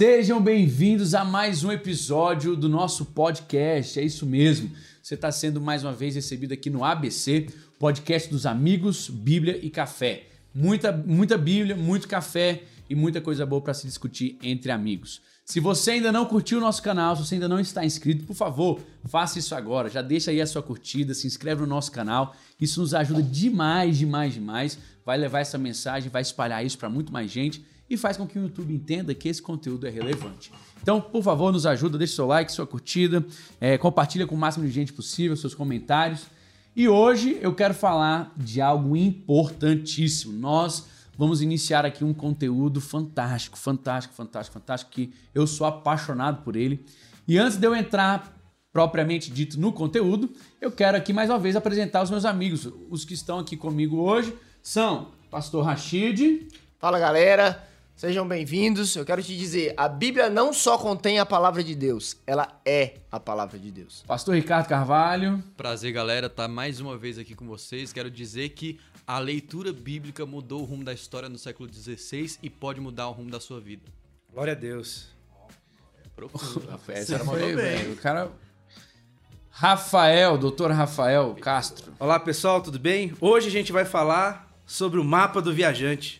Sejam 0.00 0.40
bem-vindos 0.40 1.14
a 1.14 1.26
mais 1.26 1.62
um 1.62 1.70
episódio 1.70 2.56
do 2.56 2.70
nosso 2.70 3.04
podcast. 3.04 4.00
É 4.00 4.02
isso 4.02 4.24
mesmo. 4.24 4.70
Você 5.02 5.14
está 5.14 5.30
sendo 5.30 5.60
mais 5.60 5.84
uma 5.84 5.92
vez 5.92 6.14
recebido 6.14 6.54
aqui 6.54 6.70
no 6.70 6.82
ABC, 6.82 7.48
podcast 7.78 8.30
dos 8.30 8.46
amigos, 8.46 9.10
Bíblia 9.10 9.60
e 9.62 9.68
Café. 9.68 10.28
Muita, 10.54 10.90
muita 10.90 11.36
Bíblia, 11.36 11.76
muito 11.76 12.08
café 12.08 12.62
e 12.88 12.94
muita 12.94 13.20
coisa 13.20 13.44
boa 13.44 13.60
para 13.60 13.74
se 13.74 13.86
discutir 13.86 14.38
entre 14.42 14.72
amigos. 14.72 15.20
Se 15.44 15.60
você 15.60 15.90
ainda 15.90 16.10
não 16.10 16.24
curtiu 16.24 16.56
o 16.56 16.62
nosso 16.62 16.82
canal, 16.82 17.14
se 17.14 17.26
você 17.26 17.34
ainda 17.34 17.46
não 17.46 17.60
está 17.60 17.84
inscrito, 17.84 18.24
por 18.24 18.34
favor, 18.34 18.80
faça 19.04 19.38
isso 19.38 19.54
agora. 19.54 19.90
Já 19.90 20.00
deixa 20.00 20.30
aí 20.30 20.40
a 20.40 20.46
sua 20.46 20.62
curtida, 20.62 21.12
se 21.12 21.26
inscreve 21.26 21.60
no 21.60 21.66
nosso 21.66 21.92
canal. 21.92 22.34
Isso 22.58 22.80
nos 22.80 22.94
ajuda 22.94 23.22
demais, 23.22 23.98
demais, 23.98 24.32
demais. 24.32 24.78
Vai 25.04 25.18
levar 25.18 25.40
essa 25.40 25.58
mensagem, 25.58 26.08
vai 26.08 26.22
espalhar 26.22 26.64
isso 26.64 26.78
para 26.78 26.88
muito 26.88 27.12
mais 27.12 27.30
gente 27.30 27.62
e 27.90 27.96
faz 27.96 28.16
com 28.16 28.26
que 28.26 28.38
o 28.38 28.42
YouTube 28.42 28.72
entenda 28.72 29.12
que 29.12 29.28
esse 29.28 29.42
conteúdo 29.42 29.84
é 29.84 29.90
relevante. 29.90 30.52
Então, 30.80 31.00
por 31.00 31.22
favor, 31.24 31.52
nos 31.52 31.66
ajuda, 31.66 31.98
deixe 31.98 32.14
seu 32.14 32.26
like, 32.26 32.52
sua 32.52 32.66
curtida, 32.66 33.26
é, 33.60 33.76
compartilha 33.76 34.26
com 34.26 34.36
o 34.36 34.38
máximo 34.38 34.64
de 34.64 34.70
gente 34.70 34.92
possível, 34.92 35.36
seus 35.36 35.54
comentários. 35.54 36.26
E 36.76 36.88
hoje 36.88 37.36
eu 37.42 37.52
quero 37.52 37.74
falar 37.74 38.32
de 38.36 38.60
algo 38.60 38.96
importantíssimo. 38.96 40.32
Nós 40.32 40.86
vamos 41.18 41.42
iniciar 41.42 41.84
aqui 41.84 42.04
um 42.04 42.14
conteúdo 42.14 42.80
fantástico, 42.80 43.58
fantástico, 43.58 44.14
fantástico, 44.14 44.54
fantástico, 44.54 44.92
que 44.92 45.12
eu 45.34 45.46
sou 45.46 45.66
apaixonado 45.66 46.42
por 46.44 46.54
ele. 46.54 46.86
E 47.26 47.36
antes 47.36 47.58
de 47.58 47.66
eu 47.66 47.74
entrar 47.74 48.38
propriamente 48.72 49.32
dito 49.32 49.58
no 49.60 49.72
conteúdo, 49.72 50.30
eu 50.60 50.70
quero 50.70 50.96
aqui 50.96 51.12
mais 51.12 51.28
uma 51.28 51.40
vez 51.40 51.56
apresentar 51.56 52.04
os 52.04 52.10
meus 52.10 52.24
amigos. 52.24 52.68
Os 52.88 53.04
que 53.04 53.14
estão 53.14 53.40
aqui 53.40 53.56
comigo 53.56 53.96
hoje 53.96 54.32
são 54.62 55.08
Pastor 55.28 55.64
Rashid. 55.64 56.48
Fala 56.78 56.98
galera, 56.98 57.68
Sejam 58.00 58.26
bem-vindos. 58.26 58.96
Eu 58.96 59.04
quero 59.04 59.22
te 59.22 59.36
dizer, 59.36 59.74
a 59.76 59.86
Bíblia 59.86 60.30
não 60.30 60.54
só 60.54 60.78
contém 60.78 61.18
a 61.18 61.26
palavra 61.26 61.62
de 61.62 61.74
Deus, 61.74 62.16
ela 62.26 62.48
é 62.64 62.94
a 63.12 63.20
palavra 63.20 63.58
de 63.58 63.70
Deus. 63.70 64.02
Pastor 64.06 64.36
Ricardo 64.36 64.66
Carvalho. 64.68 65.44
Prazer, 65.54 65.92
galera, 65.92 66.26
estar 66.26 66.44
tá 66.44 66.48
mais 66.48 66.80
uma 66.80 66.96
vez 66.96 67.18
aqui 67.18 67.34
com 67.34 67.46
vocês. 67.46 67.92
Quero 67.92 68.10
dizer 68.10 68.48
que 68.48 68.80
a 69.06 69.18
leitura 69.18 69.70
bíblica 69.70 70.24
mudou 70.24 70.62
o 70.62 70.64
rumo 70.64 70.82
da 70.82 70.94
história 70.94 71.28
no 71.28 71.36
século 71.36 71.70
XVI 71.70 72.38
e 72.42 72.48
pode 72.48 72.80
mudar 72.80 73.06
o 73.06 73.12
rumo 73.12 73.30
da 73.30 73.38
sua 73.38 73.60
vida. 73.60 73.84
Glória 74.32 74.54
a 74.54 74.56
Deus. 74.56 75.08
Essa 76.88 77.16
era 77.16 77.24
foi, 77.26 77.54
bem. 77.54 77.92
O 77.92 77.96
cara 77.96 78.30
Rafael, 79.50 80.38
doutor 80.38 80.70
Rafael 80.70 81.36
Castro. 81.38 81.92
Olá, 81.98 82.18
pessoal, 82.18 82.62
tudo 82.62 82.78
bem? 82.78 83.12
Hoje 83.20 83.48
a 83.48 83.50
gente 83.50 83.70
vai 83.72 83.84
falar 83.84 84.50
sobre 84.64 84.98
o 84.98 85.04
mapa 85.04 85.42
do 85.42 85.52
viajante 85.52 86.19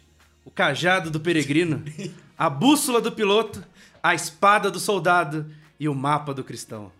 o 0.50 0.52
cajado 0.52 1.10
do 1.10 1.20
peregrino, 1.20 1.82
a 2.36 2.50
bússola 2.50 3.00
do 3.00 3.12
piloto, 3.12 3.64
a 4.02 4.14
espada 4.14 4.68
do 4.70 4.80
soldado 4.80 5.46
e 5.78 5.88
o 5.88 5.94
mapa 5.94 6.34
do 6.34 6.42
cristão. 6.42 6.90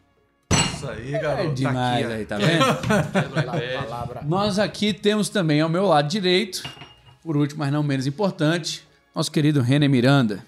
Isso 0.52 0.88
aí, 0.88 1.10
garoto. 1.10 1.50
É 1.50 1.52
demais 1.52 2.06
tá 2.06 2.06
aqui, 2.06 2.14
aí, 2.14 2.24
tá 2.24 2.38
vendo? 2.38 4.24
Nós 4.26 4.58
aqui 4.58 4.94
temos 4.94 5.28
também 5.28 5.60
ao 5.60 5.68
meu 5.68 5.84
lado 5.86 6.08
direito, 6.08 6.62
por 7.22 7.36
último, 7.36 7.58
mas 7.58 7.72
não 7.72 7.82
menos 7.82 8.06
importante, 8.06 8.86
nosso 9.14 9.32
querido 9.32 9.60
René 9.60 9.88
Miranda. 9.88 10.44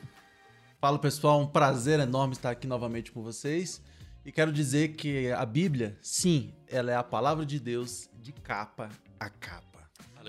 Fala 0.80 0.98
pessoal, 0.98 1.40
um 1.40 1.46
prazer 1.46 1.98
enorme 2.00 2.34
estar 2.34 2.50
aqui 2.50 2.66
novamente 2.66 3.10
com 3.10 3.22
vocês. 3.22 3.82
E 4.24 4.30
quero 4.30 4.52
dizer 4.52 4.94
que 4.94 5.32
a 5.32 5.44
Bíblia, 5.44 5.96
sim, 6.00 6.52
ela 6.68 6.92
é 6.92 6.96
a 6.96 7.02
palavra 7.02 7.44
de 7.44 7.58
Deus 7.58 8.08
de 8.20 8.30
capa 8.30 8.88
a 9.18 9.28
capa. 9.28 9.71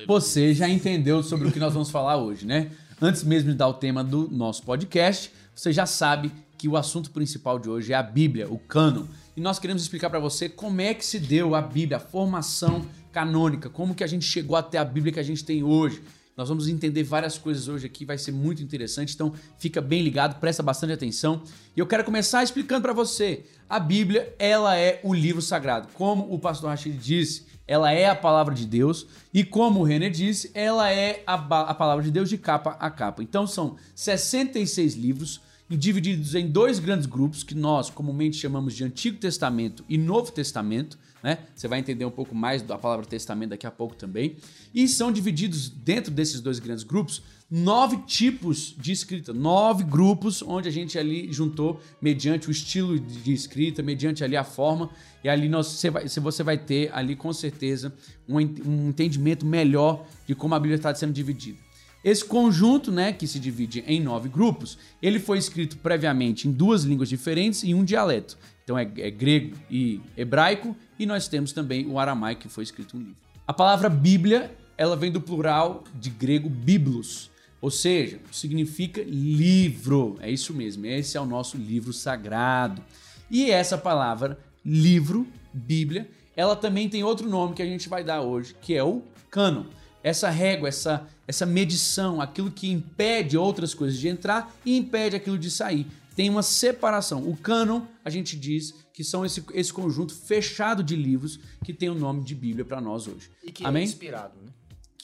Você 0.08 0.54
já 0.54 0.68
entendeu 0.68 1.22
sobre 1.24 1.48
o 1.48 1.52
que 1.52 1.60
nós 1.60 1.74
vamos 1.74 1.90
falar 1.90 2.18
hoje, 2.18 2.46
né? 2.46 2.72
Antes 3.02 3.24
mesmo 3.24 3.52
de 3.52 3.58
dar 3.58 3.68
o 3.68 3.74
tema 3.74 4.04
do 4.04 4.30
nosso 4.32 4.64
podcast, 4.64 5.32
você 5.56 5.72
já 5.72 5.86
sabe 5.86 6.32
que 6.58 6.68
o 6.68 6.78
assunto 6.78 7.12
principal 7.12 7.60
de 7.60 7.70
hoje 7.70 7.92
é 7.92 7.96
a 7.96 8.04
Bíblia, 8.04 8.50
o 8.50 8.58
cânon. 8.58 9.06
E 9.36 9.42
nós 9.42 9.60
queremos 9.60 9.82
explicar 9.82 10.10
para 10.10 10.20
você 10.20 10.48
como 10.48 10.80
é 10.80 10.94
que 10.94 11.06
se 11.06 11.20
deu 11.20 11.56
a 11.56 11.62
Bíblia, 11.62 11.98
a 11.98 12.00
formação 12.00 12.86
canônica, 13.12 13.70
como 13.70 13.94
que 13.94 14.04
a 14.04 14.08
gente 14.08 14.26
chegou 14.26 14.56
até 14.56 14.78
a 14.78 14.86
Bíblia 14.86 15.14
que 15.14 15.20
a 15.20 15.24
gente 15.24 15.44
tem 15.44 15.64
hoje. 15.64 16.02
Nós 16.36 16.50
vamos 16.50 16.68
entender 16.68 17.04
várias 17.04 17.38
coisas 17.38 17.68
hoje 17.68 17.86
aqui, 17.86 18.06
vai 18.06 18.18
ser 18.18 18.32
muito 18.32 18.64
interessante, 18.64 19.14
então 19.14 19.34
fica 19.60 19.80
bem 19.80 20.02
ligado, 20.02 20.40
presta 20.40 20.64
bastante 20.64 20.94
atenção. 20.94 21.44
E 21.76 21.80
eu 21.80 21.86
quero 21.86 22.04
começar 22.04 22.44
explicando 22.44 22.82
para 22.82 22.94
você. 22.94 23.46
A 23.70 23.80
Bíblia, 23.80 24.34
ela 24.40 24.76
é 24.76 25.00
o 25.04 25.14
livro 25.14 25.42
sagrado. 25.42 25.90
Como 25.94 26.34
o 26.34 26.40
pastor 26.40 26.70
Rachid 26.70 26.98
disse, 26.98 27.46
ela 27.68 27.92
é 27.92 28.08
a 28.08 28.16
palavra 28.16 28.54
de 28.54 28.66
Deus 28.66 29.08
e 29.34 29.44
como 29.44 29.80
o 29.80 29.84
René 29.84 30.10
disse, 30.10 30.52
ela 30.54 30.92
é 30.92 31.24
a, 31.26 31.36
a 31.36 31.74
palavra 31.74 32.04
de 32.04 32.12
Deus 32.12 32.30
de 32.30 32.38
capa 32.38 32.72
a 32.80 32.90
capa. 32.90 33.24
Então 33.24 33.48
são 33.48 33.78
66 33.96 34.96
livros 34.96 35.40
divididos 35.70 36.36
em 36.36 36.48
dois 36.48 36.80
grandes 36.80 37.06
grupos 37.06 37.44
que 37.44 37.56
nós 37.56 37.90
comumente 37.90 38.38
chamamos 38.38 38.74
de 38.74 38.84
Antigo 38.84 39.18
Testamento 39.18 39.84
e 39.88 39.98
Novo 39.98 40.32
Testamento. 40.32 40.98
Né? 41.24 41.38
Você 41.56 41.70
vai 41.70 41.80
entender 41.80 42.04
um 42.04 42.12
pouco 42.12 42.36
mais 42.36 42.62
da 42.62 42.78
palavra 42.78 43.06
testamento 43.06 43.52
daqui 43.52 43.66
a 43.66 43.72
pouco 43.72 43.96
também. 43.96 44.36
E 44.74 44.88
são 44.90 45.12
divididos 45.12 45.70
dentro 45.70 46.12
desses 46.12 46.42
dois 46.42 46.60
grandes 46.60 46.84
grupos 46.84 47.24
nove 47.56 47.98
tipos 48.08 48.76
de 48.80 48.92
escrita, 48.92 49.32
nove 49.32 49.84
grupos 49.84 50.42
onde 50.42 50.68
a 50.68 50.72
gente 50.72 50.98
ali 50.98 51.32
juntou 51.32 51.80
mediante 52.02 52.48
o 52.48 52.52
estilo 52.52 53.00
de 53.00 53.32
escrita, 53.32 53.84
mediante 53.84 54.24
ali 54.24 54.36
a 54.36 54.44
forma, 54.44 54.90
e 55.24 55.30
ali 55.30 55.48
nós, 55.48 55.68
você, 55.68 55.92
vai, 55.92 56.08
você 56.08 56.42
vai 56.42 56.58
ter 56.58 56.90
ali 56.92 57.16
com 57.16 57.32
certeza 57.32 57.94
um, 58.28 58.38
um 58.38 58.90
entendimento 58.90 59.46
melhor 59.46 60.04
de 60.26 60.34
como 60.34 60.56
a 60.56 60.60
Bíblia 60.60 60.78
está 60.78 60.96
sendo 60.96 61.14
dividida. 61.14 61.60
Esse 62.04 62.26
conjunto, 62.26 62.92
né, 62.92 63.14
que 63.14 63.28
se 63.28 63.40
divide 63.40 63.84
em 63.86 64.02
nove 64.02 64.28
grupos, 64.28 64.78
ele 65.00 65.20
foi 65.20 65.38
escrito 65.38 65.78
previamente 65.78 66.48
em 66.48 66.52
duas 66.52 66.84
línguas 66.84 67.08
diferentes 67.08 67.64
e 67.64 67.74
um 67.76 67.84
dialeto. 67.84 68.36
Então 68.64 68.78
é, 68.78 68.84
é 68.98 69.12
grego 69.12 69.56
e 69.70 70.02
hebraico, 70.16 70.76
e 70.98 71.06
nós 71.06 71.28
temos 71.28 71.52
também 71.52 71.86
o 71.86 72.00
aramaico 72.00 72.44
que 72.44 72.50
foi 72.50 72.64
escrito 72.64 72.98
um 72.98 73.00
livro. 73.00 73.16
A 73.46 73.54
palavra 73.54 73.90
Bíblia, 73.90 74.56
ela 74.78 74.96
vem 74.96 75.12
do 75.12 75.20
plural 75.20 75.84
de 75.94 76.10
grego 76.10 76.50
biblos, 76.50 77.30
ou 77.60 77.70
seja, 77.70 78.20
significa 78.32 79.04
livro. 79.06 80.18
É 80.22 80.30
isso 80.30 80.54
mesmo, 80.54 80.86
esse 80.86 81.18
é 81.18 81.22
o 81.22 81.26
nosso 81.26 81.58
livro 81.58 81.92
sagrado. 81.94 82.82
E 83.30 83.50
essa 83.50 83.78
palavra, 83.78 84.40
livro, 84.66 85.28
Bíblia, 85.54 86.10
ela 86.36 86.56
também 86.56 86.90
tem 86.90 87.04
outro 87.04 87.30
nome 87.30 87.54
que 87.54 87.62
a 87.62 87.66
gente 87.66 87.88
vai 87.90 88.04
dar 88.04 88.22
hoje, 88.22 88.56
que 88.62 88.74
é 88.74 88.84
o 88.84 89.02
cânon. 89.30 89.66
Essa 90.04 90.30
régua, 90.30 90.68
essa, 90.68 91.08
essa 91.28 91.46
medição, 91.46 92.20
aquilo 92.20 92.52
que 92.52 92.70
impede 92.70 93.38
outras 93.38 93.74
coisas 93.74 93.98
de 93.98 94.08
entrar 94.08 94.54
e 94.66 94.76
impede 94.76 95.16
aquilo 95.16 95.38
de 95.38 95.50
sair. 95.50 95.88
Tem 96.16 96.30
uma 96.30 96.44
separação. 96.44 97.28
O 97.28 97.36
cânon, 97.36 97.82
a 98.04 98.10
gente 98.10 98.38
diz 98.38 98.74
que 98.94 99.04
são 99.04 99.26
esse, 99.26 99.44
esse 99.54 99.74
conjunto 99.74 100.14
fechado 100.14 100.84
de 100.84 100.96
livros 100.96 101.40
que 101.64 101.74
tem 101.74 101.90
o 101.90 101.96
nome 101.96 102.24
de 102.24 102.36
Bíblia 102.36 102.64
para 102.64 102.80
nós 102.80 103.08
hoje. 103.08 103.30
E 103.44 103.52
que 103.52 103.64
é 103.64 103.68
Amém? 103.68 103.82
é 103.82 103.86
inspirado, 103.86 104.34
né? 104.44 104.52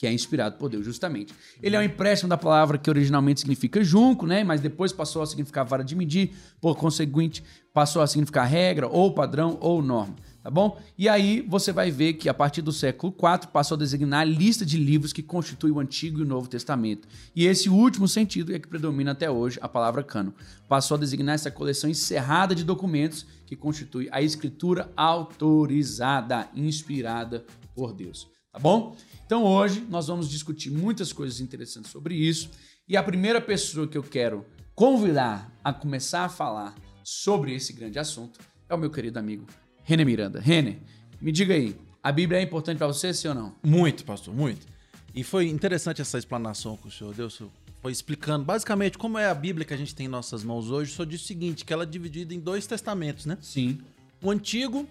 que 0.00 0.06
é 0.06 0.12
inspirado 0.12 0.56
por 0.56 0.70
Deus, 0.70 0.82
justamente. 0.82 1.34
Ele 1.62 1.76
é 1.76 1.78
um 1.78 1.82
empréstimo 1.82 2.26
da 2.26 2.38
palavra 2.38 2.78
que 2.78 2.88
originalmente 2.88 3.40
significa 3.40 3.84
junco, 3.84 4.26
né? 4.26 4.42
Mas 4.42 4.62
depois 4.62 4.94
passou 4.94 5.20
a 5.20 5.26
significar 5.26 5.62
vara 5.66 5.84
de 5.84 5.94
medir, 5.94 6.32
por 6.58 6.74
conseguinte, 6.74 7.44
passou 7.70 8.00
a 8.00 8.06
significar 8.06 8.46
regra, 8.46 8.88
ou 8.88 9.12
padrão, 9.12 9.58
ou 9.60 9.82
norma. 9.82 10.16
Tá 10.42 10.50
bom? 10.50 10.80
E 10.96 11.06
aí 11.06 11.42
você 11.42 11.70
vai 11.70 11.90
ver 11.90 12.14
que 12.14 12.26
a 12.26 12.32
partir 12.32 12.62
do 12.62 12.72
século 12.72 13.12
IV 13.12 13.48
passou 13.48 13.74
a 13.74 13.78
designar 13.78 14.22
a 14.22 14.24
lista 14.24 14.64
de 14.64 14.78
livros 14.78 15.12
que 15.12 15.22
constitui 15.22 15.70
o 15.70 15.78
Antigo 15.78 16.18
e 16.18 16.22
o 16.22 16.26
Novo 16.26 16.48
Testamento. 16.48 17.06
E 17.36 17.44
esse 17.44 17.68
último 17.68 18.08
sentido 18.08 18.54
é 18.54 18.58
que 18.58 18.66
predomina 18.66 19.10
até 19.10 19.30
hoje 19.30 19.58
a 19.60 19.68
palavra 19.68 20.02
cano. 20.02 20.34
Passou 20.66 20.96
a 20.96 21.00
designar 21.00 21.34
essa 21.34 21.50
coleção 21.50 21.90
encerrada 21.90 22.54
de 22.54 22.64
documentos 22.64 23.26
que 23.44 23.54
constitui 23.54 24.08
a 24.10 24.22
escritura 24.22 24.90
autorizada, 24.96 26.48
inspirada 26.54 27.44
por 27.74 27.92
Deus. 27.92 28.26
Tá 28.50 28.58
bom? 28.58 28.96
Então 29.26 29.44
hoje 29.44 29.86
nós 29.90 30.06
vamos 30.06 30.28
discutir 30.28 30.70
muitas 30.70 31.12
coisas 31.12 31.40
interessantes 31.40 31.90
sobre 31.90 32.14
isso 32.14 32.50
e 32.88 32.96
a 32.96 33.02
primeira 33.02 33.42
pessoa 33.42 33.86
que 33.86 33.98
eu 33.98 34.02
quero 34.02 34.46
convidar 34.74 35.52
a 35.62 35.70
começar 35.70 36.24
a 36.24 36.28
falar 36.30 36.74
sobre 37.04 37.54
esse 37.54 37.74
grande 37.74 37.98
assunto 37.98 38.40
é 38.68 38.74
o 38.74 38.78
meu 38.78 38.90
querido 38.90 39.18
amigo 39.18 39.46
René 39.90 40.04
Miranda. 40.04 40.40
René, 40.40 40.78
me 41.20 41.32
diga 41.32 41.52
aí, 41.52 41.76
a 42.00 42.12
Bíblia 42.12 42.38
é 42.38 42.42
importante 42.42 42.78
para 42.78 42.86
você, 42.86 43.12
sim 43.12 43.26
ou 43.26 43.34
não? 43.34 43.54
Muito, 43.60 44.04
pastor, 44.04 44.32
muito. 44.32 44.64
E 45.12 45.24
foi 45.24 45.48
interessante 45.48 46.00
essa 46.00 46.16
explanação 46.16 46.76
que 46.76 46.86
o 46.86 46.90
senhor 46.92 47.12
deu, 47.12 47.28
senhor 47.28 47.50
foi 47.82 47.90
explicando 47.90 48.44
basicamente 48.44 48.96
como 48.96 49.18
é 49.18 49.26
a 49.26 49.34
Bíblia 49.34 49.64
que 49.64 49.74
a 49.74 49.76
gente 49.76 49.92
tem 49.92 50.06
em 50.06 50.08
nossas 50.08 50.44
mãos 50.44 50.70
hoje. 50.70 50.92
Senhor 50.92 51.06
disse 51.06 51.24
o 51.24 51.26
seguinte, 51.26 51.64
que 51.64 51.72
ela 51.72 51.82
é 51.82 51.86
dividida 51.86 52.32
em 52.32 52.38
dois 52.38 52.66
testamentos, 52.66 53.26
né? 53.26 53.36
Sim. 53.40 53.80
O 54.22 54.30
Antigo 54.30 54.86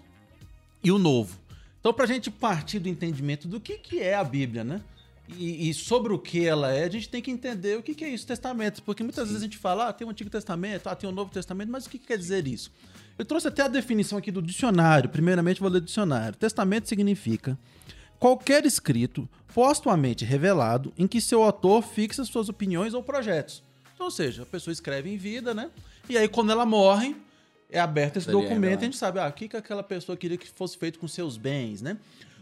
e 0.82 0.90
o 0.90 0.98
Novo. 0.98 1.38
Então, 1.78 1.94
para 1.94 2.04
a 2.04 2.08
gente 2.08 2.30
partir 2.30 2.78
do 2.78 2.88
entendimento 2.88 3.48
do 3.48 3.58
que, 3.58 3.78
que 3.78 4.00
é 4.00 4.16
a 4.16 4.24
Bíblia, 4.24 4.64
né? 4.64 4.82
E, 5.28 5.70
e, 5.70 5.72
sobre 5.72 6.12
o 6.12 6.18
que 6.18 6.44
ela 6.44 6.72
é, 6.72 6.84
a 6.84 6.90
gente 6.90 7.08
tem 7.08 7.22
que 7.22 7.30
entender 7.30 7.78
o 7.78 7.82
que, 7.82 7.94
que 7.94 8.04
é 8.04 8.08
isso, 8.08 8.26
testamento. 8.26 8.82
Porque 8.82 9.04
muitas 9.04 9.22
Sim. 9.22 9.34
vezes 9.34 9.42
a 9.42 9.46
gente 9.46 9.56
fala, 9.56 9.88
ah, 9.88 9.92
tem 9.92 10.04
o 10.04 10.10
Antigo 10.10 10.28
Testamento, 10.28 10.88
ah, 10.88 10.96
tem 10.96 11.08
o 11.08 11.12
Novo 11.12 11.30
Testamento, 11.30 11.70
mas 11.70 11.86
o 11.86 11.90
que, 11.90 11.98
que 11.98 12.06
quer 12.08 12.18
dizer 12.18 12.48
isso? 12.48 12.72
Eu 13.18 13.24
trouxe 13.24 13.48
até 13.48 13.62
a 13.62 13.68
definição 13.68 14.18
aqui 14.18 14.30
do 14.30 14.40
dicionário. 14.40 15.08
Primeiramente, 15.10 15.60
vou 15.60 15.68
ler 15.70 15.78
o 15.78 15.82
dicionário. 15.82 16.36
Testamento 16.36 16.88
significa 16.88 17.58
qualquer 18.18 18.64
escrito 18.64 19.28
postumamente 19.54 20.24
revelado 20.24 20.92
em 20.96 21.06
que 21.06 21.20
seu 21.20 21.42
autor 21.42 21.82
fixa 21.82 22.24
suas 22.24 22.48
opiniões 22.48 22.94
ou 22.94 23.02
projetos. 23.02 23.62
Então, 23.94 24.06
ou 24.06 24.10
seja, 24.10 24.42
a 24.42 24.46
pessoa 24.46 24.72
escreve 24.72 25.10
em 25.12 25.16
vida, 25.16 25.52
né? 25.52 25.70
E 26.08 26.16
aí, 26.16 26.28
quando 26.28 26.50
ela 26.50 26.64
morre, 26.64 27.14
é 27.70 27.78
aberto 27.78 28.16
esse 28.16 28.28
Ali 28.30 28.38
é 28.38 28.42
documento 28.42 28.80
e 28.80 28.82
a 28.82 28.84
gente 28.86 28.96
sabe 28.96 29.18
ah, 29.20 29.28
o 29.28 29.32
que, 29.32 29.48
que 29.48 29.56
aquela 29.56 29.82
pessoa 29.82 30.16
queria 30.16 30.36
que 30.38 30.48
fosse 30.48 30.76
feito 30.78 30.98
com 30.98 31.06
seus 31.06 31.36
bens, 31.36 31.82
né? 31.82 31.96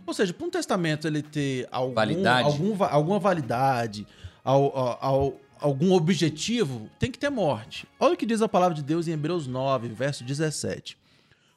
Ou 0.07 0.15
seja, 0.15 0.33
para 0.33 0.47
um 0.47 0.51
testamento 0.51 1.07
ele 1.07 1.21
ter 1.23 1.69
algum, 1.71 1.93
Validade. 1.95 2.47
algum 2.49 2.85
alguma 2.85 3.19
validade, 3.19 4.07
ao- 4.43 4.75
ao- 4.77 4.99
ao- 5.01 5.41
algum 5.61 5.93
objetivo, 5.93 6.89
tem 6.99 7.11
que 7.11 7.19
ter 7.19 7.31
morte. 7.31 7.87
Olha 7.99 8.15
o 8.15 8.17
que 8.17 8.27
diz 8.27 8.41
a 8.43 8.49
palavra 8.49 8.75
de 8.75 8.83
Deus 8.83 9.09
em 9.09 9.13
Hebreus 9.13 9.47
9, 9.47 9.89
verso 9.89 10.25
17. 10.25 10.97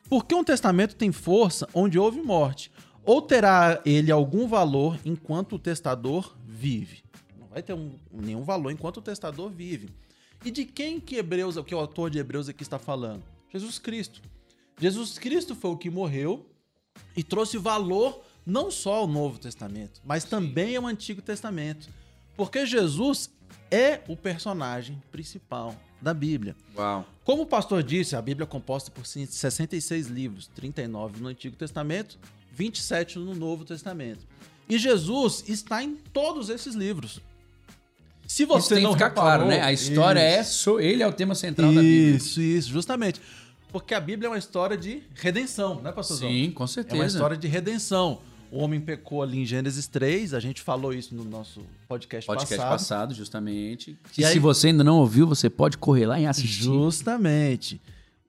Porque 0.10 0.36
um 0.36 0.44
testamento 0.44 0.96
tem 0.96 1.12
força 1.12 1.68
onde 1.74 1.98
houve 1.98 2.22
morte, 2.22 2.72
ou 3.06 3.22
terá 3.22 3.82
ele 3.86 4.12
algum 4.12 4.48
valor 4.48 5.00
enquanto 5.06 5.54
o 5.56 5.60
testador 5.60 6.36
vive. 6.46 7.04
Não 7.40 7.48
vai 7.48 7.62
ter 7.64 7.74
um- 7.74 7.96
nenhum 8.12 8.44
valor 8.44 8.72
enquanto 8.72 8.98
o 8.98 9.02
testador 9.02 9.50
vive. 9.50 9.90
E 10.44 10.52
de 10.52 10.66
quem 10.66 11.00
que 11.00 11.16
Hebreus, 11.16 11.56
que 11.66 11.74
o 11.76 11.80
autor 11.80 12.10
de 12.10 12.20
Hebreus 12.20 12.50
aqui 12.50 12.64
está 12.64 12.80
falando? 12.80 13.24
Jesus 13.52 13.78
Cristo. 13.80 14.22
Jesus 14.80 15.18
Cristo 15.20 15.56
foi 15.56 15.72
o 15.72 15.78
que 15.78 15.90
morreu 15.90 16.46
e 17.16 17.24
trouxe 17.24 17.58
valor 17.58 18.22
não 18.46 18.72
só 18.72 18.96
ao 18.96 19.08
Novo 19.08 19.38
Testamento, 19.38 20.02
mas 20.04 20.24
também 20.24 20.76
ao 20.76 20.88
Antigo 20.88 21.22
Testamento. 21.22 21.88
Porque 22.36 22.66
Jesus 22.66 23.30
é 23.72 24.02
o 24.08 24.16
personagem 24.18 25.02
principal 25.12 25.76
da 26.02 26.14
Bíblia. 26.14 26.56
Uau. 26.78 27.06
Como 27.24 27.44
o 27.44 27.46
pastor 27.46 27.82
disse, 27.82 28.16
a 28.16 28.22
Bíblia 28.22 28.44
é 28.44 28.48
composta 28.48 28.92
por 28.92 29.06
66 29.06 30.08
livros, 30.08 30.48
39 30.54 31.22
no 31.22 31.30
Antigo 31.30 31.56
Testamento, 31.56 32.18
27 32.54 33.18
no 33.18 33.34
Novo 33.34 33.64
Testamento. 33.64 34.28
E 34.68 34.78
Jesus 34.78 35.44
está 35.48 35.84
em 35.84 35.96
todos 35.96 36.50
esses 36.50 36.76
livros. 36.76 37.22
Se 38.28 38.44
Isso 38.44 38.52
você 38.52 38.76
tem 38.76 38.78
que 38.78 38.84
não 38.84 38.94
ficar 38.94 39.10
reparou, 39.10 39.46
claro, 39.46 39.48
né? 39.48 39.62
A 39.62 39.74
história 39.74 40.40
Isso. 40.42 40.80
é, 40.80 40.86
ele 40.86 41.04
é 41.04 41.08
o 41.08 41.12
tema 41.14 41.36
central 41.36 41.74
da 41.74 41.82
Bíblia. 41.82 42.16
Isso, 42.16 42.42
isso, 42.42 42.70
justamente. 42.70 43.22
Porque 43.72 43.94
a 43.94 44.00
Bíblia 44.00 44.28
é 44.28 44.30
uma 44.32 44.38
história 44.38 44.78
de 44.78 45.04
redenção, 45.16 45.82
né, 45.82 45.92
pastorzão? 45.92 46.30
Sim, 46.30 46.52
com 46.52 46.64
É 46.64 46.68
certeza. 46.68 46.96
uma 46.96 47.06
história 47.06 47.38
de 47.38 47.48
redenção. 47.48 48.22
O 48.52 48.60
homem 48.60 48.82
pecou 48.82 49.24
ali 49.24 49.40
em 49.40 49.46
Gênesis 49.46 49.88
3, 49.88 50.34
a 50.34 50.40
gente 50.42 50.62
falou 50.62 50.94
isso 50.94 51.16
no 51.16 51.24
nosso 51.24 51.62
podcast, 51.88 52.28
Podcast 52.28 52.58
passado. 52.58 52.70
passado, 52.72 53.14
justamente. 53.16 53.98
E 54.18 54.22
E 54.22 54.26
aí- 54.26 54.34
se 54.34 54.40
você 54.40 54.68
ainda 54.68 54.84
não 54.84 54.98
ouviu, 55.00 55.26
você 55.26 55.50
pode 55.50 55.78
correr 55.78 56.06
lá 56.06 56.20
e 56.20 56.26
assistir. 56.28 56.64
Justamente. 56.64 57.80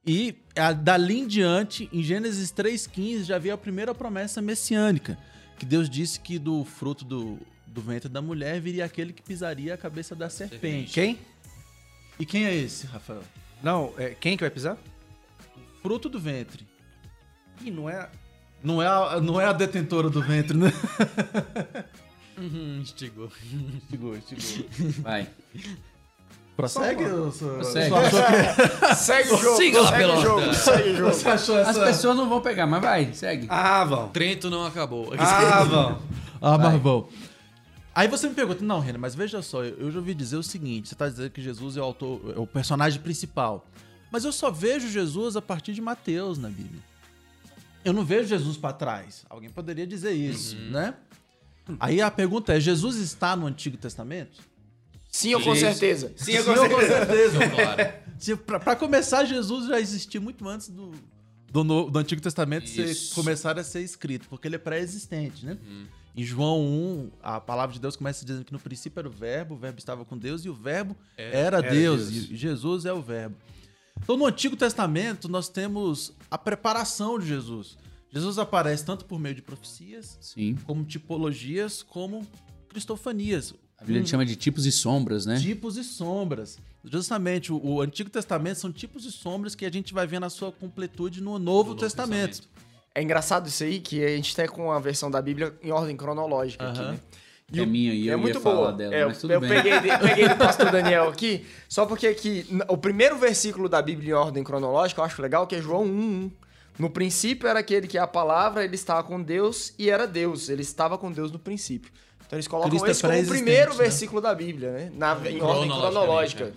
E 0.07 0.37
a- 0.57 0.73
dali 0.73 1.19
em 1.21 1.27
diante, 1.27 1.89
em 1.93 2.03
Gênesis 2.05 2.53
3,15, 2.53 3.25
já 3.25 3.35
havia 3.37 3.55
a 3.55 3.59
primeira 3.59 3.93
promessa 3.95 4.41
messiânica. 4.41 5.19
Que 5.59 5.67
Deus 5.67 5.91
disse 5.91 6.21
que 6.21 6.39
do 6.39 6.65
fruto 6.65 7.05
do, 7.05 7.39
do 7.67 7.81
ventre 7.81 8.09
da 8.09 8.23
mulher 8.23 8.61
viria 8.61 8.85
aquele 8.85 9.13
que 9.13 9.23
pisaria 9.23 9.75
a 9.75 9.77
cabeça 9.77 10.15
da 10.15 10.31
serpente. 10.31 10.93
Quem? 10.93 11.19
E 12.19 12.25
quem 12.25 12.45
é 12.47 12.55
esse, 12.55 12.87
Rafael? 12.87 13.23
Não, 13.61 13.93
é, 13.99 14.11
quem 14.11 14.37
que 14.37 14.45
vai 14.45 14.51
pisar? 14.51 14.77
Fruto 15.83 16.09
do 16.09 16.21
ventre. 16.21 16.65
Ih, 17.65 17.71
não 17.73 17.89
é. 17.91 18.09
Não 18.63 18.81
é 18.83 18.87
a, 18.87 19.21
não 19.21 19.41
é 19.41 19.45
a 19.47 19.53
detentora 19.53 20.09
do 20.09 20.23
ventre, 20.23 20.57
né? 20.57 20.73
Uhum, 22.39 22.79
instigou. 22.81 23.29
Estigou, 23.83 24.17
estigou. 24.17 24.67
Vai. 25.03 25.29
Prossegue, 26.57 27.05
Prossegue. 27.05 27.91
que- 27.95 28.95
Segue 28.95 29.33
o 29.33 29.37
jogo, 29.39 29.57
Siga 29.57 29.81
lá, 29.81 29.91
segue 29.91 30.05
o 30.05 30.09
pelota. 30.09 30.23
jogo, 30.23 30.55
segue 30.55 30.91
o 30.91 30.97
jogo. 30.97 31.15
Você 31.15 31.29
achou 31.29 31.57
As 31.59 31.69
essa... 31.69 31.85
pessoas 31.87 32.17
não 32.17 32.29
vão 32.29 32.41
pegar, 32.41 32.67
mas 32.67 32.83
vai, 32.83 33.13
segue. 33.15 33.47
Ah, 33.51 33.85
vão. 33.85 34.09
Trento 34.09 34.51
não 34.51 34.65
acabou. 34.67 35.13
Ah, 35.19 35.65
vão. 35.65 35.99
Ah, 36.45 36.57
Vai. 36.57 36.73
Marvão. 36.73 37.09
Aí 37.95 38.09
você 38.09 38.29
me 38.29 38.35
pergunta, 38.35 38.65
não, 38.65 38.81
Renan, 38.81 38.99
mas 38.99 39.15
veja 39.15 39.41
só, 39.43 39.63
eu 39.63 39.77
eu 39.79 39.91
já 39.93 39.99
ouvi 40.01 40.13
dizer 40.13 40.37
o 40.37 40.43
seguinte: 40.43 40.89
você 40.89 40.95
tá 40.97 41.09
dizendo 41.09 41.31
que 41.31 41.41
Jesus 41.41 41.77
é 41.77 41.81
o, 41.81 41.85
autor, 41.85 42.35
é 42.37 42.39
o 42.41 42.47
personagem 42.49 43.01
principal. 43.01 43.65
Mas 44.11 44.25
eu 44.25 44.33
só 44.33 44.51
vejo 44.51 44.89
Jesus 44.89 45.37
a 45.37 45.43
partir 45.43 45.73
de 45.73 45.81
Mateus 45.81 46.39
na 46.39 46.49
Bíblia. 46.49 46.81
Eu 47.85 47.93
não 47.93 48.05
vejo 48.05 48.29
Jesus 48.29 48.57
para 48.57 48.73
trás. 48.73 49.25
Alguém 49.29 49.51
poderia 49.51 49.87
dizer 49.87 50.13
isso, 50.13 50.57
né? 50.57 50.95
Aí 51.81 52.01
a 52.01 52.11
pergunta 52.11 52.55
é: 52.55 52.61
Jesus 52.61 52.97
está 52.97 53.35
no 53.37 53.47
Antigo 53.47 53.77
Testamento? 53.77 54.41
Sim, 55.11 55.35
com 55.41 55.55
Sim. 55.55 55.61
certeza. 55.61 56.13
Sim, 56.17 56.33
eu 56.33 56.43
Sim, 56.45 56.69
com 56.71 56.81
certeza. 56.81 57.39
Claro. 57.49 58.03
Pra 58.65 58.77
começar, 58.77 59.25
Jesus 59.25 59.67
já 59.69 59.81
existia 59.81 60.21
muito 60.21 60.49
antes 60.49 60.69
do, 60.69 60.93
do, 61.51 61.65
No- 61.65 61.91
do 61.91 61.99
Antigo 61.99 62.21
Testamento 62.23 62.69
ser, 62.69 62.95
começar 63.15 63.59
a 63.59 63.65
ser 63.65 63.83
escrito, 63.83 64.29
porque 64.29 64.47
ele 64.47 64.55
é 64.55 64.59
pré-existente, 64.59 65.45
né? 65.45 65.59
Em 66.17 66.23
João 66.23 66.61
1, 66.61 67.11
a 67.23 67.41
palavra 67.41 67.73
de 67.75 67.81
Deus 67.81 67.97
começa 67.97 68.25
dizendo 68.25 68.45
que 68.45 68.53
no 68.53 68.61
princípio 68.61 69.01
era 69.01 69.09
o 69.09 69.11
verbo, 69.11 69.55
o 69.55 69.59
verbo 69.59 69.79
estava 69.79 70.05
com 70.05 70.17
Deus 70.17 70.45
e 70.45 70.49
o 70.49 70.55
verbo 70.55 70.95
era, 71.17 71.59
era 71.59 71.61
Deus, 71.63 72.11
Deus. 72.11 72.31
e 72.31 72.37
Jesus 72.37 72.85
é 72.85 72.93
o 72.93 73.03
verbo. 73.03 73.35
Então 74.01 74.17
no 74.17 74.27
Antigo 74.27 74.55
Testamento 74.57 75.29
nós 75.29 75.49
temos 75.49 76.13
a 76.33 76.39
preparação 76.39 77.19
de 77.19 77.27
Jesus. 77.27 77.77
Jesus 78.11 78.39
aparece 78.39 78.87
tanto 78.87 79.05
por 79.05 79.21
meio 79.21 79.35
de 79.35 79.43
profecias, 79.43 80.17
Sim. 80.19 80.57
como 80.65 80.83
tipologias, 80.83 81.83
como 81.83 82.27
cristofanias. 82.71 83.55
A 83.77 83.85
Bíblia 83.85 84.07
chama 84.07 84.25
de 84.25 84.35
tipos 84.35 84.65
e 84.65 84.73
sombras, 84.73 85.27
né? 85.27 85.39
Tipos 85.39 85.77
e 85.77 85.85
sombras. 85.85 86.59
Justamente, 86.85 87.53
o, 87.53 87.63
o 87.63 87.83
Antigo 87.83 88.09
Testamento 88.09 88.57
são 88.57 88.73
tipos 88.73 89.05
e 89.05 89.13
sombras 89.13 89.55
que 89.55 89.67
a 89.67 89.71
gente 89.71 89.93
vai 89.93 90.07
ver 90.07 90.21
na 90.21 90.31
sua 90.31 90.51
completude 90.51 91.21
no 91.21 91.39
Novo, 91.39 91.71
Novo 91.71 91.75
Testamento. 91.75 92.39
Testamento. 92.39 92.63
É 92.95 93.03
engraçado 93.03 93.47
isso 93.49 93.63
aí, 93.63 93.79
que 93.79 94.03
a 94.03 94.09
gente 94.09 94.35
tá 94.35 94.49
com 94.49 94.73
a 94.73 94.79
versão 94.79 95.11
da 95.11 95.21
Bíblia 95.21 95.55
em 95.63 95.71
ordem 95.71 95.95
cronológica 95.95 96.71
aqui, 96.71 96.81
né? 96.81 96.99
Que 97.53 97.61
é 97.61 97.67
minha 97.67 97.93
e 97.93 98.07
eu 98.07 98.13
é 98.15 98.17
ia 98.17 98.19
muito 98.19 98.41
falar 98.41 98.57
boa. 98.57 98.73
dela, 98.73 98.95
É, 98.95 99.05
mas 99.05 99.19
tudo 99.19 99.33
eu 99.33 99.41
bem. 99.41 99.49
Peguei, 99.51 99.81
de- 99.81 99.99
peguei 99.99 100.29
do 100.29 100.37
pastor 100.39 100.71
Daniel 100.71 101.09
aqui, 101.09 101.45
só 101.69 101.85
porque 101.87 102.07
aqui, 102.07 102.47
o 102.69 102.77
primeiro 102.79 103.17
versículo 103.19 103.69
da 103.69 103.83
Bíblia 103.83 104.11
em 104.11 104.15
ordem 104.15 104.43
cronológica, 104.43 105.01
eu 105.01 105.05
acho 105.05 105.21
legal, 105.21 105.47
que 105.47 105.57
é 105.57 105.61
João 105.61 105.83
1, 105.85 105.87
1. 105.87 106.31
No 106.79 106.89
princípio 106.89 107.47
era 107.47 107.59
aquele 107.61 107.87
que 107.87 107.99
é 107.99 108.01
a 108.01 108.07
palavra, 108.07 108.65
ele 108.65 108.75
estava 108.75 109.03
com 109.05 109.21
Deus 109.23 109.75
e 109.79 109.91
era 109.91 110.07
Deus. 110.07 110.49
Ele 110.49 110.63
estava 110.63 110.97
com 110.97 111.13
Deus 111.13 111.31
no 111.31 111.39
princípio. 111.39 111.93
Então 112.27 112.39
eles 112.39 112.49
colocam 112.49 112.71
Cristo 112.71 112.87
é 112.89 112.91
esse 112.93 113.03
como 113.03 113.21
o 113.21 113.27
primeiro 113.27 113.73
né? 113.73 113.77
versículo 113.77 114.21
da 114.23 114.35
Bíblia, 114.35 114.71
né? 114.73 114.91
Na, 114.95 115.13
em 115.29 115.43
ordem 115.43 115.69
cronológica. 115.69 116.53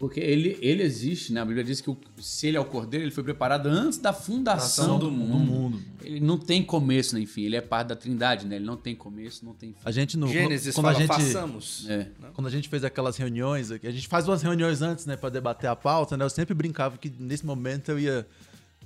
Né? 0.00 0.06
Porque 0.06 0.18
ele, 0.18 0.56
ele 0.62 0.82
existe, 0.82 1.30
né? 1.32 1.40
A 1.42 1.44
Bíblia 1.44 1.62
diz 1.62 1.80
que 1.80 1.90
o- 1.90 1.96
se 2.18 2.46
ele 2.46 2.56
é 2.56 2.60
o 2.60 2.64
cordeiro, 2.64 3.04
ele 3.04 3.12
foi 3.12 3.22
preparado 3.22 3.66
antes 3.66 3.98
da 3.98 4.12
fundação 4.14 4.98
do 4.98 5.10
mundo. 5.10 5.80
Ele 6.02 6.18
não 6.20 6.38
tem 6.38 6.62
começo 6.62 7.14
nem 7.14 7.26
fim. 7.26 7.42
Ele 7.42 7.54
é 7.56 7.60
parte 7.60 7.88
da 7.88 7.96
trindade, 7.96 8.46
né? 8.46 8.56
Ele 8.56 8.64
não 8.64 8.76
tem 8.76 8.94
começo, 8.96 9.44
não 9.44 9.52
tem 9.52 9.72
fim. 9.72 9.78
A 9.84 9.90
gente 9.90 10.16
no 10.16 10.26
Gênesis 10.26 10.74
quando 10.74 10.86
fala, 10.86 10.96
a 10.96 11.00
gente 11.00 11.08
façamos. 11.08 11.86
É. 11.88 12.06
quando 12.32 12.46
a 12.46 12.50
gente 12.50 12.68
fez 12.68 12.82
aquelas 12.82 13.16
reuniões, 13.16 13.70
aqui, 13.70 13.86
a 13.86 13.92
gente 13.92 14.08
faz 14.08 14.26
umas 14.26 14.42
reuniões 14.42 14.80
antes, 14.82 15.04
né, 15.06 15.16
para 15.16 15.28
debater 15.28 15.68
a 15.68 15.76
pauta, 15.76 16.16
né? 16.16 16.24
Eu 16.24 16.30
sempre 16.30 16.54
brincava 16.54 16.96
que 16.96 17.12
nesse 17.18 17.44
momento 17.44 17.90
eu 17.90 17.98
ia 17.98 18.26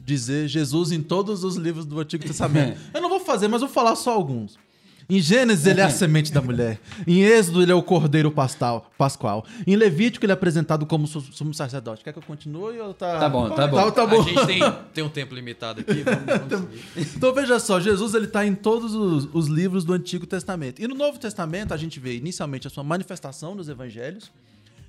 dizer 0.04 0.48
Jesus 0.48 0.90
em 0.92 1.00
todos 1.00 1.44
os 1.44 1.56
livros 1.56 1.86
do 1.86 1.98
Antigo 2.00 2.24
Testamento. 2.24 2.78
eu 2.92 3.00
não 3.00 3.08
vou 3.08 3.20
fazer, 3.20 3.46
mas 3.48 3.60
vou 3.60 3.70
falar 3.70 3.94
só 3.96 4.12
alguns. 4.12 4.58
Em 5.08 5.20
Gênesis 5.20 5.66
ele 5.66 5.80
é 5.80 5.84
a 5.84 5.90
semente 5.90 6.32
da 6.32 6.40
mulher. 6.40 6.80
Em 7.06 7.20
Êxodo 7.22 7.62
ele 7.62 7.70
é 7.70 7.74
o 7.74 7.82
cordeiro 7.82 8.30
pastal, 8.30 8.90
pascual. 8.96 9.44
Em 9.66 9.76
Levítico 9.76 10.24
ele 10.24 10.32
é 10.32 10.34
apresentado 10.34 10.86
como 10.86 11.06
su- 11.06 11.20
sumo 11.20 11.52
sacerdote. 11.52 12.02
Quer 12.02 12.12
que 12.12 12.18
eu 12.18 12.22
continue 12.22 12.78
ou 12.80 12.94
tá... 12.94 13.18
Tá 13.20 13.28
bom, 13.28 13.50
tá 13.50 13.66
bom. 13.66 13.76
Tá, 13.76 13.90
tá 13.92 14.06
bom. 14.06 14.20
A 14.22 14.24
gente 14.24 14.46
tem, 14.46 14.60
tem 14.94 15.04
um 15.04 15.08
tempo 15.08 15.34
limitado 15.34 15.80
aqui. 15.82 16.02
Vamos, 16.02 16.24
vamos 16.48 16.70
seguir. 16.94 17.16
Então 17.16 17.32
veja 17.34 17.58
só, 17.58 17.78
Jesus 17.80 18.14
ele 18.14 18.26
está 18.26 18.46
em 18.46 18.54
todos 18.54 18.94
os, 18.94 19.28
os 19.32 19.46
livros 19.46 19.84
do 19.84 19.92
Antigo 19.92 20.26
Testamento. 20.26 20.80
E 20.82 20.88
no 20.88 20.94
Novo 20.94 21.18
Testamento 21.18 21.72
a 21.74 21.76
gente 21.76 22.00
vê 22.00 22.16
inicialmente 22.16 22.66
a 22.66 22.70
sua 22.70 22.82
manifestação 22.84 23.54
nos 23.54 23.68
evangelhos, 23.68 24.30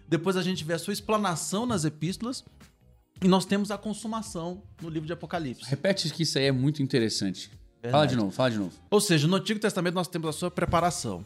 depois 0.07 0.38
a 0.38 0.41
gente 0.43 0.63
vê 0.63 0.74
a 0.74 0.79
sua 0.79 0.93
explanação 0.93 1.65
nas 1.65 1.84
epístolas, 1.84 2.43
e 3.24 3.27
nós 3.27 3.45
temos 3.45 3.72
a 3.72 3.77
consumação 3.77 4.62
no 4.81 4.89
livro 4.89 5.07
de 5.07 5.13
Apocalipse. 5.13 5.69
Repete 5.69 6.10
que 6.13 6.24
isso 6.24 6.38
aí 6.38 6.45
é 6.45 6.51
muito 6.51 6.84
interessante. 6.84 7.50
Verdade. 7.86 7.92
Fala 7.92 8.08
de 8.08 8.15
novo, 8.15 8.32
fala 8.32 8.51
de 8.51 8.58
novo. 8.58 8.72
Ou 8.89 9.00
seja, 9.01 9.27
no 9.27 9.36
Antigo 9.36 9.60
Testamento 9.60 9.94
nós 9.96 10.08
temos 10.08 10.30
a 10.30 10.34
sua 10.34 10.51
preparação. 10.51 11.24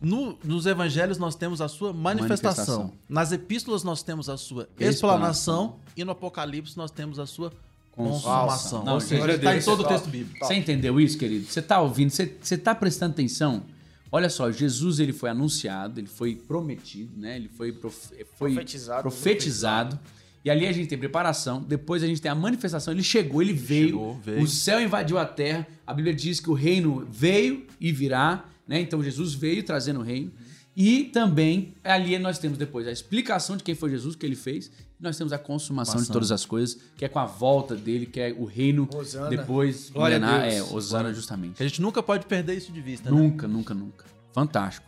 No- 0.00 0.36
nos 0.44 0.66
evangelhos 0.66 1.16
nós 1.18 1.34
temos 1.34 1.60
a 1.60 1.68
sua 1.68 1.92
manifestação. 1.92 2.78
Manifestação. 2.78 2.92
Nas 3.08 3.32
epístolas 3.32 3.82
nós 3.82 4.02
temos 4.02 4.28
a 4.28 4.36
sua 4.36 4.68
Explanação. 4.78 4.90
explanação. 4.90 5.76
E 5.96 6.04
no 6.04 6.10
Apocalipse 6.12 6.76
nós 6.76 6.90
temos 6.90 7.18
a 7.18 7.26
sua 7.26 7.52
Consumação. 7.92 8.84
Não, 8.84 8.94
Ou 8.94 9.00
seja, 9.00 9.30
está 9.34 9.56
em 9.56 9.62
todo 9.62 9.84
o 9.84 9.86
texto 9.86 10.08
bíblico. 10.08 10.44
Você 10.44 10.54
entendeu 10.54 11.00
isso, 11.00 11.16
querido? 11.16 11.46
Você 11.46 11.62
tá 11.62 11.80
ouvindo? 11.80 12.10
Você, 12.10 12.36
você 12.42 12.58
tá 12.58 12.74
prestando 12.74 13.12
atenção? 13.12 13.62
Olha 14.10 14.28
só, 14.28 14.50
Jesus 14.50 14.98
ele 14.98 15.12
foi 15.12 15.30
anunciado, 15.30 16.00
ele 16.00 16.08
foi 16.08 16.34
prometido, 16.34 17.16
né? 17.16 17.36
Ele 17.36 17.48
foi, 17.48 17.70
prof- 17.70 18.12
foi 18.36 18.52
Profetizado. 18.52 19.02
profetizado. 19.02 19.98
E 20.44 20.50
ali 20.50 20.66
a 20.66 20.72
gente 20.72 20.88
tem 20.88 20.98
preparação, 20.98 21.62
depois 21.62 22.02
a 22.02 22.06
gente 22.06 22.20
tem 22.20 22.30
a 22.30 22.34
manifestação. 22.34 22.92
Ele 22.92 23.02
chegou, 23.02 23.40
ele 23.40 23.54
veio, 23.54 23.86
Chegou, 23.88 24.20
veio. 24.22 24.42
o 24.42 24.46
céu 24.46 24.80
invadiu 24.80 25.18
a 25.18 25.24
terra. 25.24 25.66
A 25.86 25.94
Bíblia 25.94 26.14
diz 26.14 26.38
que 26.38 26.50
o 26.50 26.54
reino 26.54 27.06
veio 27.10 27.66
e 27.80 27.90
virá, 27.90 28.44
né? 28.68 28.78
Então 28.80 29.02
Jesus 29.02 29.32
veio 29.32 29.62
trazendo 29.62 30.00
o 30.00 30.02
reino. 30.02 30.30
E 30.76 31.04
também 31.04 31.72
ali 31.82 32.18
nós 32.18 32.38
temos 32.38 32.58
depois 32.58 32.86
a 32.86 32.92
explicação 32.92 33.56
de 33.56 33.62
quem 33.62 33.74
foi 33.74 33.88
Jesus, 33.90 34.14
o 34.14 34.18
que 34.18 34.26
ele 34.26 34.36
fez. 34.36 34.66
E 35.00 35.02
nós 35.02 35.16
temos 35.16 35.32
a 35.32 35.38
consumação 35.38 35.94
de 35.94 35.98
Consumação. 36.00 36.12
todas 36.12 36.30
as 36.32 36.44
coisas, 36.44 36.78
que 36.96 37.04
é 37.04 37.08
com 37.08 37.18
a 37.20 37.24
volta 37.26 37.74
dele, 37.74 38.04
que 38.04 38.20
é 38.20 38.34
o 38.36 38.44
reino 38.44 38.86
Hosana. 38.94 39.30
depois. 39.30 39.88
Glória 39.90 40.16
a 40.16 40.20
milenar. 40.20 40.50
Deus. 40.50 40.70
É, 40.70 40.74
Osana 40.74 41.14
justamente. 41.14 41.62
A 41.62 41.66
gente 41.66 41.80
nunca 41.80 42.02
pode 42.02 42.26
perder 42.26 42.54
isso 42.56 42.70
de 42.70 42.80
vista, 42.82 43.10
né? 43.10 43.16
Nunca, 43.16 43.48
nunca, 43.48 43.72
nunca. 43.72 44.04
Fantástico. 44.32 44.86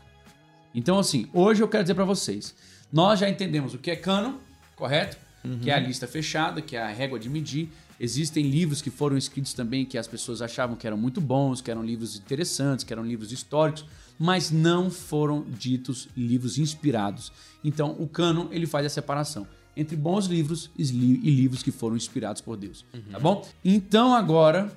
Então, 0.74 0.98
assim, 0.98 1.28
hoje 1.32 1.62
eu 1.62 1.68
quero 1.68 1.82
dizer 1.84 1.94
pra 1.94 2.04
vocês: 2.04 2.54
nós 2.92 3.20
já 3.20 3.28
entendemos 3.28 3.72
o 3.72 3.78
que 3.78 3.90
é 3.90 3.96
cano, 3.96 4.38
correto? 4.74 5.16
Que 5.62 5.70
é 5.70 5.74
a 5.74 5.78
lista 5.78 6.06
fechada, 6.06 6.60
que 6.60 6.76
é 6.76 6.82
a 6.82 6.88
régua 6.88 7.18
de 7.18 7.28
medir. 7.28 7.68
Existem 7.98 8.44
livros 8.48 8.82
que 8.82 8.90
foram 8.90 9.16
escritos 9.16 9.54
também 9.54 9.84
que 9.86 9.96
as 9.96 10.06
pessoas 10.06 10.42
achavam 10.42 10.76
que 10.76 10.86
eram 10.86 10.96
muito 10.98 11.20
bons, 11.20 11.60
que 11.60 11.70
eram 11.70 11.82
livros 11.82 12.16
interessantes, 12.16 12.84
que 12.84 12.92
eram 12.92 13.04
livros 13.04 13.32
históricos, 13.32 13.84
mas 14.18 14.50
não 14.50 14.90
foram 14.90 15.44
ditos 15.48 16.08
livros 16.16 16.58
inspirados. 16.58 17.32
Então, 17.64 17.96
o 17.98 18.06
cânon 18.06 18.48
ele 18.50 18.66
faz 18.66 18.84
a 18.86 18.90
separação 18.90 19.46
entre 19.76 19.94
bons 19.96 20.26
livros 20.26 20.70
e 20.78 20.82
li- 20.84 21.20
e 21.22 21.30
livros 21.30 21.62
que 21.62 21.70
foram 21.70 21.96
inspirados 21.96 22.40
por 22.40 22.56
Deus, 22.56 22.84
tá 23.12 23.18
bom? 23.18 23.46
Então, 23.64 24.14
agora, 24.14 24.70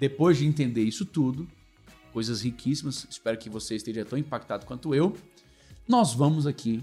depois 0.00 0.38
de 0.38 0.46
entender 0.46 0.82
isso 0.82 1.04
tudo, 1.04 1.46
coisas 2.12 2.40
riquíssimas, 2.42 3.06
espero 3.08 3.38
que 3.38 3.48
você 3.48 3.76
esteja 3.76 4.04
tão 4.04 4.18
impactado 4.18 4.66
quanto 4.66 4.94
eu, 4.94 5.16
nós 5.86 6.12
vamos 6.14 6.44
aqui 6.46 6.82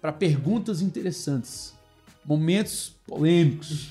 para 0.00 0.12
perguntas 0.12 0.80
interessantes, 0.82 1.72
momentos 2.26 2.94
polêmicos. 3.06 3.90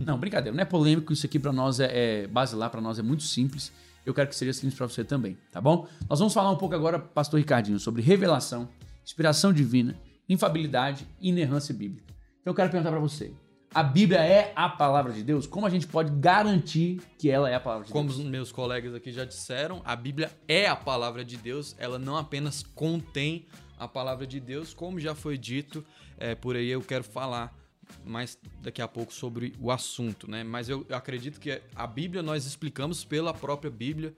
não, 0.00 0.18
brincadeira, 0.18 0.54
não 0.54 0.62
é 0.62 0.64
polêmico, 0.64 1.12
isso 1.12 1.26
aqui 1.26 1.38
para 1.38 1.52
nós 1.52 1.80
é, 1.80 2.22
é 2.22 2.26
basilar, 2.26 2.70
para 2.70 2.80
nós 2.80 2.98
é 2.98 3.02
muito 3.02 3.22
simples. 3.22 3.72
Eu 4.04 4.14
quero 4.14 4.28
que 4.28 4.36
seja 4.36 4.52
simples 4.52 4.74
para 4.74 4.88
você 4.88 5.04
também, 5.04 5.36
tá 5.50 5.60
bom? 5.60 5.86
Nós 6.08 6.18
vamos 6.18 6.34
falar 6.34 6.50
um 6.50 6.56
pouco 6.56 6.74
agora, 6.74 6.98
pastor 6.98 7.38
Ricardinho, 7.38 7.78
sobre 7.78 8.02
revelação, 8.02 8.68
inspiração 9.04 9.52
divina, 9.52 9.96
infabilidade 10.28 11.06
e 11.20 11.28
inerrância 11.28 11.74
bíblica. 11.74 12.12
Então 12.40 12.50
eu 12.50 12.54
quero 12.54 12.70
perguntar 12.70 12.90
para 12.90 13.00
você, 13.00 13.32
a 13.74 13.82
Bíblia 13.82 14.20
é 14.20 14.52
a 14.54 14.68
palavra 14.68 15.12
de 15.12 15.22
Deus? 15.22 15.46
Como 15.46 15.66
a 15.66 15.70
gente 15.70 15.86
pode 15.86 16.10
garantir 16.12 17.00
que 17.16 17.30
ela 17.30 17.48
é 17.48 17.54
a 17.54 17.60
palavra 17.60 17.86
de 17.86 17.92
Como 17.92 18.08
Deus? 18.08 18.18
os 18.18 18.24
meus 18.24 18.52
colegas 18.52 18.94
aqui 18.94 19.12
já 19.12 19.24
disseram, 19.24 19.80
a 19.84 19.96
Bíblia 19.96 20.30
é 20.46 20.66
a 20.66 20.76
palavra 20.76 21.24
de 21.24 21.36
Deus, 21.36 21.74
ela 21.78 21.98
não 21.98 22.16
apenas 22.16 22.62
contém 22.62 23.46
a 23.78 23.88
palavra 23.88 24.26
de 24.26 24.38
Deus, 24.38 24.74
como 24.74 25.00
já 25.00 25.14
foi 25.14 25.38
dito 25.38 25.84
é, 26.18 26.34
por 26.34 26.54
aí, 26.54 26.68
eu 26.68 26.80
quero 26.82 27.02
falar 27.02 27.61
mais 28.04 28.38
daqui 28.62 28.80
a 28.80 28.88
pouco 28.88 29.12
sobre 29.12 29.54
o 29.60 29.70
assunto, 29.70 30.30
né? 30.30 30.42
Mas 30.44 30.68
eu 30.68 30.86
acredito 30.90 31.40
que 31.40 31.60
a 31.74 31.86
Bíblia 31.86 32.22
nós 32.22 32.46
explicamos 32.46 33.04
pela 33.04 33.32
própria 33.32 33.70
Bíblia. 33.70 34.14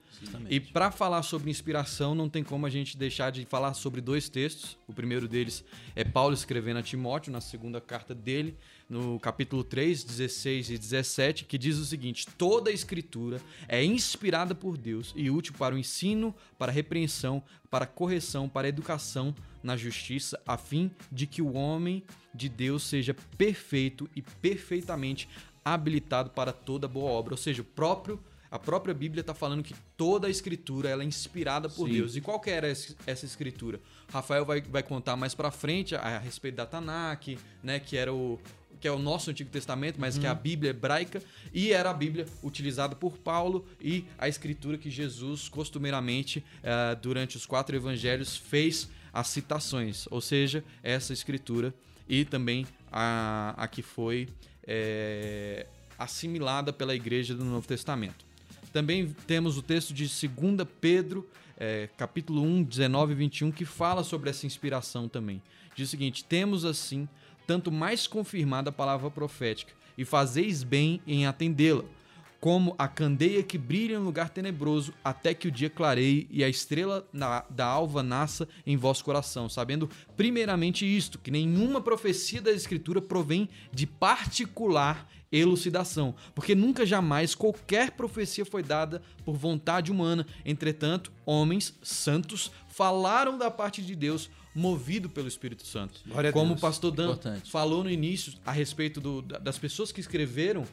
E 0.49 0.59
para 0.59 0.91
falar 0.91 1.23
sobre 1.23 1.49
inspiração, 1.49 2.15
não 2.15 2.29
tem 2.29 2.43
como 2.43 2.65
a 2.65 2.69
gente 2.69 2.97
deixar 2.97 3.31
de 3.31 3.45
falar 3.45 3.73
sobre 3.73 4.01
dois 4.01 4.29
textos. 4.29 4.77
O 4.87 4.93
primeiro 4.93 5.27
deles 5.27 5.63
é 5.95 6.03
Paulo 6.03 6.33
escrevendo 6.33 6.77
a 6.77 6.83
Timóteo, 6.83 7.31
na 7.31 7.41
segunda 7.41 7.81
carta 7.81 8.13
dele, 8.13 8.57
no 8.89 9.19
capítulo 9.19 9.63
3, 9.63 10.03
16 10.03 10.69
e 10.69 10.77
17, 10.77 11.45
que 11.45 11.57
diz 11.57 11.77
o 11.77 11.85
seguinte: 11.85 12.27
Toda 12.37 12.69
a 12.69 12.73
escritura 12.73 13.41
é 13.67 13.83
inspirada 13.83 14.53
por 14.53 14.77
Deus 14.77 15.13
e 15.15 15.29
útil 15.29 15.53
para 15.57 15.75
o 15.75 15.77
ensino, 15.77 16.33
para 16.57 16.71
a 16.71 16.75
repreensão, 16.75 17.41
para 17.69 17.85
a 17.85 17.87
correção, 17.87 18.47
para 18.47 18.67
a 18.67 18.69
educação 18.69 19.33
na 19.63 19.75
justiça, 19.75 20.39
a 20.45 20.57
fim 20.57 20.91
de 21.11 21.25
que 21.25 21.41
o 21.41 21.53
homem 21.53 22.03
de 22.33 22.47
Deus 22.47 22.83
seja 22.83 23.15
perfeito 23.37 24.09
e 24.15 24.21
perfeitamente 24.21 25.27
habilitado 25.63 26.29
para 26.29 26.53
toda 26.53 26.87
boa 26.87 27.09
obra. 27.09 27.33
Ou 27.33 27.37
seja, 27.37 27.61
o 27.61 27.65
próprio 27.65 28.19
a 28.55 28.59
própria 28.59 28.93
Bíblia 28.93 29.19
está 29.19 29.33
falando 29.33 29.61
que 29.61 29.75
toda 29.97 30.27
a 30.27 30.29
escritura 30.29 30.87
ela 30.87 31.03
é 31.03 31.05
inspirada 31.05 31.67
por 31.67 31.89
Sim. 31.89 31.95
Deus. 31.95 32.15
E 32.15 32.21
qual 32.21 32.39
que 32.39 32.49
era 32.49 32.67
essa 32.69 33.25
escritura? 33.25 33.81
Rafael 34.09 34.45
vai, 34.45 34.61
vai 34.61 34.81
contar 34.81 35.17
mais 35.17 35.35
para 35.35 35.51
frente 35.51 35.93
a, 35.93 35.99
a 35.99 36.19
respeito 36.19 36.55
da 36.55 36.65
Tanakh, 36.65 37.37
né, 37.61 37.81
que 37.81 37.97
era 37.97 38.13
o 38.13 38.39
que 38.85 38.89
é 38.89 38.91
o 38.91 38.99
nosso 38.99 39.31
Antigo 39.31 39.49
Testamento, 39.49 39.99
mas 39.99 40.15
que 40.15 40.27
é 40.27 40.29
a 40.29 40.35
Bíblia 40.35 40.69
hebraica, 40.69 41.19
e 41.51 41.71
era 41.71 41.89
a 41.89 41.93
Bíblia 41.93 42.27
utilizada 42.43 42.95
por 42.95 43.17
Paulo 43.17 43.65
e 43.81 44.05
a 44.15 44.29
escritura 44.29 44.77
que 44.77 44.91
Jesus 44.91 45.49
costumeiramente 45.49 46.45
eh, 46.61 46.95
durante 47.01 47.35
os 47.35 47.47
quatro 47.47 47.75
evangelhos 47.75 48.37
fez 48.37 48.87
as 49.11 49.29
citações, 49.29 50.05
ou 50.11 50.21
seja, 50.21 50.63
essa 50.83 51.13
escritura 51.13 51.73
e 52.07 52.23
também 52.25 52.67
a, 52.91 53.55
a 53.57 53.67
que 53.67 53.81
foi 53.81 54.29
eh, 54.67 55.65
assimilada 55.97 56.71
pela 56.71 56.93
igreja 56.93 57.33
do 57.33 57.43
Novo 57.43 57.67
Testamento. 57.67 58.23
Também 58.71 59.15
temos 59.25 59.57
o 59.57 59.63
texto 59.63 59.95
de 59.95 60.03
2 60.03 60.67
Pedro, 60.79 61.27
eh, 61.57 61.89
capítulo 61.97 62.43
1, 62.43 62.61
19 62.61 63.13
e 63.13 63.15
21, 63.15 63.51
que 63.51 63.65
fala 63.65 64.03
sobre 64.03 64.29
essa 64.29 64.45
inspiração 64.45 65.09
também. 65.09 65.41
Diz 65.75 65.87
o 65.87 65.91
seguinte: 65.91 66.23
Temos 66.23 66.63
assim, 66.63 67.07
tanto 67.45 67.71
mais 67.71 68.07
confirmada 68.07 68.69
a 68.69 68.73
palavra 68.73 69.09
profética, 69.09 69.73
e 69.97 70.03
fazeis 70.03 70.63
bem 70.63 71.01
em 71.07 71.25
atendê-la, 71.25 71.83
como 72.41 72.75
a 72.77 72.87
candeia 72.87 73.41
que 73.41 73.57
brilha 73.57 73.95
em 73.95 73.99
lugar 73.99 74.29
tenebroso, 74.29 74.93
até 75.03 75.33
que 75.33 75.47
o 75.47 75.51
dia 75.51 75.69
clareie 75.69 76.27
e 76.29 76.43
a 76.43 76.49
estrela 76.49 77.07
na- 77.11 77.43
da 77.49 77.65
alva 77.65 78.03
nasça 78.03 78.47
em 78.67 78.77
vosso 78.77 79.03
coração, 79.03 79.49
sabendo 79.49 79.89
primeiramente 80.15 80.85
isto, 80.85 81.17
que 81.17 81.31
nenhuma 81.31 81.81
profecia 81.81 82.41
da 82.41 82.51
Escritura 82.51 83.01
provém 83.01 83.49
de 83.71 83.87
particular 83.87 85.09
elucidação, 85.31 86.13
porque 86.35 86.53
nunca 86.53 86.85
jamais 86.85 87.33
qualquer 87.33 87.91
profecia 87.91 88.45
foi 88.45 88.61
dada 88.61 89.01
por 89.25 89.35
vontade 89.35 89.91
humana. 89.91 90.25
Entretanto, 90.45 91.11
homens 91.25 91.73
santos 91.81 92.51
falaram 92.67 93.37
da 93.37 93.49
parte 93.49 93.81
de 93.81 93.95
Deus, 93.95 94.29
movido 94.55 95.09
pelo 95.09 95.27
Espírito 95.27 95.67
Santo. 95.67 95.99
Glória 96.07 96.31
Como 96.31 96.47
Deus. 96.49 96.59
o 96.59 96.61
pastor 96.61 96.91
Dan 96.91 97.05
Importante. 97.05 97.51
falou 97.51 97.83
no 97.83 97.89
início 97.89 98.33
a 98.45 98.51
respeito 98.53 99.01
do- 99.01 99.21
da- 99.21 99.37
das 99.37 99.57
pessoas 99.59 99.91
que 99.91 99.99
escreveram 99.99 100.65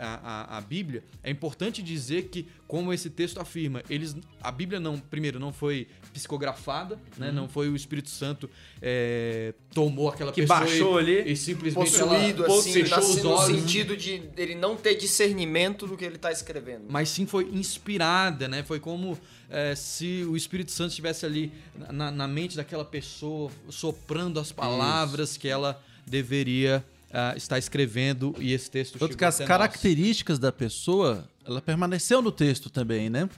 a, 0.00 0.14
a- 0.54 0.58
a 0.58 0.60
Bíblia, 0.60 1.04
é 1.22 1.30
importante 1.30 1.82
dizer 1.82 2.24
que, 2.24 2.46
como 2.66 2.92
esse 2.92 3.10
texto 3.10 3.38
afirma, 3.40 3.82
eles, 3.90 4.16
a 4.42 4.50
Bíblia 4.50 4.80
não, 4.80 4.98
primeiro, 4.98 5.38
não 5.38 5.52
foi 5.52 5.86
psicografada, 6.12 6.98
né? 7.16 7.28
Uhum. 7.28 7.34
Não 7.34 7.48
foi 7.48 7.68
o 7.68 7.76
Espírito 7.76 8.10
Santo 8.10 8.50
é, 8.82 9.54
tomou 9.72 10.08
aquela 10.08 10.32
Que 10.32 10.42
pessoa 10.42 10.60
baixou 10.60 11.00
e, 11.00 11.20
ali. 11.20 11.32
e 11.32 11.36
simplesmente 11.36 11.90
Possuído, 11.90 12.44
ela 12.44 12.58
assim, 12.58 12.72
fechou 12.72 12.98
os 12.98 13.22
no 13.22 13.30
olhos. 13.30 13.60
sentido 13.60 13.96
de 13.96 14.22
ele 14.36 14.54
não 14.54 14.76
ter 14.76 14.94
discernimento 14.96 15.86
do 15.86 15.96
que 15.96 16.04
ele 16.04 16.18
tá 16.18 16.32
escrevendo. 16.32 16.84
mas 16.88 17.08
sim 17.08 17.26
foi 17.26 17.44
inspirada, 17.52 18.48
né? 18.48 18.62
Foi 18.62 18.80
como 18.80 19.18
é, 19.48 19.74
se 19.74 20.24
o 20.28 20.36
Espírito 20.36 20.70
Santo 20.72 20.90
estivesse 20.90 21.24
ali 21.26 21.52
na, 21.90 22.10
na 22.10 22.26
mente 22.28 22.56
daquela 22.56 22.84
pessoa, 22.84 23.50
soprando 23.68 24.38
as 24.40 24.50
palavras 24.52 25.36
que 25.36 25.48
ela 25.48 25.80
deveria 26.06 26.84
ah, 27.12 27.34
estar 27.36 27.58
escrevendo 27.58 28.34
e 28.38 28.52
esse 28.52 28.70
texto 28.70 28.98
Tanto 28.98 29.16
que 29.16 29.24
as 29.24 29.34
até 29.36 29.44
nós. 29.44 29.48
características 29.48 30.38
da 30.38 30.52
pessoa, 30.52 31.28
ela 31.46 31.60
permaneceu 31.60 32.20
no 32.22 32.30
texto 32.32 32.70
também, 32.70 33.08
né? 33.10 33.28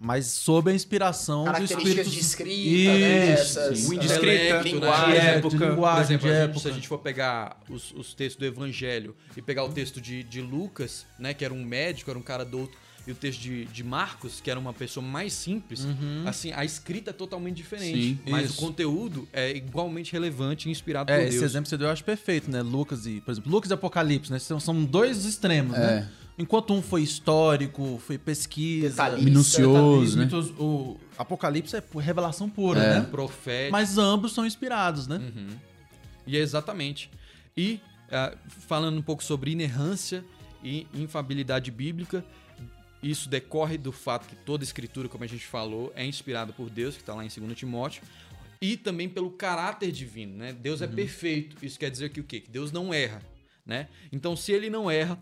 Mas 0.00 0.26
sob 0.26 0.70
a 0.70 0.74
inspiração 0.74 1.40
do 1.44 1.46
Características 1.50 2.06
Espírito 2.06 2.10
de 2.10 2.20
escrita, 2.20 2.92
né? 2.92 3.30
Essas, 3.32 3.78
sim. 3.80 3.88
O 3.88 3.92
eh, 3.92 3.96
intelecto, 3.96 4.54
né? 4.54 4.62
linguagem. 4.62 5.10
De 5.10 5.16
É, 5.16 5.24
época. 5.30 5.48
de 5.50 5.56
Por 5.58 5.68
linguagem, 5.70 6.02
exemplo, 6.16 6.20
de 6.20 6.28
a 6.28 6.34
gente- 6.36 6.44
época. 6.44 6.60
se 6.60 6.68
a 6.68 6.72
gente 6.72 6.88
for 6.88 6.98
pegar 6.98 7.60
os, 7.68 7.92
os 7.92 8.14
textos 8.14 8.36
do 8.38 8.46
Evangelho 8.46 9.16
e 9.36 9.42
pegar 9.42 9.64
o 9.64 9.70
texto 9.72 10.00
de, 10.00 10.22
de 10.22 10.40
Lucas, 10.40 11.04
né, 11.18 11.34
que 11.34 11.44
era 11.44 11.52
um 11.52 11.64
médico, 11.64 12.10
era 12.10 12.18
um 12.18 12.22
cara 12.22 12.44
douto, 12.44 12.78
e 13.08 13.12
o 13.12 13.14
texto 13.14 13.40
de, 13.40 13.64
de 13.64 13.82
Marcos, 13.82 14.38
que 14.38 14.50
era 14.50 14.60
uma 14.60 14.74
pessoa 14.74 15.04
mais 15.04 15.32
simples, 15.32 15.86
assim, 16.26 16.52
a 16.52 16.62
escrita 16.64 17.08
é 17.08 17.12
totalmente 17.12 17.56
diferente. 17.56 17.98
Sim, 18.00 18.18
mas 18.28 18.50
isso. 18.50 18.58
o 18.58 18.66
conteúdo 18.66 19.26
é 19.32 19.56
igualmente 19.56 20.12
relevante 20.12 20.68
e 20.68 20.70
inspirado 20.70 21.10
É, 21.10 21.16
por 21.16 21.22
esse 21.24 21.38
Deus. 21.38 21.50
exemplo 21.50 21.62
que 21.64 21.70
você 21.70 21.78
deu 21.78 21.86
eu 21.88 21.92
acho 21.92 22.04
perfeito, 22.04 22.50
né? 22.50 22.60
Lucas 22.60 23.06
e, 23.06 23.20
por 23.22 23.30
exemplo, 23.32 23.50
Lucas 23.50 23.70
e 23.70 23.74
Apocalipse, 23.74 24.30
né? 24.30 24.38
São, 24.38 24.60
são 24.60 24.84
dois 24.84 25.24
extremos, 25.24 25.74
É. 25.74 25.80
né? 25.80 26.08
Enquanto 26.40 26.72
um 26.72 26.80
foi 26.82 27.02
histórico, 27.02 28.00
foi 28.06 28.16
pesquisa, 28.18 28.90
Detalhista. 28.90 29.24
Minucioso, 29.24 30.18
né? 30.18 30.28
O 30.58 30.96
Apocalipse 31.16 31.74
é 31.76 31.82
revelação 31.98 32.48
pura, 32.48 32.78
É. 32.80 32.94
né? 33.00 33.06
Profético. 33.10 33.72
Mas 33.72 33.96
ambos 33.98 34.32
são 34.34 34.44
inspirados, 34.46 35.06
né? 35.08 35.20
E 36.26 36.36
é 36.36 36.40
exatamente. 36.40 37.10
E 37.56 37.80
ah, 38.12 38.34
falando 38.68 38.98
um 38.98 39.02
pouco 39.02 39.24
sobre 39.24 39.50
inerrância 39.50 40.22
e 40.62 40.86
infabilidade 40.94 41.70
bíblica, 41.70 42.24
isso 43.02 43.28
decorre 43.28 43.78
do 43.78 43.92
fato 43.92 44.26
que 44.28 44.34
toda 44.36 44.64
escritura, 44.64 45.08
como 45.08 45.24
a 45.24 45.26
gente 45.26 45.46
falou, 45.46 45.92
é 45.94 46.04
inspirada 46.04 46.52
por 46.52 46.68
Deus, 46.68 46.94
que 46.96 47.02
está 47.02 47.14
lá 47.14 47.24
em 47.24 47.28
2 47.28 47.56
Timóteo, 47.56 48.02
e 48.60 48.76
também 48.76 49.08
pelo 49.08 49.30
caráter 49.30 49.92
divino, 49.92 50.36
né? 50.36 50.52
Deus 50.52 50.82
é 50.82 50.86
perfeito. 50.88 51.56
Isso 51.64 51.78
quer 51.78 51.90
dizer 51.90 52.10
que 52.10 52.18
o 52.20 52.24
quê? 52.24 52.40
Que 52.40 52.50
Deus 52.50 52.72
não 52.72 52.92
erra, 52.92 53.22
né? 53.64 53.88
Então, 54.10 54.34
se 54.34 54.50
ele 54.50 54.68
não 54.68 54.90
erra, 54.90 55.16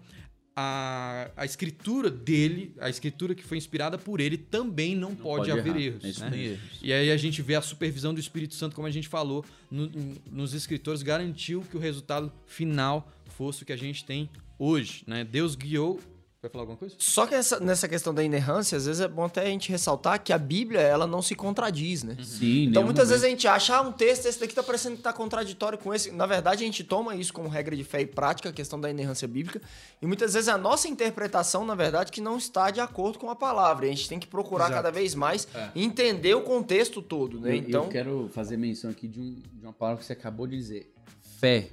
a, 0.59 1.31
a 1.37 1.45
escritura 1.45 2.11
dele, 2.11 2.75
a 2.81 2.89
escritura 2.89 3.35
que 3.35 3.43
foi 3.43 3.59
inspirada 3.59 3.99
por 3.99 4.21
ele, 4.21 4.39
também 4.39 4.97
não, 4.97 5.15
pode, 5.15 5.51
pode 5.51 5.51
haver 5.51 5.77
errar. 5.77 5.81
erros. 5.81 6.05
É 6.05 6.09
isso 6.09 6.25
né? 6.25 6.39
Erros. 6.45 6.79
E 6.83 6.93
aí 6.95 7.11
a 7.11 7.17
gente 7.19 7.43
vê 7.43 7.55
a 7.57 7.61
supervisão 7.61 8.15
do 8.15 8.21
Espírito 8.21 8.55
Santo, 8.55 8.75
como 8.75 8.87
a 8.87 8.91
gente 8.91 9.07
falou, 9.07 9.45
no- 9.71 9.91
nos 10.33 10.55
escritores, 10.55 11.03
garantiu 11.03 11.61
que 11.61 11.77
o 11.77 11.81
resultado 11.81 12.33
final 12.47 13.13
fosse 13.37 13.65
o 13.65 13.67
que 13.67 13.73
a 13.73 13.77
gente 13.77 14.03
tem 14.07 14.31
hoje, 14.59 15.05
né? 15.07 15.25
Deus 15.25 15.55
guiou... 15.55 16.01
Vai 16.47 16.51
falar 16.53 16.63
alguma 16.63 16.79
coisa? 16.79 16.95
Só 16.97 17.27
que 17.27 17.35
essa- 17.35 17.59
nessa 17.59 17.89
questão 17.89 18.15
da 18.15 18.23
inerrância, 18.23 18.79
às 18.79 18.87
vezes 18.87 19.01
é 19.01 19.09
bom 19.09 19.25
até 19.25 19.43
a 19.43 19.47
gente 19.47 19.69
ressaltar 19.71 20.23
que 20.23 20.33
a 20.33 20.39
Bíblia, 20.39 20.81
ela 20.81 21.05
não 21.07 21.21
se 21.21 21.35
contradiz, 21.35 22.05
né? 22.05 22.17
Sim, 22.23 22.67
Então, 22.69 22.85
muitas 22.85 23.09
vezes 23.09 23.25
a 23.25 23.27
momento. 23.27 23.41
gente 23.41 23.49
acha, 23.49 23.77
ah, 23.77 23.81
um 23.83 23.91
texto, 23.91 24.27
esse 24.27 24.39
daqui 24.39 24.55
tá 24.55 24.63
parecendo 24.63 24.97
que 24.97 25.03
tá 25.03 25.13
contraditório 25.13 25.77
com 25.77 25.93
esse. 25.93 26.13
Na 26.13 26.25
verdade, 26.25 26.63
a 26.63 26.67
gente 26.67 26.85
toma 26.85 27.17
isso 27.17 27.33
como 27.33 27.49
regra 27.49 27.75
de 27.75 27.83
fé 27.83 28.01
e 28.03 28.07
prática, 28.07 28.49
a 28.49 28.53
questão 28.53 28.81
da 28.81 28.89
inerrância 28.89 29.27
bíblica. 29.27 29.61
E 30.01 30.07
muitas 30.07 30.35
vezes 30.35 30.49
a 30.49 30.57
nossa 30.57 30.87
interpretação, 30.87 31.67
na 31.67 31.75
verdade, 31.75 32.13
que 32.13 32.21
não 32.21 32.37
está 32.39 32.71
de 32.71 32.79
acordo 32.81 33.19
com 33.19 33.29
a 33.29 33.35
palavra. 33.35 33.87
E 33.87 33.91
a 33.91 33.93
gente 33.93 34.09
tem 34.09 34.21
que 34.21 34.27
procurar 34.29 34.67
Exato. 34.67 34.75
cada 34.83 34.91
vez 34.93 35.15
mais 35.17 35.49
entender 35.75 36.35
o 36.35 36.43
contexto 36.43 37.03
todo, 37.03 37.41
né? 37.41 37.51
Eu, 37.51 37.57
então, 37.57 37.85
eu 37.85 37.91
quero 37.91 38.31
fazer 38.33 38.57
menção 38.57 38.89
aqui 38.91 39.09
de, 39.09 39.21
um- 39.21 39.35
de 39.53 39.65
uma 39.65 39.73
palavra 39.73 40.01
que 40.01 40.07
você 40.07 40.13
acabou 40.13 40.47
de 40.47 40.57
dizer. 40.57 40.93
Fé. 41.41 41.71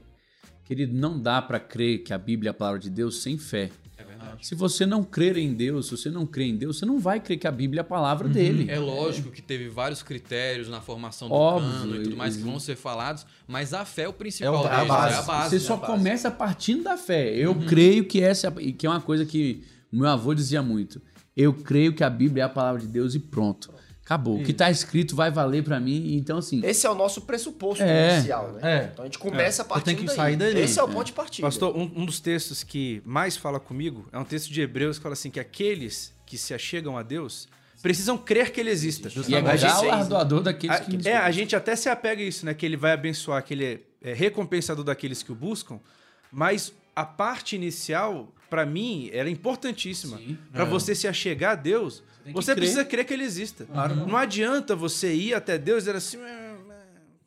Querido, 0.65 0.93
não 0.95 1.19
dá 1.19 1.41
para 1.41 1.59
crer 1.59 1.99
que 2.03 2.13
a 2.13 2.17
Bíblia 2.17 2.49
é 2.49 2.51
a 2.51 2.53
palavra 2.53 2.79
de 2.79 2.89
Deus 2.89 3.21
sem 3.21 3.37
fé. 3.37 3.69
É 4.23 4.27
verdade. 4.27 4.47
Se 4.47 4.55
você 4.55 4.85
não 4.85 5.03
crer 5.03 5.37
em 5.37 5.53
Deus, 5.53 5.87
se 5.87 5.97
você 5.97 6.09
não 6.09 6.25
crê 6.25 6.45
em 6.45 6.55
Deus, 6.55 6.79
você 6.79 6.85
não 6.85 6.99
vai 6.99 7.19
crer 7.19 7.37
que 7.37 7.47
a 7.47 7.51
Bíblia 7.51 7.79
é 7.79 7.83
a 7.83 7.85
palavra 7.85 8.27
dele. 8.29 8.65
É 8.69 8.79
lógico 8.79 9.29
que 9.31 9.41
teve 9.41 9.67
vários 9.69 10.01
critérios 10.01 10.69
na 10.69 10.81
formação 10.81 11.27
do 11.27 11.33
Óbvio, 11.33 11.69
cano 11.71 11.95
e 11.97 12.03
tudo 12.03 12.15
mais 12.17 12.35
que 12.37 12.43
vão 12.43 12.59
ser 12.59 12.75
falados, 12.75 13.25
mas 13.47 13.73
a 13.73 13.83
fé 13.85 14.03
é 14.03 14.07
o 14.07 14.13
principal 14.13 14.53
É 14.53 14.57
o- 14.59 14.63
é 14.63 14.67
a 14.67 14.75
deles, 14.77 14.87
base. 14.87 15.13
é 15.15 15.17
a 15.17 15.21
base. 15.21 15.49
Você 15.49 15.59
só 15.59 15.73
é 15.73 15.77
a 15.77 15.79
base. 15.79 15.91
começa 15.93 16.31
partindo 16.31 16.83
da 16.83 16.97
fé. 16.97 17.33
Eu 17.35 17.55
creio 17.55 18.05
que 18.05 18.21
essa 18.21 18.47
é 18.47 18.49
a- 18.49 18.73
que 18.73 18.85
é 18.85 18.89
uma 18.89 19.01
coisa 19.01 19.25
que 19.25 19.63
o 19.91 19.97
meu 19.97 20.07
avô 20.07 20.33
dizia 20.33 20.61
muito. 20.61 21.01
Eu 21.35 21.51
creio 21.53 21.93
que 21.93 22.03
a 22.03 22.09
Bíblia 22.11 22.43
é 22.43 22.45
a 22.45 22.49
palavra 22.49 22.79
de 22.79 22.87
Deus 22.87 23.15
e 23.15 23.19
pronto. 23.19 23.72
Acabou. 24.05 24.39
O 24.41 24.43
que 24.43 24.51
está 24.51 24.69
escrito 24.69 25.15
vai 25.15 25.31
valer 25.31 25.63
para 25.63 25.79
mim. 25.79 26.15
Então, 26.17 26.37
assim, 26.39 26.59
Esse 26.63 26.85
é 26.85 26.89
o 26.89 26.95
nosso 26.95 27.21
pressuposto 27.21 27.83
É. 27.83 28.15
inicial, 28.17 28.51
né? 28.51 28.59
É. 28.61 28.89
Então 28.91 29.03
a 29.03 29.07
gente 29.07 29.17
começa 29.17 29.61
a 29.61 29.65
partir 29.65 29.85
tem 29.85 29.95
que 29.95 30.03
daí. 30.05 30.15
sair 30.15 30.35
daí. 30.35 30.59
Esse 30.59 30.77
é 30.79 30.83
o 30.83 30.87
ponto 30.89 31.05
de 31.05 31.13
partida. 31.13 31.47
Pastor, 31.47 31.75
um, 31.75 31.89
um 31.95 32.05
dos 32.05 32.19
textos 32.19 32.63
que 32.63 33.01
mais 33.05 33.37
fala 33.37 33.59
comigo 33.59 34.05
é 34.11 34.19
um 34.19 34.25
texto 34.25 34.51
de 34.51 34.61
Hebreus 34.61 34.97
que 34.97 35.03
fala 35.03 35.13
assim: 35.13 35.29
que 35.29 35.39
aqueles 35.39 36.13
que 36.25 36.37
se 36.37 36.53
achegam 36.53 36.97
a 36.97 37.03
Deus 37.03 37.47
precisam 37.81 38.17
crer 38.17 38.51
que 38.51 38.59
ele 38.59 38.69
exista. 38.71 39.07
e 39.27 39.35
é 39.35 39.39
A 39.39 39.55
gente- 39.55 39.71
galardoador 39.71 40.41
daqueles 40.41 40.75
a, 40.75 40.79
que 40.81 41.07
é, 41.09 41.17
a 41.17 41.31
gente 41.31 41.55
até 41.55 41.75
se 41.75 41.87
apega 41.89 42.21
a 42.21 42.25
isso, 42.25 42.45
né? 42.45 42.53
Que 42.53 42.65
ele 42.65 42.75
vai 42.77 42.91
abençoar, 42.91 43.41
que 43.43 43.53
ele 43.53 43.65
é, 43.65 43.79
é 44.11 44.13
recompensador 44.13 44.83
daqueles 44.83 45.23
que 45.23 45.31
o 45.31 45.35
buscam, 45.35 45.79
mas 46.31 46.73
a 46.95 47.05
parte 47.05 47.55
inicial, 47.55 48.33
pra 48.49 48.65
mim, 48.65 49.09
era 49.13 49.29
importantíssima. 49.29 50.17
Sim. 50.17 50.37
Pra 50.51 50.63
você 50.65 50.93
se 50.93 51.07
achegar 51.07 51.53
a 51.53 51.55
Deus, 51.55 52.03
você 52.33 52.51
crer. 52.53 52.55
precisa 52.55 52.85
crer 52.85 53.05
que 53.05 53.13
ele 53.13 53.23
exista. 53.23 53.67
Não 54.07 54.15
adianta 54.17 54.75
você 54.75 55.13
ir 55.13 55.33
até 55.33 55.57
Deus 55.57 55.83
e 55.83 55.85
dizer 55.87 55.95
assim. 55.97 56.17
"Ah, 56.21 56.43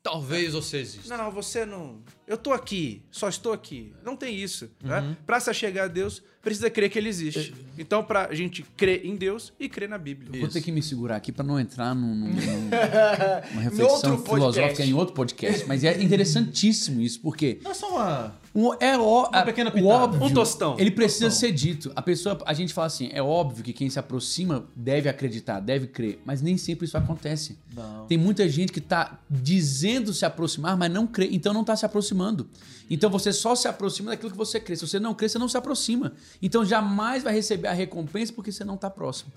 Talvez 0.02 0.52
você 0.52 0.76
exista. 0.78 1.16
Não, 1.16 1.24
não, 1.24 1.30
você 1.32 1.66
não. 1.66 1.98
Eu 2.28 2.36
tô 2.36 2.52
aqui, 2.52 3.02
só 3.10 3.28
estou 3.28 3.52
aqui. 3.52 3.92
Não 4.04 4.14
tem 4.16 4.36
isso. 4.36 4.70
Né? 4.80 5.16
Pra 5.26 5.40
se 5.40 5.50
achegar 5.50 5.86
a 5.86 5.88
Deus, 5.88 6.22
precisa 6.40 6.70
crer 6.70 6.88
que 6.88 6.96
ele 6.96 7.08
existe. 7.08 7.52
Então, 7.76 8.04
pra 8.04 8.32
gente 8.32 8.62
crer 8.76 9.04
em 9.04 9.16
Deus 9.16 9.52
e 9.58 9.68
crer 9.68 9.88
na 9.88 9.98
Bíblia. 9.98 10.38
Vou 10.40 10.48
ter 10.48 10.60
que 10.60 10.70
me 10.70 10.80
segurar 10.80 11.16
aqui 11.16 11.32
para 11.32 11.44
não 11.44 11.58
entrar 11.58 11.92
num, 11.92 12.14
num- 12.14 12.28
num- 12.28 12.36
numa 13.50 13.62
reflexão 13.62 13.88
outro 13.88 14.10
podcast. 14.18 14.30
filosófica 14.30 14.84
em 14.84 14.94
outro 14.94 15.12
podcast. 15.12 15.66
Mas 15.66 15.82
é 15.82 16.00
interessantíssimo 16.00 17.00
isso, 17.00 17.20
porque 17.20 17.58
Não 17.64 17.72
é 17.72 17.74
só 17.74 17.88
uma. 17.90 18.38
O- 18.56 18.74
é 18.80 18.96
ó, 18.98 19.28
Uma 19.28 19.42
pequena 19.44 19.70
pitada. 19.70 19.88
óbvio, 20.04 20.24
Um 20.24 20.32
tostão. 20.32 20.76
Ele 20.78 20.90
precisa 20.90 21.30
ser 21.30 21.52
dito. 21.52 21.92
A 21.94 22.00
pessoa, 22.02 22.38
a 22.46 22.54
gente 22.54 22.72
fala 22.72 22.86
assim, 22.86 23.10
é 23.12 23.22
óbvio 23.22 23.62
que 23.62 23.72
quem 23.72 23.90
se 23.90 23.98
aproxima 23.98 24.66
deve 24.74 25.08
acreditar, 25.08 25.60
deve 25.60 25.86
crer, 25.86 26.20
mas 26.24 26.40
nem 26.40 26.56
sempre 26.56 26.86
isso 26.86 26.96
acontece. 26.96 27.58
Não. 27.74 28.06
Tem 28.06 28.16
muita 28.16 28.48
gente 28.48 28.72
que 28.72 28.80
tá 28.80 29.18
dizendo 29.28 30.12
se 30.14 30.24
aproximar, 30.24 30.76
mas 30.76 30.90
não 30.90 31.06
crê, 31.06 31.28
então 31.30 31.52
não 31.52 31.64
tá 31.64 31.76
se 31.76 31.84
aproximando. 31.84 32.48
Então 32.88 33.10
você 33.10 33.32
só 33.32 33.54
se 33.54 33.66
aproxima 33.68 34.10
daquilo 34.10 34.30
que 34.30 34.36
você 34.36 34.58
crê. 34.60 34.76
Se 34.76 34.86
você 34.86 34.98
não 35.00 35.12
crê, 35.14 35.28
você 35.28 35.38
não 35.38 35.48
se 35.48 35.56
aproxima. 35.56 36.12
Então 36.40 36.64
jamais 36.64 37.22
vai 37.22 37.32
receber 37.34 37.68
a 37.68 37.72
recompensa 37.72 38.32
porque 38.32 38.52
você 38.52 38.64
não 38.64 38.76
tá 38.76 38.88
próximo. 38.88 39.32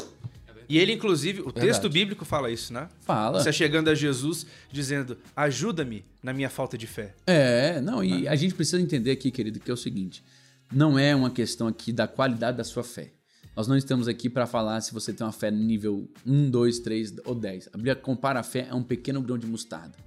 E 0.69 0.77
ele, 0.77 0.93
inclusive, 0.93 1.41
o 1.41 1.45
Verdade. 1.45 1.65
texto 1.65 1.89
bíblico 1.89 2.23
fala 2.23 2.51
isso, 2.51 2.71
né? 2.71 2.88
Fala. 3.01 3.41
Você 3.41 3.51
chegando 3.51 3.89
a 3.89 3.95
Jesus 3.95 4.45
dizendo: 4.71 5.17
ajuda-me 5.35 6.05
na 6.21 6.31
minha 6.31 6.49
falta 6.49 6.77
de 6.77 6.85
fé. 6.85 7.15
É, 7.25 7.81
não, 7.81 8.03
e 8.03 8.27
a 8.27 8.35
gente 8.35 8.53
precisa 8.53 8.79
entender 8.79 9.09
aqui, 9.09 9.31
querido, 9.31 9.59
que 9.59 9.71
é 9.71 9.73
o 9.73 9.77
seguinte: 9.77 10.23
não 10.71 10.99
é 10.99 11.15
uma 11.15 11.31
questão 11.31 11.67
aqui 11.67 11.91
da 11.91 12.07
qualidade 12.07 12.57
da 12.57 12.63
sua 12.63 12.83
fé. 12.83 13.11
Nós 13.55 13.67
não 13.67 13.75
estamos 13.75 14.07
aqui 14.07 14.29
para 14.29 14.45
falar 14.45 14.79
se 14.81 14.93
você 14.93 15.11
tem 15.11 15.25
uma 15.25 15.33
fé 15.33 15.49
no 15.49 15.57
nível 15.57 16.07
1, 16.25 16.49
2, 16.51 16.79
3 16.79 17.13
ou 17.25 17.33
10. 17.33 17.69
A 17.73 17.77
Bíblia 17.77 17.95
compara 17.95 18.39
a 18.39 18.43
fé 18.43 18.67
a 18.69 18.75
um 18.75 18.83
pequeno 18.83 19.21
grão 19.21 19.38
de 19.38 19.47
mostarda. 19.47 19.97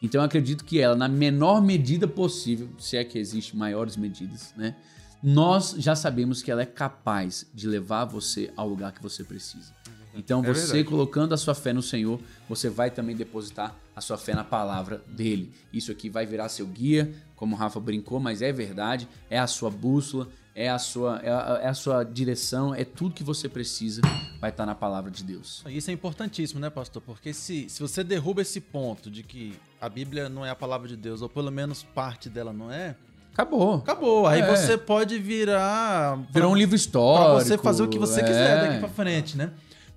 Então 0.00 0.20
eu 0.20 0.24
acredito 0.24 0.64
que 0.64 0.80
ela, 0.80 0.96
na 0.96 1.08
menor 1.08 1.60
medida 1.60 2.08
possível, 2.08 2.70
se 2.78 2.96
é 2.96 3.04
que 3.04 3.18
existe 3.18 3.56
maiores 3.56 3.96
medidas, 3.96 4.54
né? 4.56 4.76
Nós 5.22 5.76
já 5.78 5.94
sabemos 5.94 6.42
que 6.42 6.50
ela 6.50 6.62
é 6.62 6.66
capaz 6.66 7.46
de 7.54 7.68
levar 7.68 8.04
você 8.04 8.50
ao 8.56 8.68
lugar 8.68 8.92
que 8.92 9.02
você 9.02 9.22
precisa. 9.22 9.72
Então 10.14 10.40
É 10.44 10.48
você 10.52 10.60
verdade. 10.66 10.84
colocando 10.84 11.32
a 11.32 11.36
sua 11.36 11.54
fé 11.54 11.72
no 11.72 11.82
Senhor, 11.82 12.20
você 12.48 12.68
vai 12.68 12.90
também 12.90 13.16
depositar 13.16 13.74
a 13.96 14.00
sua 14.00 14.18
fé 14.18 14.34
na 14.34 14.44
palavra 14.44 15.02
dele. 15.06 15.52
Isso 15.72 15.90
aqui 15.90 16.08
vai 16.10 16.26
virar 16.26 16.48
seu 16.48 16.66
guia, 16.66 17.12
como 17.36 17.54
o 17.56 17.58
Rafa 17.58 17.80
brincou, 17.80 18.20
mas 18.20 18.42
é 18.42 18.52
verdade, 18.52 19.08
é 19.30 19.38
a 19.38 19.46
sua 19.46 19.70
bússola, 19.70 20.28
é 20.54 20.68
a 20.68 20.78
sua, 20.78 21.18
é 21.22 21.30
a, 21.30 21.60
é 21.62 21.68
a 21.68 21.74
sua 21.74 22.04
direção, 22.04 22.74
é 22.74 22.84
tudo 22.84 23.14
que 23.14 23.24
você 23.24 23.48
precisa, 23.48 24.02
vai 24.38 24.50
estar 24.50 24.66
na 24.66 24.74
palavra 24.74 25.10
de 25.10 25.24
Deus. 25.24 25.62
Isso 25.66 25.90
é 25.90 25.94
importantíssimo, 25.94 26.60
né, 26.60 26.68
pastor? 26.68 27.00
Porque 27.02 27.32
se, 27.32 27.68
se 27.70 27.80
você 27.80 28.04
derruba 28.04 28.42
esse 28.42 28.60
ponto 28.60 29.10
de 29.10 29.22
que 29.22 29.54
a 29.80 29.88
Bíblia 29.88 30.28
não 30.28 30.44
é 30.44 30.50
a 30.50 30.54
palavra 30.54 30.86
de 30.86 30.96
Deus, 30.96 31.22
ou 31.22 31.28
pelo 31.28 31.50
menos 31.50 31.82
parte 31.82 32.28
dela 32.28 32.52
não 32.52 32.70
é, 32.70 32.94
Acabou. 33.32 33.76
acabou. 33.76 34.26
Aí 34.26 34.42
É. 34.42 34.46
você 34.56 34.76
pode 34.76 35.18
virar. 35.18 36.18
Virou 36.30 36.52
um 36.52 36.54
livro 36.54 36.70
Pra 36.72 36.76
histórico. 36.76 37.44
você 37.48 37.56
fazer 37.56 37.82
o 37.82 37.88
que 37.88 37.98
você 37.98 38.20
é. 38.20 38.24
quiser 38.24 38.60
daqui 38.60 38.78
pra 38.78 38.88
frente, 38.90 39.38
né? 39.38 39.50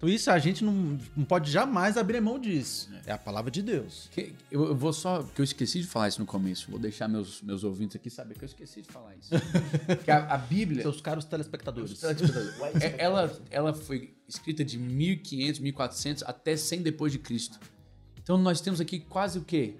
Então 0.06 0.14
isso 0.16 0.30
a 0.30 0.38
gente 0.38 0.64
não, 0.64 1.00
não 1.18 1.26
pode 1.26 1.52
jamais 1.52 1.98
abrir 1.98 2.22
mão 2.22 2.38
disso. 2.38 2.90
É 3.08 3.12
a 3.12 3.18
palavra 3.18 3.50
de 3.50 3.64
Deus. 3.64 4.08
Que- 4.12 4.34
Eu, 4.52 4.66
eu 4.68 4.76
vou 4.76 4.94
só. 4.94 5.24
Porque 5.24 5.42
eu 5.42 5.44
esqueci 5.44 5.82
de 5.82 5.88
falar 5.88 6.08
isso 6.10 6.20
no 6.20 6.28
começo. 6.28 6.70
Vou 6.70 6.80
deixar 6.80 7.08
meus, 7.08 7.42
meus 7.42 7.64
ouvintes 7.64 7.96
aqui 7.96 8.10
saber 8.12 8.36
que 8.36 8.44
eu 8.44 8.48
esqueci 8.48 8.84
de 8.84 8.88
falar 8.88 9.16
isso. 9.16 9.32
que 10.06 10.12
a, 10.12 10.28
a 10.28 10.38
Bíblia. 10.38 10.84
Seus 10.84 11.02
caros 11.02 11.26
telespectadores. 11.26 12.04
é- 12.80 12.96
ela, 13.00 13.36
ela 13.50 13.74
foi 13.74 14.14
escrita 14.28 14.64
de 14.64 14.78
1500, 14.78 15.60
1400 15.60 16.24
até 16.24 16.56
100 16.56 16.84
depois 16.84 17.12
de 17.12 17.18
Cristo. 17.18 17.60
Então 18.22 18.38
nós 18.38 18.62
temos 18.62 18.80
aqui 18.80 19.00
quase 19.00 19.40
o 19.40 19.44
quê? 19.44 19.74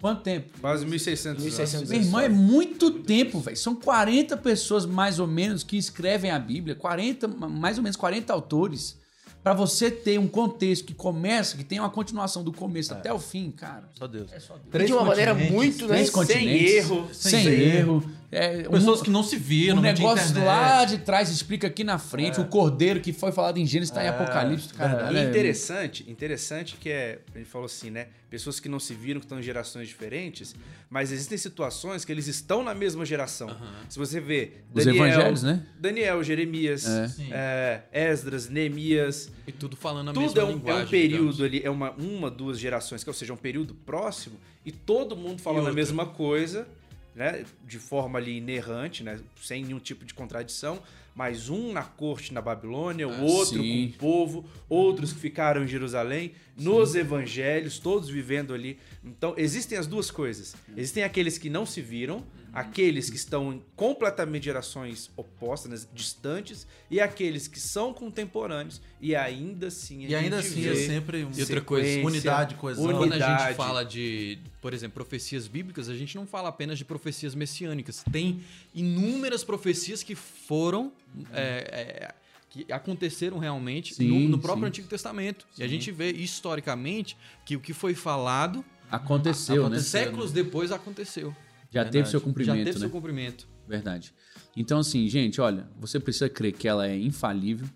Quanto 0.00 0.22
tempo? 0.22 0.58
Quase 0.60 0.84
1.600 0.84 1.26
anos. 1.30 1.42
1600 1.44 1.90
Meu 1.90 2.00
irmão, 2.00 2.20
é 2.20 2.28
muito 2.28 2.90
tempo, 3.02 3.38
velho. 3.38 3.56
São 3.56 3.76
40 3.76 4.36
pessoas 4.38 4.84
mais 4.86 5.20
ou 5.20 5.26
menos 5.28 5.62
que 5.62 5.76
escrevem 5.76 6.30
a 6.30 6.38
Bíblia, 6.40 6.74
40, 6.74 7.28
mais 7.28 7.76
ou 7.76 7.84
menos 7.84 7.96
40 7.96 8.32
autores. 8.32 8.98
Pra 9.42 9.54
você 9.54 9.90
ter 9.90 10.18
um 10.18 10.28
contexto 10.28 10.84
que 10.84 10.92
começa, 10.92 11.56
que 11.56 11.64
tem 11.64 11.80
uma 11.80 11.88
continuação 11.88 12.44
do 12.44 12.52
começo 12.52 12.92
até 12.92 13.12
o 13.12 13.18
fim, 13.18 13.50
cara. 13.50 13.88
Só 13.98 14.06
Deus. 14.06 14.30
É 14.32 14.38
só 14.38 14.54
Deus. 14.54 14.66
Três 14.70 14.86
de 14.86 14.92
uma 14.92 15.04
maneira 15.04 15.32
continentes, 15.32 15.54
muito, 15.54 15.88
né? 15.88 16.04
Sem 16.04 16.48
erro, 16.48 17.08
sem, 17.12 17.42
sem 17.42 17.52
erro. 17.52 18.19
É, 18.32 18.64
um- 18.68 18.72
Pessoas 18.72 19.02
que 19.02 19.10
não 19.10 19.22
se 19.24 19.36
viram, 19.36 19.78
o 19.78 19.80
negócio 19.80 20.44
lá 20.44 20.84
de 20.84 20.98
trás 20.98 21.30
explica 21.30 21.66
aqui 21.66 21.82
na 21.82 21.98
frente. 21.98 22.40
O 22.40 22.44
cordeiro 22.46 23.00
que 23.00 23.12
foi 23.12 23.32
falado 23.32 23.58
em 23.58 23.66
Gênesis 23.66 23.90
está 23.90 24.04
em 24.04 24.08
Apocalipse. 24.08 24.72
Cara, 24.74 25.12
E 25.12 25.16
é- 25.16 25.24
interessante, 25.24 26.08
interessante 26.08 26.76
que 26.76 26.88
é, 26.90 27.18
ele 27.34 27.44
falou 27.44 27.66
assim, 27.66 27.90
né? 27.90 28.06
Pessoas 28.30 28.60
que 28.60 28.68
não 28.68 28.78
se 28.78 28.94
viram, 28.94 29.18
que 29.18 29.26
estão 29.26 29.40
em 29.40 29.42
gerações 29.42 29.88
diferentes, 29.88 30.54
mas 30.88 31.10
existem 31.10 31.36
situações 31.36 32.04
que 32.04 32.12
eles 32.12 32.28
estão 32.28 32.62
na 32.62 32.72
mesma 32.72 33.04
geração. 33.04 33.48
Se 33.88 33.98
você 33.98 34.20
vê 34.20 34.52
Os 34.72 34.86
evangelhos, 34.86 35.42
né? 35.42 35.66
Daniel, 35.80 36.22
Jeremias, 36.22 36.86
é, 37.32 37.82
Esdras, 37.92 38.48
Neemias, 38.48 39.30
E 39.46 39.50
tudo 39.50 39.76
falando 39.76 40.10
a 40.10 40.12
tudo 40.12 40.22
mesma 40.22 40.40
é 40.40 40.44
um, 40.44 40.48
é 40.48 40.52
linguagem. 40.52 40.84
um 40.84 40.88
período 40.88 41.32
digamos. 41.32 41.40
ali, 41.42 41.62
é 41.64 41.70
uma, 41.70 41.90
uma, 41.92 42.30
duas 42.30 42.60
gerações, 42.60 43.02
que, 43.02 43.10
ou 43.10 43.14
seja, 43.14 43.32
um 43.32 43.36
período 43.36 43.74
próximo, 43.74 44.36
e 44.64 44.70
todo 44.70 45.16
mundo 45.16 45.42
falando 45.42 45.68
a 45.68 45.72
mesma 45.72 46.06
coisa, 46.06 46.68
né? 47.14 47.44
De 47.66 47.78
forma 47.78 48.18
ali 48.18 48.38
inerrante, 48.38 49.02
né? 49.02 49.20
Sem 49.42 49.64
nenhum 49.64 49.78
tipo 49.78 50.04
de 50.04 50.14
contradição. 50.14 50.80
Mas 51.14 51.48
um 51.48 51.72
na 51.72 51.82
corte 51.82 52.32
na 52.32 52.40
Babilônia, 52.40 53.06
o 53.08 53.12
Ah, 53.12 53.20
outro 53.22 53.60
sim. 53.62 53.88
com 53.88 53.94
o 53.94 53.98
povo, 53.98 54.44
outros 54.68 55.12
que 55.12 55.18
ficaram 55.18 55.64
em 55.64 55.68
Jerusalém, 55.68 56.32
nos 56.56 56.94
evangelhos, 56.94 57.78
todos 57.78 58.08
vivendo 58.08 58.54
ali. 58.54 58.78
Então, 59.04 59.34
existem 59.36 59.76
as 59.76 59.86
duas 59.86 60.10
coisas. 60.10 60.54
Existem 60.76 61.02
aqueles 61.02 61.36
que 61.36 61.50
não 61.50 61.66
se 61.66 61.80
viram, 61.82 62.24
aqueles 62.52 63.08
que 63.10 63.16
estão 63.16 63.52
em 63.52 63.62
completamente 63.76 64.44
gerações 64.44 65.10
opostas, 65.16 65.70
né, 65.82 65.88
distantes, 65.94 66.66
e 66.90 67.00
aqueles 67.00 67.46
que 67.48 67.58
são 67.60 67.92
contemporâneos 67.94 68.80
e 69.00 69.14
ainda 69.14 69.68
assim 69.68 70.06
a 70.06 70.08
E 70.08 70.14
ainda 70.14 70.38
assim 70.38 70.60
vê 70.60 70.70
é 70.72 70.86
sempre 70.86 71.24
um- 71.24 71.30
E 71.36 71.40
outra 71.40 71.60
coisa, 71.60 72.06
unidade, 72.06 72.54
coesão. 72.56 72.84
Quando 72.84 73.12
a 73.12 73.18
gente 73.18 73.24
unidade. 73.24 73.54
fala 73.56 73.84
de, 73.84 74.38
por 74.60 74.74
exemplo, 74.74 74.94
profecias 74.94 75.46
bíblicas, 75.46 75.88
a 75.88 75.94
gente 75.94 76.16
não 76.16 76.26
fala 76.26 76.48
apenas 76.48 76.76
de 76.78 76.84
profecias 76.84 77.34
messiânicas. 77.34 78.02
Tem 78.10 78.40
inúmeras 78.74 79.44
profecias 79.44 80.02
que 80.02 80.14
foram. 80.14 80.92
é, 81.32 82.10
é, 82.10 82.14
que 82.50 82.66
aconteceram 82.72 83.38
realmente 83.38 83.94
Sim, 83.94 84.08
no, 84.24 84.30
no 84.30 84.38
próprio 84.40 84.64
sim. 84.64 84.68
Antigo 84.70 84.88
Testamento. 84.88 85.46
E 85.56 85.62
a 85.62 85.68
gente 85.68 85.92
vê 85.92 86.10
historicamente 86.10 87.16
que 87.46 87.54
o 87.54 87.60
que 87.60 87.72
foi 87.72 87.94
falado, 87.94 88.64
Aconteceu, 88.90 89.68
né? 89.68 89.78
séculos 89.78 90.32
depois 90.32 90.72
aconteceu. 90.72 91.32
Já 91.70 91.84
teve 91.84 92.08
seu 92.08 92.18
Já 92.20 92.24
cumprimento, 92.24 92.56
teve 92.64 92.72
né? 92.72 92.78
seu 92.80 92.90
cumprimento. 92.90 93.48
Verdade. 93.68 94.12
Então, 94.56 94.78
assim, 94.80 95.06
gente, 95.08 95.40
olha, 95.40 95.68
você 95.78 96.00
precisa 96.00 96.28
crer 96.28 96.52
que 96.52 96.66
ela 96.66 96.88
é 96.88 96.98
infalível. 96.98 97.68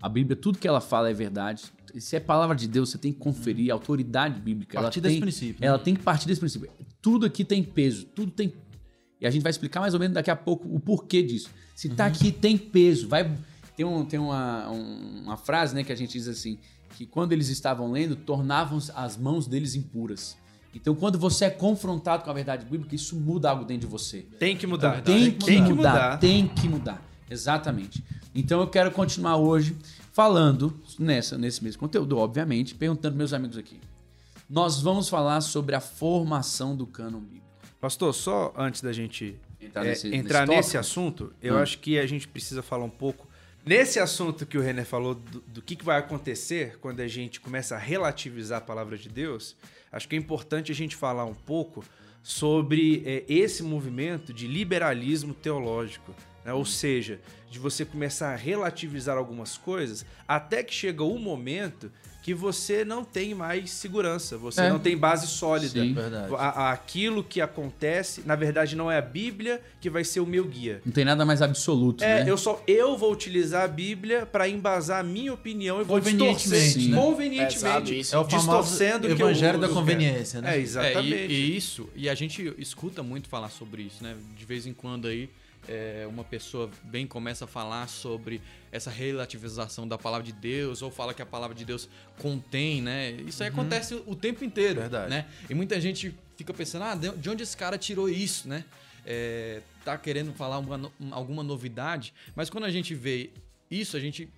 A 0.00 0.08
Bíblia, 0.08 0.34
tudo 0.34 0.58
que 0.58 0.66
ela 0.66 0.80
fala 0.80 1.10
é 1.10 1.12
verdade. 1.14 1.64
Se 1.98 2.16
é 2.16 2.20
palavra 2.20 2.56
de 2.56 2.66
Deus, 2.66 2.88
você 2.90 2.98
tem 2.98 3.12
que 3.12 3.18
conferir 3.18 3.70
a 3.70 3.74
autoridade 3.74 4.40
bíblica. 4.40 4.80
Partir 4.80 4.98
ela 4.98 5.02
desse 5.02 5.14
tem, 5.14 5.20
princípio, 5.20 5.60
né? 5.60 5.66
Ela 5.66 5.78
tem 5.78 5.94
que 5.94 6.02
partir 6.02 6.26
desse 6.26 6.40
princípio. 6.40 6.70
Tudo 7.02 7.26
aqui 7.26 7.44
tem 7.44 7.62
peso, 7.62 8.06
tudo 8.06 8.32
tem. 8.32 8.52
E 9.20 9.26
a 9.26 9.30
gente 9.30 9.42
vai 9.42 9.50
explicar 9.50 9.80
mais 9.80 9.92
ou 9.94 10.00
menos 10.00 10.14
daqui 10.14 10.30
a 10.30 10.36
pouco 10.36 10.66
o 10.74 10.80
porquê 10.80 11.22
disso. 11.22 11.50
Se 11.76 11.88
tá 11.90 12.06
aqui, 12.06 12.32
tem 12.32 12.56
peso. 12.56 13.06
Vai. 13.08 13.30
Tem, 13.76 13.84
um, 13.86 14.04
tem 14.04 14.18
uma, 14.18 14.70
um- 14.70 15.22
uma 15.24 15.36
frase, 15.36 15.74
né, 15.74 15.84
que 15.84 15.92
a 15.92 15.96
gente 15.96 16.12
diz 16.12 16.26
assim: 16.26 16.58
que 16.96 17.06
quando 17.06 17.32
eles 17.32 17.48
estavam 17.48 17.92
lendo, 17.92 18.16
tornavam 18.16 18.78
as 18.94 19.16
mãos 19.16 19.46
deles 19.46 19.74
impuras. 19.74 20.36
Então, 20.74 20.94
quando 20.94 21.18
você 21.18 21.44
é 21.46 21.50
confrontado 21.50 22.24
com 22.24 22.30
a 22.30 22.32
verdade 22.32 22.64
bíblica, 22.64 22.94
isso 22.94 23.14
muda 23.16 23.50
algo 23.50 23.64
dentro 23.64 23.82
de 23.82 23.92
você. 23.92 24.22
Tem 24.38 24.56
que 24.56 24.66
mudar. 24.66 24.98
Então, 25.00 25.14
tem, 25.14 25.30
que, 25.30 25.44
Tem 25.46 25.64
que 25.64 25.72
mudar, 25.72 25.90
mudar. 25.92 26.18
Tem 26.18 26.48
que 26.48 26.68
mudar. 26.68 27.02
Exatamente. 27.30 28.02
Então 28.34 28.60
eu 28.60 28.66
quero 28.66 28.90
continuar 28.90 29.36
hoje 29.36 29.76
falando 30.12 30.78
nessa, 30.98 31.36
nesse 31.38 31.62
mesmo 31.62 31.80
conteúdo, 31.80 32.18
obviamente, 32.18 32.74
perguntando 32.74 33.16
meus 33.16 33.32
amigos 33.32 33.56
aqui. 33.56 33.78
Nós 34.48 34.80
vamos 34.80 35.08
falar 35.08 35.40
sobre 35.40 35.74
a 35.74 35.80
formação 35.80 36.76
do 36.76 36.86
cânon 36.86 37.20
bíblico. 37.20 37.46
Pastor, 37.80 38.14
só 38.14 38.52
antes 38.56 38.80
da 38.82 38.92
gente 38.92 39.36
Entrar 39.60 39.84
é, 39.84 39.88
nesse- 39.90 40.14
entrar 40.14 40.46
nesse 40.46 40.56
nesse, 40.56 40.78
assunto, 40.78 41.32
eu 41.42 41.54
Hum. 41.54 41.58
acho 41.58 41.78
que 41.78 41.98
a 41.98 42.06
gente 42.06 42.26
precisa 42.28 42.62
falar 42.62 42.84
um 42.84 42.90
pouco. 42.90 43.26
Nesse 43.64 43.98
assunto 44.00 44.44
que 44.44 44.58
o 44.58 44.60
René 44.60 44.84
falou, 44.84 45.14
do, 45.14 45.40
do 45.46 45.62
que, 45.62 45.76
que 45.76 45.84
vai 45.84 45.98
acontecer 45.98 46.78
quando 46.80 47.00
a 47.00 47.06
gente 47.08 47.40
começa 47.40 47.76
a 47.76 47.78
relativizar 47.78 48.58
a 48.58 48.60
palavra 48.60 48.98
de 48.98 49.08
Deus, 49.08 49.54
acho 49.92 50.08
que 50.08 50.16
é 50.16 50.18
importante 50.18 50.72
a 50.72 50.74
gente 50.74 50.96
falar 50.96 51.24
um 51.24 51.34
pouco 51.34 51.84
sobre 52.22 53.02
é, 53.04 53.24
esse 53.28 53.62
movimento 53.62 54.32
de 54.32 54.46
liberalismo 54.46 55.34
teológico. 55.34 56.14
né? 56.44 56.52
Ou 56.52 56.64
seja, 56.64 57.20
de 57.50 57.58
você 57.58 57.84
começar 57.84 58.32
a 58.32 58.36
relativizar 58.36 59.18
algumas 59.18 59.58
coisas 59.58 60.06
até 60.26 60.62
que 60.62 60.72
chega 60.72 61.04
o 61.04 61.18
momento 61.18 61.90
que 62.22 62.32
você 62.32 62.84
não 62.84 63.04
tem 63.04 63.34
mais 63.34 63.70
segurança, 63.72 64.38
você 64.38 64.60
É. 64.62 64.70
não 64.70 64.78
tem 64.78 64.96
base 64.96 65.26
sólida. 65.26 65.82
Sim. 65.82 65.92
Verdade. 65.92 66.32
A- 66.34 66.36
a- 66.68 66.72
aquilo 66.72 67.24
que 67.24 67.40
acontece, 67.40 68.22
na 68.24 68.36
verdade, 68.36 68.76
não 68.76 68.90
é 68.90 68.96
a 68.98 69.02
Bíblia 69.02 69.60
que 69.80 69.90
vai 69.90 70.04
ser 70.04 70.20
o 70.20 70.26
meu 70.26 70.44
guia. 70.44 70.80
Não 70.86 70.92
tem 70.92 71.04
nada 71.04 71.26
mais 71.26 71.42
absoluto, 71.42 72.04
É, 72.04 72.22
né? 72.24 72.30
eu 72.30 72.36
só 72.38 72.62
eu 72.66 72.96
vou 72.96 73.12
utilizar 73.12 73.64
a 73.64 73.68
Bíblia 73.68 74.24
para 74.24 74.48
embasar 74.48 75.00
a 75.00 75.02
minha 75.02 75.32
opinião 75.34 75.80
e 75.80 75.84
vou 75.84 75.98
Convenientemente, 75.98 76.48
distorcer 76.48 76.90
né? 76.90 76.96
convenientemente, 76.96 77.54
Pesado 77.54 77.92
isso. 77.92 78.14
É 78.14 78.18
o 78.18 78.24
distorcendo 78.24 79.06
o 79.08 79.16
que 79.16 79.20
evangelho 79.22 79.56
eu- 79.56 79.60
da 79.60 79.68
conveniência, 79.68 80.40
né? 80.40 80.54
É, 80.54 80.58
É, 80.58 80.60
exatamente. 80.60 81.32
e, 81.32 81.32
e 81.32 81.56
isso, 81.56 81.88
e 81.96 82.08
a 82.08 82.14
gente 82.14 82.54
escuta 82.56 83.02
muito 83.02 83.28
falar 83.28 83.50
sobre 83.50 83.82
isso, 83.82 84.02
né? 84.02 84.14
De 84.36 84.44
vez 84.44 84.64
em 84.66 84.72
quando 84.72 85.08
aí, 85.08 85.28
é, 85.68 86.06
uma 86.08 86.24
pessoa 86.24 86.70
bem 86.84 87.06
começa 87.06 87.44
a 87.44 87.48
falar 87.48 87.88
sobre 87.88 88.40
essa 88.70 88.90
relativização 88.90 89.86
da 89.86 89.96
palavra 89.96 90.26
de 90.26 90.32
Deus, 90.32 90.82
ou 90.82 90.90
fala 90.90 91.14
que 91.14 91.22
a 91.22 91.26
palavra 91.26 91.54
de 91.54 91.64
Deus 91.64 91.88
contém, 92.18 92.82
né? 92.82 93.12
Isso 93.26 93.42
aí 93.42 93.48
acontece 93.48 93.94
o 94.06 94.16
tempo 94.16 94.44
inteiro, 94.44 94.80
Verdade. 94.80 95.10
né? 95.10 95.26
E 95.48 95.54
muita 95.54 95.80
gente 95.80 96.14
fica 96.36 96.52
pensando, 96.52 96.84
ah, 96.84 96.94
de 96.94 97.10
de 97.16 97.30
onde 97.30 97.42
esse 97.42 97.56
cara 97.56 97.78
tirou 97.78 98.08
isso, 98.08 98.48
né? 98.48 98.64
É, 99.04 99.60
tá 99.84 99.98
querendo 99.98 100.32
falar 100.32 100.58
uma 100.58 100.92
alguma 101.10 101.42
novidade, 101.42 102.14
mas 102.34 102.48
quando 102.48 102.64
a 102.64 102.70
gente 102.70 102.94
vê 102.94 103.30
isso, 103.70 103.96
a 103.96 104.00
gente 104.00 104.28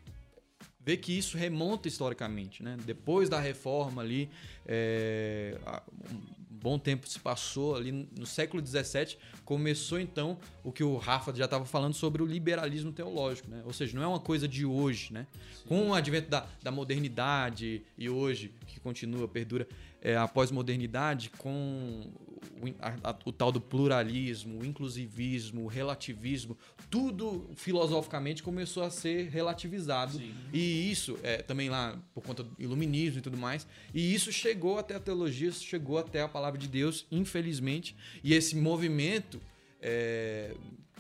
vê 0.80 0.96
que 0.96 1.16
isso 1.16 1.36
remonta 1.38 1.88
historicamente, 1.88 2.62
né? 2.62 2.76
Depois 2.84 3.28
da 3.28 3.40
reforma 3.40 4.02
ali, 4.02 4.28
é, 4.66 5.58
bom 6.64 6.78
tempo 6.78 7.06
se 7.06 7.18
passou 7.20 7.76
ali 7.76 7.92
no 8.18 8.24
século 8.24 8.64
XVII, 8.66 9.18
começou 9.44 10.00
então 10.00 10.38
o 10.64 10.72
que 10.72 10.82
o 10.82 10.96
Rafa 10.96 11.30
já 11.34 11.44
estava 11.44 11.66
falando 11.66 11.92
sobre 11.92 12.22
o 12.22 12.26
liberalismo 12.26 12.90
teológico, 12.90 13.50
né? 13.50 13.62
Ou 13.66 13.72
seja, 13.74 13.94
não 13.94 14.02
é 14.02 14.06
uma 14.06 14.18
coisa 14.18 14.48
de 14.48 14.64
hoje, 14.64 15.12
né? 15.12 15.26
Com 15.68 15.90
o 15.90 15.94
advento 15.94 16.30
da, 16.30 16.46
da 16.62 16.70
modernidade 16.70 17.82
e 17.98 18.08
hoje, 18.08 18.50
que 18.66 18.80
continua, 18.80 19.28
perdura, 19.28 19.68
é, 20.00 20.16
a 20.16 20.26
pós-modernidade, 20.26 21.30
com 21.38 22.10
o, 22.62 22.66
a- 22.80 23.10
a- 23.10 23.16
o 23.24 23.32
tal 23.32 23.50
do 23.52 23.60
pluralismo, 23.60 24.60
o 24.60 24.64
inclusivismo, 24.64 25.64
o 25.64 25.66
relativismo, 25.66 26.56
tudo 26.90 27.50
filosoficamente 27.56 28.42
começou 28.42 28.82
a 28.82 28.90
ser 28.90 29.28
relativizado. 29.30 30.18
E 30.52 30.90
isso, 30.90 31.18
é, 31.22 31.38
também 31.38 31.68
lá 31.70 31.98
por 32.14 32.22
conta 32.22 32.42
do 32.42 32.54
iluminismo 32.58 33.18
e 33.18 33.22
tudo 33.22 33.36
mais, 33.38 33.66
e 33.94 34.14
isso 34.14 34.30
chegou 34.30 34.78
até 34.78 34.94
a 34.94 35.00
teologia, 35.00 35.48
isso 35.48 35.64
chegou 35.64 35.98
até 35.98 36.20
a 36.22 36.28
palavra 36.28 36.53
de 36.58 36.68
Deus, 36.68 37.06
infelizmente. 37.10 37.96
E 38.22 38.34
esse 38.34 38.56
movimento 38.56 39.40
é, 39.80 40.54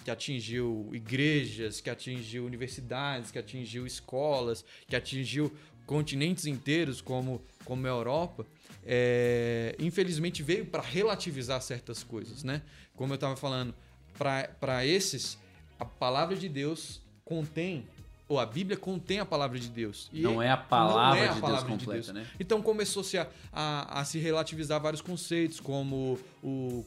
que 0.04 0.10
atingiu 0.10 0.90
igrejas, 0.92 1.80
que 1.80 1.88
atingiu 1.88 2.44
universidades, 2.44 3.30
que 3.30 3.38
atingiu 3.38 3.86
escolas, 3.86 4.64
que 4.86 4.94
atingiu 4.94 5.52
continentes 5.86 6.46
inteiros 6.46 7.00
como, 7.00 7.42
como 7.64 7.86
a 7.86 7.90
Europa, 7.90 8.46
é, 8.84 9.74
infelizmente 9.78 10.42
veio 10.42 10.66
para 10.66 10.82
relativizar 10.82 11.60
certas 11.62 12.02
coisas, 12.02 12.42
né? 12.42 12.62
Como 12.94 13.12
eu 13.12 13.16
estava 13.16 13.36
falando, 13.36 13.74
para 14.18 14.86
esses, 14.86 15.38
a 15.78 15.84
palavra 15.84 16.36
de 16.36 16.48
Deus 16.48 17.00
contém, 17.24 17.86
ou 18.26 18.40
a 18.40 18.46
Bíblia 18.46 18.76
contém 18.76 19.20
a 19.20 19.26
palavra 19.26 19.58
de 19.58 19.68
Deus. 19.68 20.08
E 20.12 20.22
Não 20.22 20.40
é 20.42 20.50
a 20.50 20.56
não 20.56 20.64
palavra 20.66 21.18
é 21.20 21.28
a 21.28 21.32
de 21.34 21.40
palavra 21.40 21.66
Deus 21.68 21.78
de 21.78 21.84
completa, 21.86 22.12
Deus. 22.12 22.24
né? 22.26 22.30
Então 22.40 22.62
começou-se 22.62 23.18
a, 23.18 23.28
a, 23.52 24.00
a 24.00 24.04
se 24.04 24.18
relativizar 24.18 24.80
vários 24.80 25.00
conceitos, 25.02 25.60
como 25.60 26.18
o. 26.42 26.84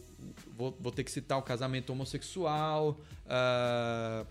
Vou, 0.58 0.76
vou 0.80 0.92
ter 0.92 1.04
que 1.04 1.12
citar 1.12 1.38
o 1.38 1.42
casamento 1.44 1.92
homossexual. 1.92 3.00
ah, 3.28 4.26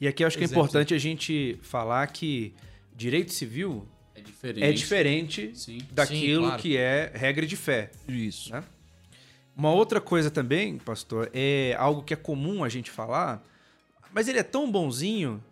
E 0.00 0.06
aqui 0.06 0.22
eu 0.22 0.26
acho 0.26 0.36
que 0.36 0.44
é 0.44 0.46
importante 0.46 0.92
a 0.94 0.98
gente 0.98 1.58
falar 1.62 2.06
que 2.08 2.54
direito 2.94 3.32
civil 3.32 3.88
É 4.14 4.20
diferente. 4.20 4.64
é 4.64 4.72
diferente 4.72 5.50
Sim. 5.54 5.78
daquilo 5.90 6.42
Sim, 6.42 6.48
claro. 6.48 6.62
que 6.62 6.76
é 6.76 7.10
regra 7.14 7.46
de 7.46 7.56
fé. 7.56 7.90
Isso. 8.06 8.52
né? 8.52 8.62
Uma 9.56 9.70
outra 9.72 10.00
coisa 10.00 10.30
também, 10.30 10.76
pastor, 10.78 11.30
é 11.32 11.74
algo 11.78 12.02
que 12.02 12.12
é 12.12 12.16
comum 12.16 12.62
a 12.64 12.68
gente 12.68 12.90
falar, 12.90 13.42
mas 14.12 14.28
ele 14.28 14.38
é 14.38 14.42
tão 14.42 14.70
bonzinho, 14.70 15.42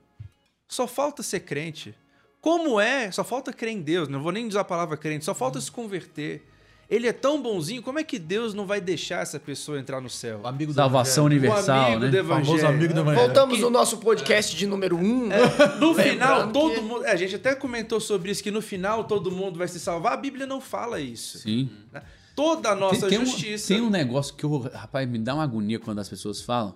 só 0.71 0.87
falta 0.87 1.23
ser 1.23 1.41
crente. 1.41 1.95
Como 2.41 2.81
é? 2.81 3.11
Só 3.11 3.23
falta 3.23 3.53
crer 3.53 3.73
em 3.73 3.83
Deus, 3.83 4.09
não 4.09 4.23
vou 4.23 4.33
nem 4.33 4.47
usar 4.47 4.61
a 4.61 4.65
palavra 4.65 4.97
crente, 4.97 5.25
só 5.25 5.35
falta 5.35 5.61
se 5.61 5.71
converter. 5.71 6.47
Ele 6.89 7.07
é 7.07 7.13
tão 7.13 7.41
bonzinho, 7.41 7.83
como 7.83 8.01
é 8.01 8.03
que 8.05 8.19
Deus 8.19 8.53
não 8.53 8.67
vai 8.67 8.81
deixar 8.81 9.23
essa 9.23 9.39
pessoa 9.39 9.79
entrar 9.79 10.01
no 10.01 10.11
céu? 10.11 10.41
O 10.43 10.47
amigo 10.49 10.73
do 10.73 10.77
Salvação 10.77 11.27
evangelho. 11.31 11.51
universal, 11.53 11.79
o 11.79 11.87
amigo 11.95 12.01
né? 12.05 12.11
do 12.11 12.21
O 12.21 12.25
famoso 12.29 12.51
evangelho. 12.51 12.69
amigo 12.75 12.95
do 12.95 13.01
evangelho. 13.01 13.27
Voltamos 13.27 13.61
no 13.61 13.71
nosso 13.71 13.99
podcast 13.99 14.57
de 14.57 14.67
número 14.67 14.97
1. 14.97 15.01
Um, 15.01 15.29
No 15.79 15.95
final, 16.03 16.51
todo 16.51 16.75
que- 16.75 16.81
mundo. 16.81 17.05
é, 17.05 17.13
a 17.13 17.17
gente 17.17 17.37
até 17.37 17.55
comentou 17.55 18.01
sobre 18.01 18.33
isso, 18.33 18.43
que 18.43 18.51
no 18.51 18.61
final 18.63 19.05
todo 19.05 19.31
mundo 19.31 19.57
vai 19.59 19.69
se 19.69 19.79
salvar. 19.79 20.15
A 20.15 20.17
Bíblia 20.17 20.47
não 20.47 20.61
fala 20.61 20.99
isso. 21.01 21.39
Sim. 21.39 21.71
né? 21.93 22.03
Toda 22.35 22.71
a 22.71 22.75
nossa 22.75 23.07
tem, 23.09 23.19
tem 23.19 23.27
justiça. 23.27 23.73
Um, 23.73 23.77
tem 23.77 23.87
um 23.87 23.91
negócio 23.91 24.35
que, 24.35 24.43
eu, 24.43 24.59
rapaz, 24.59 25.09
me 25.09 25.19
dá 25.19 25.35
uma 25.35 25.45
agonia 25.45 25.79
quando 25.79 25.99
as 26.01 26.09
pessoas 26.09 26.41
falam. 26.43 26.75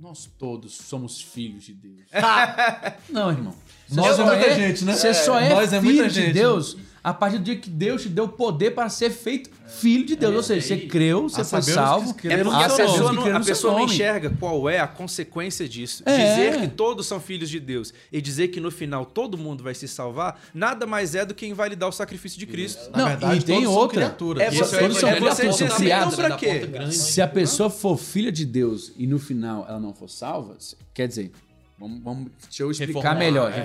Nós 0.00 0.30
todos 0.38 0.72
somos 0.72 1.20
filhos 1.20 1.64
de 1.64 1.74
Deus. 1.74 2.06
não, 3.10 3.30
irmão. 3.30 3.54
Nós 3.90 4.12
é 4.12 4.16
só 4.16 4.24
muita 4.24 4.54
gente, 4.54 4.84
né? 4.84 4.94
Você 4.94 5.12
só 5.12 5.38
é 5.38 5.50
Nós 5.50 5.72
é 5.74 5.80
filho 5.80 5.94
muita 5.94 6.08
de 6.08 6.22
gente, 6.22 6.32
Deus 6.32 6.76
a 7.02 7.14
partir 7.14 7.38
do 7.38 7.44
dia 7.44 7.56
que 7.56 7.70
Deus 7.70 8.02
te 8.02 8.08
deu 8.08 8.28
poder 8.28 8.72
para 8.72 8.88
ser 8.88 9.10
feito 9.10 9.48
filho 9.66 10.04
de 10.04 10.16
Deus. 10.16 10.34
Ou 10.34 10.42
seja, 10.42 10.66
você 10.66 10.76
creu, 10.86 11.28
você 11.28 11.40
a 11.40 11.44
foi 11.44 11.62
salvo. 11.62 12.14
que 12.14 12.28
É 12.28 12.42
porque 12.44 12.64
a 12.64 12.68
pessoa 12.68 13.12
não, 13.12 13.36
a 13.36 13.40
pessoa 13.40 13.72
não 13.74 13.84
enxerga 13.84 14.30
qual 14.38 14.68
é 14.68 14.80
a 14.80 14.86
consequência 14.86 15.68
disso. 15.68 16.02
É. 16.06 16.16
Dizer 16.16 16.60
que 16.60 16.68
todos 16.68 17.06
são 17.06 17.20
filhos 17.20 17.48
de 17.48 17.58
Deus 17.60 17.94
e 18.12 18.20
dizer 18.20 18.48
que 18.48 18.60
no 18.60 18.70
final 18.70 19.06
todo 19.06 19.38
mundo 19.38 19.62
vai 19.64 19.74
se 19.74 19.86
salvar, 19.88 20.40
nada 20.52 20.86
mais 20.86 21.14
é 21.14 21.24
do 21.24 21.34
que 21.34 21.46
invalidar 21.46 21.88
o 21.88 21.92
sacrifício 21.92 22.38
de 22.38 22.46
Cristo. 22.46 22.90
Na 22.90 22.98
Não, 22.98 23.06
verdade, 23.08 23.38
e 23.38 23.42
tem 23.42 23.54
todos 23.56 23.70
são 23.70 23.80
outra. 23.80 24.00
criaturas. 24.00 24.42
É 24.42 24.50
você- 24.50 24.76
é 24.76 24.78
todos 24.80 24.96
são 24.98 25.08
criaturas, 25.10 25.56
são 25.56 25.68
criados. 25.76 26.16
quê? 26.38 26.68
Se 26.92 27.22
a 27.22 27.28
pessoa 27.28 27.70
for 27.70 27.96
filha 27.96 28.30
de 28.32 28.44
Deus 28.44 28.92
e 28.96 29.06
no 29.06 29.18
final 29.18 29.64
ela 29.68 29.78
não 29.80 29.94
for 29.94 30.08
salva, 30.10 30.56
quer 30.92 31.08
dizer, 31.08 31.30
vamos, 31.78 32.02
vamos- 32.02 32.30
deixa 32.42 32.62
eu 32.62 32.70
explicar 32.70 33.14
Reformular, 33.14 33.18
melhor, 33.18 33.52
é. 33.52 33.62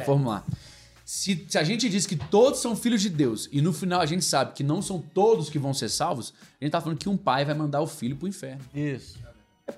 Se, 1.08 1.46
se 1.48 1.58
a 1.60 1.64
gente 1.64 1.88
diz 1.88 2.08
que 2.08 2.16
todos 2.16 2.60
são 2.60 2.76
filhos 2.76 3.00
de 3.00 3.10
Deus 3.10 3.48
e 3.52 3.62
no 3.62 3.72
final 3.72 4.02
a 4.02 4.08
gente 4.08 4.26
sabe 4.26 4.54
que 4.54 4.64
não 4.64 4.82
são 4.82 5.00
todos 5.00 5.52
que 5.52 5.60
vão 5.60 5.72
ser 5.72 5.88
salvos, 5.90 6.34
a 6.60 6.64
gente 6.66 6.72
tá 6.72 6.82
falando 6.82 6.98
que 6.98 7.08
um 7.08 7.16
pai 7.16 7.46
vai 7.46 7.54
mandar 7.54 7.80
o 7.82 7.86
filho 7.88 8.16
pro 8.16 8.28
inferno. 8.28 8.62
Isso. 8.74 9.20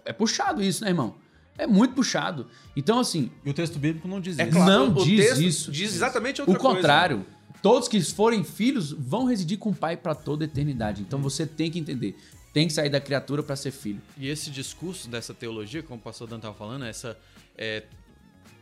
É 0.06 0.14
puxado 0.14 0.64
isso, 0.64 0.84
né, 0.86 0.90
irmão? 0.92 1.16
É 1.58 1.68
muito 1.68 1.96
puxado. 1.96 2.48
Então, 2.78 3.00
assim, 3.00 3.30
E 3.44 3.50
o 3.50 3.54
texto 3.54 3.78
bíblico 3.78 4.08
não 4.08 4.22
diz 4.22 4.40
É 4.40 4.44
isso. 4.44 4.52
claro, 4.54 4.72
Não 4.72 4.92
o 4.96 5.04
diz 5.04 5.26
texto 5.26 5.42
isso. 5.42 5.72
Diz 5.72 5.94
exatamente 5.94 6.40
outra 6.40 6.56
o 6.56 6.60
coisa. 6.60 6.76
contrário. 6.78 7.26
Todos 7.62 7.88
que 7.90 8.00
forem 8.02 8.44
filhos 8.44 8.92
vão 8.92 9.26
residir 9.26 9.58
com 9.58 9.72
o 9.72 9.76
pai 9.76 9.98
para 9.98 10.16
toda 10.16 10.46
a 10.46 10.48
eternidade. 10.48 11.02
Então 11.02 11.20
você 11.20 11.46
tem 11.46 11.70
que 11.70 11.78
entender. 11.80 12.16
Tem 12.54 12.68
que 12.68 12.74
sair 12.74 12.90
da 12.90 13.02
criatura 13.02 13.44
para 13.44 13.56
ser 13.56 13.72
filho. 13.72 14.02
E 14.18 14.30
esse 14.30 14.50
discurso 14.50 15.10
dessa 15.10 15.34
teologia, 15.34 15.84
como 15.84 16.00
o 16.00 16.02
pastor 16.02 16.28
Dan 16.28 16.38
estava 16.38 16.54
falando, 16.54 16.86
essa 16.86 17.18
é, 17.58 17.84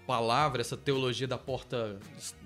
palavra, 0.05 0.61
essa 0.61 0.77
teologia 0.77 1.27
da 1.27 1.37
porta 1.37 1.97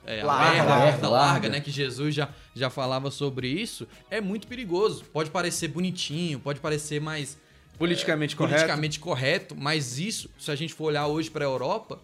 é, 0.05 0.23
Larga, 0.23 0.61
aberta, 0.61 0.69
larga, 0.69 0.85
larga. 0.85 1.09
larga, 1.09 1.49
né? 1.49 1.59
Que 1.61 1.71
Jesus 1.71 2.15
já, 2.15 2.29
já 2.55 2.69
falava 2.69 3.11
sobre 3.11 3.47
isso, 3.47 3.87
é 4.09 4.19
muito 4.19 4.47
perigoso. 4.47 5.03
Pode 5.13 5.29
parecer 5.29 5.67
bonitinho, 5.67 6.39
pode 6.39 6.59
parecer 6.59 6.99
mais 6.99 7.37
Politicamente 7.77 8.35
correto. 8.35 8.55
politicamente 8.55 8.99
correto, 8.99 9.55
mas 9.55 9.99
isso, 9.99 10.29
se 10.37 10.51
a 10.51 10.55
gente 10.55 10.73
for 10.73 10.85
olhar 10.85 11.07
hoje 11.07 11.29
para 11.29 11.45
a 11.45 11.47
Europa, 11.47 11.99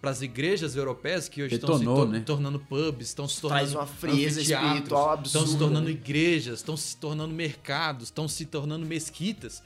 para 0.00 0.10
as 0.10 0.20
igrejas 0.20 0.76
europeias 0.76 1.30
que 1.30 1.42
hoje 1.42 1.54
estão 1.54 1.78
se 1.78 1.80
Detonou, 1.80 2.06
né? 2.06 2.20
tornando 2.20 2.58
pubs, 2.58 3.06
estão 3.06 3.26
se 3.26 3.40
tornando 3.40 3.60
Traz 3.62 3.74
uma 3.74 3.86
frieza 3.86 4.42
espiritual 4.42 5.14
estão 5.14 5.30
se 5.30 5.38
absurda, 5.38 5.58
tornando 5.58 5.90
igrejas, 5.90 6.58
estão 6.58 6.76
se 6.76 6.96
tornando 6.98 7.32
mercados, 7.32 8.04
estão 8.08 8.28
se 8.28 8.44
tornando 8.44 8.84
mesquitas. 8.84 9.62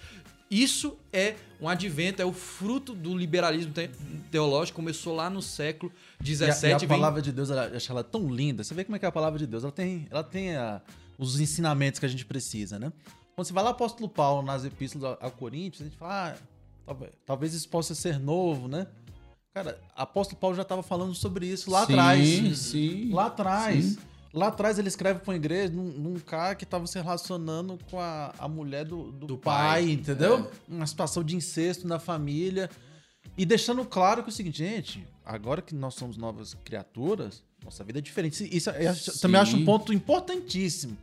Isso 0.50 0.96
é 1.12 1.36
um 1.60 1.68
advento, 1.68 2.22
é 2.22 2.24
o 2.24 2.32
fruto 2.32 2.94
do 2.94 3.16
liberalismo 3.16 3.72
te- 3.72 3.90
teológico, 4.30 4.76
começou 4.76 5.14
lá 5.14 5.28
no 5.28 5.42
século 5.42 5.92
E 6.24 6.32
a, 6.44 6.52
XVII. 6.52 6.70
e 6.70 6.72
a 6.72 6.78
vem- 6.78 6.88
palavra 6.88 7.20
de 7.20 7.32
Deus, 7.32 7.50
ela, 7.50 7.66
eu 7.66 7.76
acho 7.76 7.90
ela 7.92 8.02
tão 8.02 8.32
linda. 8.32 8.64
Você 8.64 8.72
vê 8.74 8.84
como 8.84 8.96
é 8.96 8.98
que 8.98 9.04
é 9.04 9.08
a 9.08 9.12
palavra 9.12 9.38
de 9.38 9.46
Deus. 9.46 9.62
Ela 9.64 9.72
tem, 9.72 10.06
ela 10.10 10.24
tem 10.24 10.56
a, 10.56 10.80
os 11.18 11.38
ensinamentos 11.40 12.00
que 12.00 12.06
a 12.06 12.08
gente 12.08 12.24
precisa, 12.24 12.78
né? 12.78 12.92
Quando 13.34 13.46
você 13.46 13.52
vai 13.52 13.62
lá 13.62 13.70
apóstolo 13.70 14.08
Paulo 14.08 14.42
nas 14.42 14.64
epístolas 14.64 15.16
ao 15.20 15.30
Coríntios, 15.30 15.82
a 15.82 15.84
gente 15.84 15.96
fala, 15.98 16.30
ah, 16.30 16.36
talvez, 16.86 17.12
talvez 17.26 17.54
isso 17.54 17.68
possa 17.68 17.94
ser 17.94 18.18
novo, 18.18 18.66
né? 18.68 18.86
Cara, 19.54 19.78
apóstolo 19.94 20.40
Paulo 20.40 20.56
já 20.56 20.62
estava 20.62 20.82
falando 20.82 21.14
sobre 21.14 21.46
isso 21.46 21.70
lá 21.70 21.84
Sim, 21.86 21.92
atrás. 21.92 22.58
sim. 22.58 23.10
Lá 23.12 23.26
atrás. 23.26 23.84
Sim. 23.84 23.98
Lá 24.32 24.48
atrás 24.48 24.78
ele 24.78 24.88
escreve 24.88 25.20
para 25.20 25.30
uma 25.30 25.36
igreja 25.36 25.72
num, 25.72 25.84
num 25.84 26.18
cara 26.18 26.54
que 26.54 26.64
estava 26.64 26.86
se 26.86 26.98
relacionando 27.00 27.78
com 27.90 27.98
a, 27.98 28.34
a 28.38 28.46
mulher 28.46 28.84
do, 28.84 29.10
do, 29.10 29.26
Do 29.26 29.38
pai, 29.38 29.82
pai. 29.84 29.90
entendeu? 29.92 30.50
Uma 30.68 30.86
situação 30.86 31.24
de 31.24 31.34
incesto 31.34 31.86
na 31.88 31.98
família. 31.98 32.68
E 33.36 33.46
deixando 33.46 33.84
claro 33.84 34.22
que 34.22 34.28
é 34.28 34.32
o 34.32 34.34
seguinte, 34.34 34.58
gente, 34.58 35.06
agora 35.24 35.62
que 35.62 35.74
nós 35.74 35.94
somos 35.94 36.16
novas 36.16 36.54
criaturas, 36.64 37.42
nossa 37.64 37.82
vida 37.84 37.98
é 37.98 38.02
diferente. 38.02 38.48
Isso 38.54 38.70
eu 38.70 38.94
Sim. 38.94 39.18
também 39.20 39.40
acho 39.40 39.56
um 39.56 39.64
ponto 39.64 39.92
importantíssimo. 39.92 40.96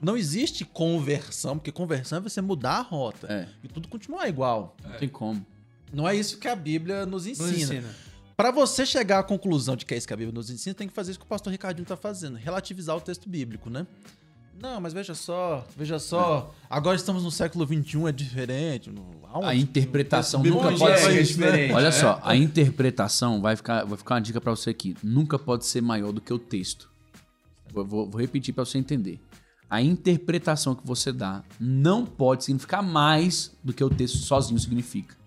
Não 0.00 0.16
existe 0.16 0.64
conversão, 0.64 1.58
porque 1.58 1.70
conversão 1.70 2.18
é 2.18 2.20
você 2.20 2.40
mudar 2.40 2.78
a 2.78 2.82
rota. 2.82 3.26
É. 3.32 3.48
E 3.62 3.68
tudo 3.68 3.86
continuar 3.86 4.28
igual. 4.28 4.76
Não 4.82 4.98
tem 4.98 5.08
como. 5.08 5.44
Não 5.92 6.08
é 6.08 6.16
isso 6.16 6.38
que 6.38 6.48
a 6.48 6.56
Bíblia 6.56 7.04
nos 7.04 7.26
Nos 7.26 7.40
ensina. 7.40 7.94
Para 8.42 8.50
você 8.50 8.84
chegar 8.84 9.20
à 9.20 9.22
conclusão 9.22 9.76
de 9.76 9.86
que 9.86 9.94
é 9.94 9.96
isso 9.96 10.04
que 10.04 10.12
a 10.12 10.16
Bíblia 10.16 10.34
nos 10.34 10.50
ensina, 10.50 10.74
tem 10.74 10.88
que 10.88 10.92
fazer 10.92 11.12
isso 11.12 11.20
que 11.20 11.24
o 11.24 11.28
pastor 11.28 11.52
Ricardinho 11.52 11.84
está 11.84 11.96
fazendo, 11.96 12.34
relativizar 12.36 12.96
o 12.96 13.00
texto 13.00 13.28
bíblico, 13.28 13.70
né? 13.70 13.86
Não, 14.60 14.80
mas 14.80 14.92
veja 14.92 15.14
só, 15.14 15.64
veja 15.76 16.00
só, 16.00 16.52
agora 16.68 16.96
estamos 16.96 17.22
no 17.22 17.30
século 17.30 17.64
XXI, 17.64 18.08
é 18.08 18.10
diferente. 18.10 18.90
aonde? 19.32 19.46
A 19.46 19.54
interpretação 19.54 20.42
nunca 20.42 20.72
pode 20.76 20.92
é 20.92 20.96
ser 20.96 21.12
né? 21.14 21.22
diferente. 21.22 21.72
Olha 21.72 21.92
só, 21.92 22.18
a 22.20 22.34
interpretação 22.34 23.40
vai 23.40 23.54
ficar, 23.54 23.84
vai 23.84 23.96
ficar 23.96 24.16
uma 24.16 24.20
dica 24.20 24.40
pra 24.40 24.50
você 24.50 24.70
aqui. 24.70 24.96
Nunca 25.04 25.38
pode 25.38 25.64
ser 25.64 25.80
maior 25.80 26.10
do 26.10 26.20
que 26.20 26.32
o 26.32 26.38
texto. 26.38 26.90
Vou, 27.72 27.84
vou- 27.84 28.10
vou 28.10 28.20
repetir 28.20 28.52
pra 28.52 28.64
você 28.64 28.76
entender. 28.76 29.20
A 29.70 29.80
interpretação 29.80 30.74
que 30.74 30.84
você 30.84 31.12
dá 31.12 31.44
não 31.60 32.04
pode 32.04 32.42
significar 32.42 32.82
mais 32.82 33.52
do 33.62 33.72
que 33.72 33.84
o 33.84 33.88
texto 33.88 34.18
sozinho 34.18 34.58
significa. 34.58 35.21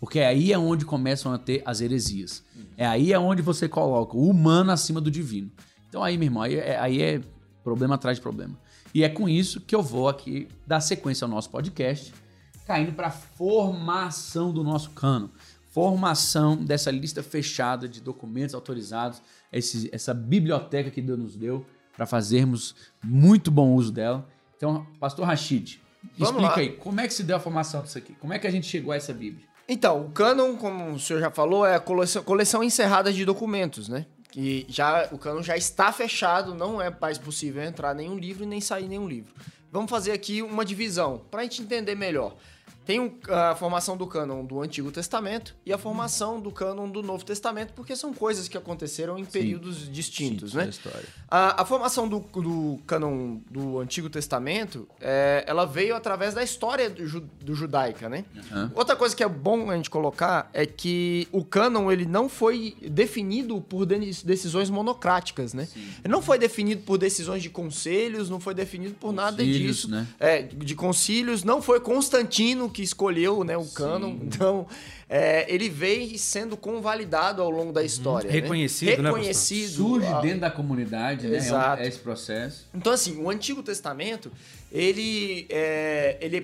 Porque 0.00 0.20
aí 0.20 0.52
é 0.52 0.58
onde 0.58 0.84
começam 0.84 1.32
a 1.32 1.38
ter 1.38 1.62
as 1.64 1.80
heresias. 1.80 2.44
É 2.76 2.86
aí 2.86 3.12
é 3.12 3.18
onde 3.18 3.42
você 3.42 3.68
coloca 3.68 4.16
o 4.16 4.28
humano 4.28 4.70
acima 4.70 5.00
do 5.00 5.10
divino. 5.10 5.50
Então 5.88 6.04
aí, 6.04 6.16
meu 6.16 6.26
irmão, 6.26 6.42
aí 6.42 6.56
é, 6.56 6.78
aí 6.78 7.02
é 7.02 7.20
problema 7.64 7.96
atrás 7.96 8.18
de 8.18 8.22
problema. 8.22 8.56
E 8.94 9.02
é 9.02 9.08
com 9.08 9.28
isso 9.28 9.60
que 9.60 9.74
eu 9.74 9.82
vou 9.82 10.08
aqui 10.08 10.48
dar 10.66 10.80
sequência 10.80 11.24
ao 11.24 11.30
nosso 11.30 11.50
podcast, 11.50 12.14
caindo 12.66 12.92
para 12.92 13.08
a 13.08 13.10
formação 13.10 14.52
do 14.52 14.62
nosso 14.62 14.90
cano. 14.90 15.30
Formação 15.70 16.56
dessa 16.56 16.90
lista 16.90 17.22
fechada 17.22 17.88
de 17.88 18.00
documentos 18.00 18.54
autorizados, 18.54 19.20
esse- 19.52 19.88
essa 19.92 20.14
biblioteca 20.14 20.90
que 20.90 21.00
Deus 21.02 21.18
nos 21.18 21.36
deu 21.36 21.64
para 21.96 22.06
fazermos 22.06 22.74
muito 23.02 23.50
bom 23.50 23.74
uso 23.74 23.92
dela. 23.92 24.26
Então, 24.56 24.86
Pastor 24.98 25.26
Rashid, 25.26 25.80
Vamos 26.16 26.28
explica 26.42 26.48
lá. 26.48 26.56
aí, 26.58 26.68
como 26.76 27.00
é 27.00 27.06
que 27.06 27.14
se 27.14 27.22
deu 27.22 27.36
a 27.36 27.40
formação 27.40 27.82
disso 27.82 27.98
aqui? 27.98 28.14
Como 28.14 28.32
é 28.32 28.38
que 28.38 28.46
a 28.46 28.50
gente 28.50 28.66
chegou 28.66 28.92
a 28.92 28.96
essa 28.96 29.12
Bíblia? 29.12 29.46
Então, 29.68 30.00
o 30.00 30.10
cânon, 30.10 30.56
como 30.56 30.92
o 30.92 30.98
senhor 30.98 31.20
já 31.20 31.30
falou, 31.30 31.66
é 31.66 31.74
a 31.74 31.80
coleção, 31.80 32.22
coleção 32.22 32.64
encerrada 32.64 33.12
de 33.12 33.22
documentos, 33.24 33.86
né? 33.86 34.06
Que 34.30 34.64
já, 34.66 35.08
o 35.12 35.18
cânon 35.18 35.42
já 35.42 35.58
está 35.58 35.92
fechado, 35.92 36.54
não 36.54 36.80
é 36.80 36.90
mais 36.98 37.18
possível 37.18 37.62
entrar 37.62 37.94
nenhum 37.94 38.16
livro 38.16 38.44
e 38.44 38.46
nem 38.46 38.62
sair 38.62 38.88
nenhum 38.88 39.06
livro. 39.06 39.34
Vamos 39.70 39.90
fazer 39.90 40.12
aqui 40.12 40.40
uma 40.40 40.64
divisão, 40.64 41.22
para 41.30 41.40
a 41.40 41.42
gente 41.42 41.60
entender 41.60 41.94
melhor. 41.94 42.34
Tem 42.88 42.98
um- 43.00 43.12
a 43.28 43.54
formação 43.54 43.98
do 43.98 44.06
cânon 44.06 44.42
do 44.46 44.62
Antigo 44.62 44.90
Testamento 44.90 45.54
e 45.66 45.74
a 45.74 45.76
formação 45.76 46.40
do 46.40 46.50
cânon 46.50 46.88
do 46.88 47.02
Novo 47.02 47.22
Testamento, 47.22 47.74
porque 47.74 47.94
são 47.94 48.14
coisas 48.14 48.48
que 48.48 48.56
aconteceram 48.56 49.18
em 49.18 49.26
períodos 49.26 49.92
distintos, 49.92 50.54
né? 50.54 50.70
história. 50.70 51.04
A, 51.30 51.60
a 51.60 51.66
formação 51.66 52.08
do, 52.08 52.20
do 52.20 52.78
cânon 52.86 53.40
do 53.50 53.78
Antigo 53.78 54.08
Testamento, 54.08 54.88
é, 55.02 55.44
ela 55.46 55.66
veio 55.66 55.94
através 55.94 56.32
da 56.32 56.42
história 56.42 56.88
do, 56.88 57.20
do 57.20 57.54
judaica, 57.54 58.08
né? 58.08 58.24
Aham. 58.50 58.72
Outra 58.74 58.96
coisa 58.96 59.14
que 59.14 59.22
é 59.22 59.28
bom 59.28 59.70
a 59.70 59.76
gente 59.76 59.90
colocar 59.90 60.48
é 60.54 60.64
que 60.64 61.28
o 61.30 61.44
cânon 61.44 61.92
ele 61.92 62.06
não 62.06 62.26
foi 62.26 62.74
definido 62.80 63.60
por 63.60 63.84
de- 63.84 64.24
decisões 64.24 64.70
monocráticas, 64.70 65.52
né? 65.52 65.68
Ele 66.02 66.10
não 66.10 66.22
foi 66.22 66.38
definido 66.38 66.80
por 66.84 66.96
decisões 66.96 67.42
de 67.42 67.50
conselhos, 67.50 68.30
não 68.30 68.40
foi 68.40 68.54
definido 68.54 68.94
por 68.94 69.12
nada 69.12 69.36
Concílios, 69.44 69.76
disso. 69.76 69.90
né? 69.90 70.06
É, 70.18 70.40
de 70.40 70.74
concílios, 70.74 71.44
não 71.44 71.60
foi 71.60 71.80
Constantino 71.80 72.70
que 72.78 72.82
escolheu 72.84 73.42
né, 73.42 73.56
o 73.56 73.64
cânon. 73.66 74.16
Então, 74.22 74.64
é, 75.08 75.52
ele 75.52 75.68
veio 75.68 76.16
sendo 76.16 76.56
convalidado 76.56 77.42
ao 77.42 77.50
longo 77.50 77.72
da 77.72 77.82
história. 77.82 78.28
né? 78.30 78.34
Reconhecido, 78.40 79.02
né? 79.02 79.08
Reconhecido. 79.10 79.70
Surge 79.74 80.06
a- 80.06 80.20
dentro 80.20 80.40
da 80.40 80.50
comunidade, 80.50 81.26
né? 81.26 81.38
É 81.38 81.40
um- 81.40 81.44
Exato. 81.44 81.82
É 81.82 81.88
esse 81.88 81.98
processo. 81.98 82.66
então, 82.72 82.92
assim, 82.92 83.16
o 83.20 83.28
Antigo 83.28 83.64
Testamento, 83.64 84.30
ele, 84.70 85.46
é, 85.48 86.18
ele 86.20 86.40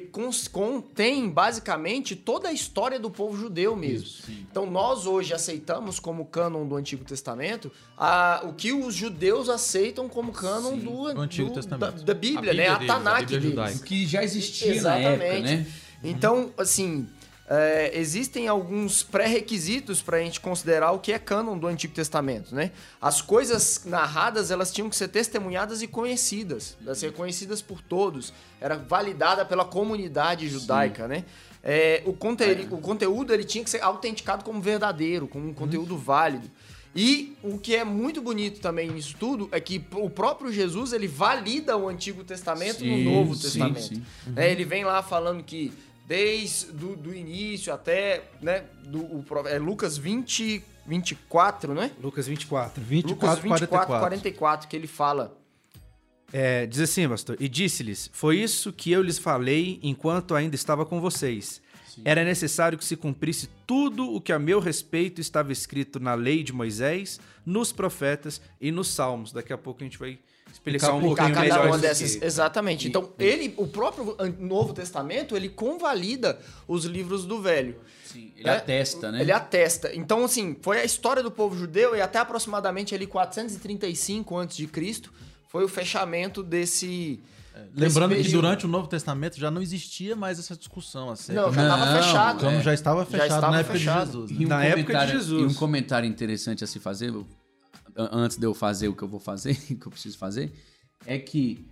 contém 0.50 1.28
basicamente 1.28 2.16
toda 2.16 2.48
a 2.48 2.52
história 2.52 2.98
do 2.98 3.10
povo 3.10 3.36
judeu 3.36 3.76
mesmo. 3.76 4.08
então, 4.50 4.66
nós 4.68 5.06
hoje 5.06 5.32
aceitamos 5.32 6.00
como 6.00 6.24
cânon 6.24 6.66
do 6.66 6.74
Antigo 6.74 7.04
Testamento 7.04 7.70
a- 7.96 8.40
o 8.44 8.52
que 8.54 8.72
os 8.72 8.92
judeus 8.94 9.48
aceitam 9.48 10.08
como 10.08 10.32
cânon 10.32 10.76
do, 10.78 11.12
do 11.14 11.20
Antigo 11.20 11.48
do- 11.50 11.54
Testamento. 11.54 11.98
Da, 11.98 12.02
da 12.12 12.14
Bíblia, 12.14 12.50
A 12.50 12.54
né? 12.54 12.62
Bíblia 12.62 12.72
A 12.72 12.78
deles, 12.78 12.90
a 12.90 12.94
Tanakh 12.94 13.26
deles. 13.26 13.44
judaica. 13.50 13.84
Que 13.86 14.06
já 14.06 14.24
existia 14.24 14.82
na 14.82 14.96
época, 14.96 15.40
né? 15.40 15.66
Então, 16.04 16.52
assim, 16.58 17.08
é, 17.48 17.90
existem 17.98 18.46
alguns 18.48 19.02
pré-requisitos 19.02 20.00
para 20.02 20.18
a 20.18 20.20
gente 20.20 20.40
considerar 20.40 20.92
o 20.92 20.98
que 20.98 21.12
é 21.12 21.18
cânon 21.18 21.58
do 21.58 21.66
Antigo 21.66 21.94
Testamento, 21.94 22.54
né? 22.54 22.70
As 23.00 23.20
coisas 23.20 23.82
narradas, 23.84 24.50
elas 24.50 24.72
tinham 24.72 24.88
que 24.90 24.96
ser 24.96 25.08
testemunhadas 25.08 25.82
e 25.82 25.86
conhecidas, 25.86 26.76
elas 26.84 26.98
ser 26.98 27.12
conhecidas 27.12 27.60
por 27.62 27.80
todos, 27.82 28.32
era 28.60 28.76
validada 28.76 29.44
pela 29.44 29.64
comunidade 29.64 30.48
judaica, 30.48 31.08
né? 31.08 31.24
É, 31.62 32.02
o, 32.04 32.12
conte- 32.12 32.68
o 32.70 32.78
conteúdo 32.78 33.32
ele 33.32 33.44
tinha 33.44 33.64
que 33.64 33.70
ser 33.70 33.82
autenticado 33.82 34.44
como 34.44 34.60
verdadeiro, 34.60 35.26
como 35.26 35.48
um 35.48 35.54
conteúdo 35.54 35.96
válido. 35.96 36.50
E 36.96 37.36
o 37.42 37.58
que 37.58 37.74
é 37.74 37.82
muito 37.82 38.22
bonito 38.22 38.60
também 38.60 38.88
nisso 38.88 39.16
tudo 39.18 39.48
é 39.50 39.58
que 39.58 39.84
o 39.94 40.08
próprio 40.08 40.52
Jesus 40.52 40.92
ele 40.92 41.08
valida 41.08 41.76
o 41.76 41.88
Antigo 41.88 42.22
Testamento 42.22 42.78
Sim, 42.80 43.04
no 43.04 43.10
Novo 43.12 43.34
sim, 43.34 43.42
Testamento. 43.42 43.80
sim. 43.82 44.02
Né, 44.28 44.52
ele 44.52 44.64
vem 44.64 44.84
lá 44.84 45.02
falando 45.02 45.42
que 45.42 45.72
desde 46.06 46.72
do, 46.72 46.96
do 46.96 47.14
início 47.14 47.72
até 47.72 48.24
né, 48.40 48.64
do, 48.86 49.00
o, 49.00 49.24
é 49.46 49.58
Lucas 49.58 49.96
20, 49.96 50.62
24, 50.86 51.74
né? 51.74 51.90
Lucas 52.00 52.26
24. 52.26 52.82
24, 52.82 53.14
Lucas 53.14 53.38
24, 53.38 53.68
44. 53.68 54.00
44, 54.00 54.68
que 54.68 54.76
ele 54.76 54.86
fala. 54.86 55.36
É, 56.32 56.66
diz 56.66 56.80
assim, 56.80 57.08
pastor. 57.08 57.36
E 57.38 57.48
disse-lhes: 57.48 58.10
Foi 58.12 58.38
isso 58.38 58.72
que 58.72 58.90
eu 58.90 59.02
lhes 59.02 59.18
falei 59.18 59.78
enquanto 59.82 60.34
ainda 60.34 60.54
estava 60.54 60.84
com 60.84 61.00
vocês. 61.00 61.62
Era 62.04 62.24
necessário 62.24 62.76
que 62.76 62.84
se 62.84 62.96
cumprisse 62.96 63.48
tudo 63.64 64.12
o 64.12 64.20
que 64.20 64.32
a 64.32 64.38
meu 64.38 64.58
respeito 64.58 65.20
estava 65.20 65.52
escrito 65.52 66.00
na 66.00 66.14
lei 66.14 66.42
de 66.42 66.52
Moisés, 66.52 67.20
nos 67.46 67.70
profetas 67.70 68.40
e 68.60 68.72
nos 68.72 68.88
salmos. 68.88 69.32
Daqui 69.32 69.52
a 69.52 69.58
pouco 69.58 69.80
a 69.80 69.84
gente 69.84 69.98
vai 69.98 70.18
explicar 70.54 70.92
um 70.94 71.00
pouquinho 71.00 71.28
Cada 71.28 71.40
melhor 71.40 71.66
uma 71.66 71.78
dessas. 71.78 72.16
aqui. 72.16 72.24
Exatamente. 72.24 72.88
Então, 72.88 73.12
ele, 73.18 73.52
o 73.56 73.66
próprio 73.66 74.16
Novo 74.38 74.72
Testamento, 74.72 75.36
ele 75.36 75.48
convalida 75.48 76.38
os 76.66 76.84
livros 76.84 77.26
do 77.26 77.40
Velho. 77.42 77.76
Sim, 78.04 78.32
ele 78.36 78.44
né? 78.44 78.56
atesta, 78.56 79.10
né? 79.12 79.20
Ele 79.20 79.32
atesta. 79.32 79.90
Então, 79.94 80.24
assim, 80.24 80.56
foi 80.62 80.80
a 80.80 80.84
história 80.84 81.22
do 81.22 81.30
povo 81.30 81.56
judeu 81.56 81.96
e 81.96 82.00
até 82.00 82.18
aproximadamente 82.18 82.94
ali 82.94 83.06
435 83.06 84.38
a.C. 84.38 84.68
foi 85.48 85.64
o 85.64 85.68
fechamento 85.68 86.42
desse. 86.42 87.20
Lembrando 87.76 88.10
desse 88.10 88.22
que 88.22 88.26
período. 88.28 88.42
durante 88.42 88.64
o 88.66 88.68
Novo 88.68 88.88
Testamento 88.88 89.38
já 89.38 89.48
não 89.50 89.62
existia 89.62 90.16
mais 90.16 90.38
essa 90.40 90.56
discussão. 90.56 91.10
Assim, 91.10 91.32
Não, 91.32 91.52
já 91.52 91.62
Não, 91.62 91.74
estava 91.76 92.02
fechado. 92.02 92.36
o 92.36 92.40
cano 92.40 92.58
é. 92.58 92.62
já 92.62 92.74
estava 92.74 93.00
Já 93.00 93.06
fechado 93.06 93.26
estava 93.28 93.50
na 93.52 93.60
época 93.60 93.78
fechado. 93.78 94.06
de 94.06 94.12
Jesus. 94.12 94.30
E 94.30 94.34
né? 94.34 94.44
um 94.44 94.48
Na 94.48 94.64
época 94.64 94.76
de 94.80 94.86
comentário- 94.86 95.12
Jesus. 95.12 95.42
E 95.42 95.44
um 95.44 95.54
comentário 95.54 96.08
interessante 96.08 96.64
a 96.64 96.66
se 96.66 96.80
fazer, 96.80 97.12
antes 97.96 98.36
de 98.36 98.46
eu 98.46 98.54
fazer 98.54 98.88
o 98.88 98.94
que 98.94 99.02
eu 99.02 99.08
vou 99.08 99.20
fazer, 99.20 99.54
que 99.78 99.86
eu 99.86 99.90
preciso 99.90 100.18
fazer, 100.18 100.52
é 101.06 101.18
que 101.18 101.64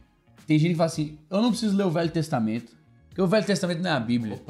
tem 0.46 0.58
gente 0.58 0.70
que 0.72 0.76
fala 0.76 0.87
assim: 0.87 1.18
eu 1.30 1.40
não 1.42 1.50
preciso 1.50 1.76
ler 1.76 1.85
o 1.85 1.90
Velho 1.90 2.11
Testamento, 2.11 2.72
porque 3.08 3.20
o 3.22 3.26
Velho 3.26 3.44
Testamento 3.46 3.80
não 3.82 3.90
é 3.90 3.94
a 3.94 4.00
Bíblia. 4.00 4.40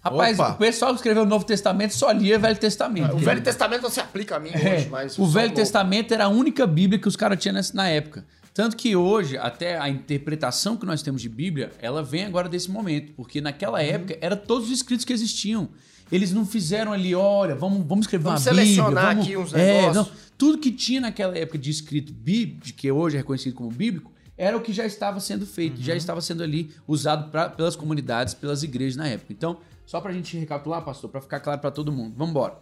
Rapaz, 0.00 0.38
Opa. 0.38 0.52
o 0.52 0.56
pessoal 0.56 0.92
que 0.92 0.96
escreveu 0.98 1.22
o 1.24 1.26
Novo 1.26 1.44
Testamento 1.44 1.92
só 1.94 2.10
lia 2.10 2.36
o 2.36 2.40
Velho 2.40 2.58
Testamento. 2.58 3.14
O 3.14 3.18
Velho 3.18 3.42
Testamento 3.42 3.82
não 3.82 3.90
se 3.90 4.00
aplica 4.00 4.36
a 4.36 4.40
mim 4.40 4.50
É, 4.52 4.74
hoje, 4.76 4.88
mas. 4.88 5.18
o 5.18 5.26
Velho. 5.26 5.54
Testamento 5.54 6.12
era 6.12 6.24
a 6.24 6.28
única 6.28 6.66
Bíblia 6.66 6.98
que 6.98 7.08
os 7.08 7.16
caras 7.16 7.38
tinham 7.42 7.60
na 7.74 7.88
época. 7.88 8.24
Tanto 8.54 8.76
que 8.76 8.96
hoje, 8.96 9.36
até 9.38 9.78
a 9.78 9.88
interpretação 9.88 10.76
que 10.76 10.84
nós 10.84 11.00
temos 11.00 11.22
de 11.22 11.28
Bíblia, 11.28 11.70
ela 11.78 12.02
vem 12.02 12.24
agora 12.24 12.48
desse 12.48 12.68
momento. 12.68 13.12
Porque 13.12 13.40
naquela 13.40 13.78
Uhum. 13.78 13.84
época, 13.84 14.18
era 14.20 14.36
todos 14.36 14.66
os 14.66 14.72
escritos 14.72 15.04
que 15.04 15.12
existiam. 15.12 15.68
Eles 16.10 16.32
não 16.32 16.44
fizeram 16.46 16.92
ali, 16.92 17.14
olha, 17.14 17.54
vamos, 17.54 17.86
vamos 17.86 18.04
escrever 18.04 18.24
Vamos 18.24 18.44
uma 18.46 18.50
Bíblia. 18.52 18.64
selecionar 18.66 19.06
vamos- 19.14 19.24
aqui 19.26 19.36
uns 19.36 19.54
É, 19.54 19.80
negócios. 19.82 19.94
não. 19.96 20.16
Tudo 20.38 20.58
que 20.58 20.70
tinha 20.70 21.00
naquela 21.00 21.36
época 21.36 21.58
de 21.58 21.70
escrito 21.70 22.12
bíblico, 22.12 22.76
que 22.76 22.90
hoje 22.90 23.16
é 23.16 23.18
reconhecido 23.20 23.54
como 23.54 23.70
bíblico, 23.70 24.10
era 24.36 24.56
o 24.56 24.60
que 24.60 24.72
já 24.72 24.86
estava 24.86 25.18
sendo 25.20 25.44
feito, 25.46 25.78
Uhum. 25.78 25.82
já 25.82 25.96
estava 25.96 26.20
sendo 26.20 26.42
ali 26.42 26.70
usado 26.86 27.30
pra- 27.30 27.48
pelas 27.48 27.74
comunidades, 27.74 28.34
pelas 28.34 28.62
igrejas 28.62 28.96
na 28.96 29.08
época. 29.08 29.32
Então, 29.32 29.58
só 29.84 30.00
pra 30.00 30.12
gente 30.12 30.36
recapitular, 30.36 30.82
pastor, 30.84 31.10
pra 31.10 31.20
ficar 31.20 31.40
claro 31.40 31.60
pra 31.60 31.70
todo 31.70 31.90
mundo. 31.92 32.14
Vamos 32.16 32.30
embora. 32.30 32.54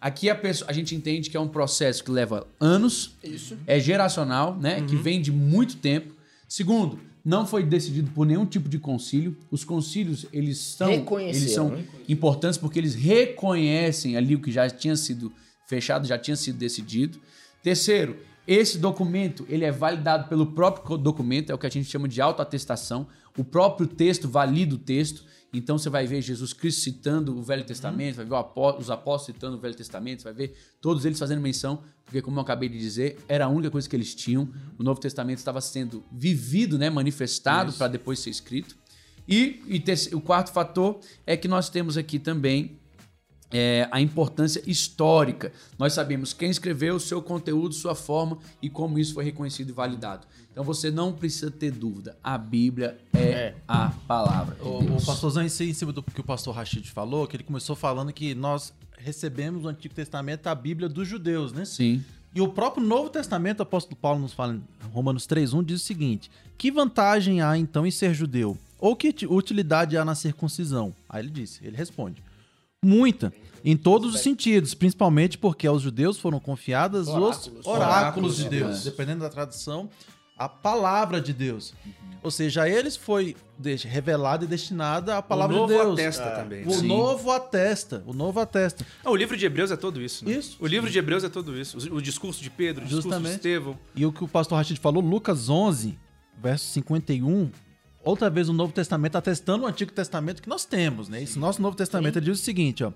Aqui 0.00 0.28
a, 0.30 0.34
pessoa, 0.34 0.68
a 0.70 0.72
gente 0.72 0.94
entende 0.94 1.28
que 1.30 1.36
é 1.36 1.40
um 1.40 1.46
processo 1.48 2.02
que 2.02 2.10
leva 2.10 2.46
anos, 2.58 3.12
Isso. 3.22 3.56
é 3.66 3.78
geracional, 3.78 4.56
né? 4.56 4.80
Que 4.80 4.96
vem 4.96 5.20
de 5.20 5.30
muito 5.30 5.76
tempo. 5.76 6.14
Segundo, 6.48 6.98
não 7.24 7.46
foi 7.46 7.62
decidido 7.62 8.10
por 8.12 8.26
nenhum 8.26 8.46
tipo 8.46 8.68
de 8.68 8.78
concílio. 8.78 9.36
Os 9.50 9.64
concílios, 9.64 10.26
eles 10.32 10.58
são, 10.58 10.90
eles 10.90 11.52
são 11.52 11.68
né? 11.70 11.84
importantes 12.08 12.58
porque 12.58 12.78
eles 12.78 12.94
reconhecem 12.94 14.16
ali 14.16 14.34
o 14.34 14.40
que 14.40 14.50
já 14.50 14.68
tinha 14.68 14.96
sido 14.96 15.32
fechado, 15.66 16.06
já 16.06 16.18
tinha 16.18 16.36
sido 16.36 16.58
decidido. 16.58 17.18
Terceiro, 17.62 18.16
esse 18.46 18.78
documento, 18.78 19.46
ele 19.48 19.64
é 19.64 19.70
validado 19.70 20.28
pelo 20.28 20.46
próprio 20.46 20.96
documento, 20.96 21.50
é 21.50 21.54
o 21.54 21.58
que 21.58 21.66
a 21.66 21.70
gente 21.70 21.88
chama 21.88 22.08
de 22.08 22.20
autoatestação. 22.20 23.06
O 23.36 23.44
próprio 23.44 23.86
texto 23.86 24.28
valida 24.28 24.74
o 24.74 24.78
texto. 24.78 25.24
Então 25.52 25.76
você 25.76 25.90
vai 25.90 26.06
ver 26.06 26.22
Jesus 26.22 26.52
Cristo 26.52 26.80
citando 26.82 27.36
o 27.36 27.42
Velho 27.42 27.64
Testamento, 27.64 28.16
vai 28.16 28.24
ver 28.24 28.34
os 28.78 28.90
apóstolos 28.90 29.26
citando 29.36 29.56
o 29.56 29.60
Velho 29.60 29.74
Testamento, 29.74 30.22
você 30.22 30.32
vai 30.32 30.46
ver 30.46 30.56
todos 30.80 31.04
eles 31.04 31.18
fazendo 31.18 31.40
menção, 31.40 31.82
porque 32.04 32.22
como 32.22 32.38
eu 32.38 32.42
acabei 32.42 32.68
de 32.68 32.78
dizer, 32.78 33.18
era 33.28 33.44
a 33.46 33.48
única 33.48 33.70
coisa 33.70 33.88
que 33.88 33.94
eles 33.96 34.14
tinham. 34.14 34.48
O 34.78 34.82
Novo 34.82 35.00
Testamento 35.00 35.38
estava 35.38 35.60
sendo 35.60 36.04
vivido, 36.10 36.78
né, 36.78 36.88
manifestado 36.90 37.72
para 37.72 37.88
depois 37.88 38.18
ser 38.20 38.30
escrito. 38.30 38.76
E, 39.28 39.62
e 39.68 39.78
terce- 39.78 40.14
o 40.14 40.20
quarto 40.20 40.50
fator 40.52 40.98
é 41.26 41.36
que 41.36 41.46
nós 41.46 41.68
temos 41.68 41.96
aqui 41.96 42.18
também 42.18 42.79
é, 43.52 43.88
a 43.90 44.00
importância 44.00 44.62
histórica. 44.66 45.52
Nós 45.78 45.92
sabemos 45.92 46.32
quem 46.32 46.50
escreveu, 46.50 46.96
o 46.96 47.00
seu 47.00 47.20
conteúdo, 47.22 47.74
sua 47.74 47.94
forma 47.94 48.38
e 48.62 48.68
como 48.70 48.98
isso 48.98 49.14
foi 49.14 49.24
reconhecido 49.24 49.70
e 49.70 49.72
validado. 49.72 50.26
Então 50.52 50.64
você 50.64 50.90
não 50.90 51.12
precisa 51.12 51.50
ter 51.50 51.70
dúvida. 51.70 52.16
A 52.22 52.36
Bíblia 52.36 52.98
é, 53.14 53.54
a 53.66 53.90
palavra 54.06 54.56
de 54.56 54.62
O, 54.62 54.78
o 54.78 54.82
Deus. 54.84 55.04
pastorzão, 55.04 55.42
em 55.44 55.48
cima 55.48 55.92
do 55.92 56.02
que 56.02 56.20
o 56.20 56.24
pastor 56.24 56.54
Rashid 56.54 56.90
falou, 56.90 57.26
que 57.26 57.36
ele 57.36 57.44
começou 57.44 57.74
falando 57.76 58.12
que 58.12 58.34
nós 58.34 58.72
recebemos 58.98 59.64
o 59.64 59.68
Antigo 59.68 59.94
Testamento, 59.94 60.46
a 60.48 60.54
Bíblia 60.54 60.88
dos 60.88 61.08
judeus, 61.08 61.52
né? 61.52 61.64
Sim. 61.64 62.04
E 62.34 62.40
o 62.40 62.48
próprio 62.48 62.84
Novo 62.86 63.08
Testamento, 63.10 63.60
o 63.60 63.62
apóstolo 63.62 63.96
Paulo 63.96 64.20
nos 64.20 64.32
fala 64.32 64.54
em 64.54 64.62
Romanos 64.92 65.26
3.1, 65.26 65.64
diz 65.64 65.82
o 65.82 65.84
seguinte, 65.84 66.30
que 66.56 66.70
vantagem 66.70 67.40
há 67.40 67.56
então 67.58 67.84
em 67.86 67.90
ser 67.90 68.14
judeu? 68.14 68.56
Ou 68.78 68.94
que 68.94 69.12
ti- 69.12 69.26
utilidade 69.26 69.96
há 69.96 70.04
na 70.04 70.14
circuncisão? 70.14 70.94
Aí 71.08 71.22
ele 71.22 71.30
disse, 71.30 71.58
ele 71.64 71.76
responde, 71.76 72.22
muita, 72.84 73.32
em 73.64 73.76
todos 73.76 74.14
os 74.14 74.20
sentidos, 74.20 74.74
principalmente 74.74 75.36
porque 75.36 75.66
aos 75.66 75.82
judeus 75.82 76.18
foram 76.18 76.40
confiadas 76.40 77.08
os 77.08 77.14
Oráculos. 77.14 77.66
oráculos 77.66 78.36
de 78.36 78.42
Oráculos, 78.42 78.44
Deus, 78.44 78.80
é. 78.80 78.90
dependendo 78.90 79.20
da 79.20 79.28
tradução, 79.28 79.90
a 80.36 80.48
palavra 80.48 81.20
de 81.20 81.34
Deus. 81.34 81.74
Ou 82.22 82.30
seja, 82.30 82.62
a 82.62 82.68
eles 82.68 82.96
foi 82.96 83.36
revelada 83.86 84.44
e 84.44 84.48
destinada 84.48 85.16
a 85.18 85.22
palavra 85.22 85.56
o 85.56 85.58
novo 85.60 85.72
de 85.72 85.78
Deus. 85.78 86.18
atesta 86.18 86.30
também. 86.30 86.66
O 86.66 86.72
Sim. 86.72 86.86
novo 86.86 87.30
atesta, 87.30 88.02
o 88.06 88.12
novo 88.12 88.40
atesta. 88.40 88.86
Ah, 89.04 89.10
o 89.10 89.16
livro 89.16 89.36
de 89.36 89.44
Hebreus 89.44 89.70
é 89.70 89.76
todo 89.76 90.00
isso, 90.00 90.24
né? 90.24 90.32
Isso. 90.32 90.56
O 90.60 90.66
livro 90.66 90.88
de 90.90 90.98
Hebreus 90.98 91.24
é 91.24 91.28
todo 91.28 91.58
isso. 91.58 91.76
O, 91.92 91.96
o 91.96 92.02
discurso 92.02 92.42
de 92.42 92.50
Pedro, 92.50 92.84
o 92.84 92.86
discurso 92.86 93.08
de 93.08 93.14
Justamente. 93.14 93.36
Estevão. 93.36 93.78
E 93.94 94.04
o 94.04 94.12
que 94.12 94.24
o 94.24 94.28
pastor 94.28 94.56
Rachid 94.56 94.78
falou, 94.80 95.02
Lucas 95.02 95.48
11, 95.48 95.98
verso 96.38 96.66
51, 96.72 97.50
outra 98.04 98.28
vez 98.30 98.48
o 98.48 98.52
Novo 98.52 98.72
Testamento 98.72 99.16
atestando 99.16 99.64
o 99.64 99.66
Antigo 99.66 99.92
Testamento 99.92 100.42
que 100.42 100.48
nós 100.48 100.64
temos, 100.64 101.08
né? 101.08 101.22
Esse 101.22 101.38
nosso 101.38 101.60
Novo 101.60 101.76
Testamento 101.76 102.16
ele 102.18 102.26
diz 102.26 102.40
o 102.40 102.42
seguinte, 102.42 102.82
ó. 102.84 102.92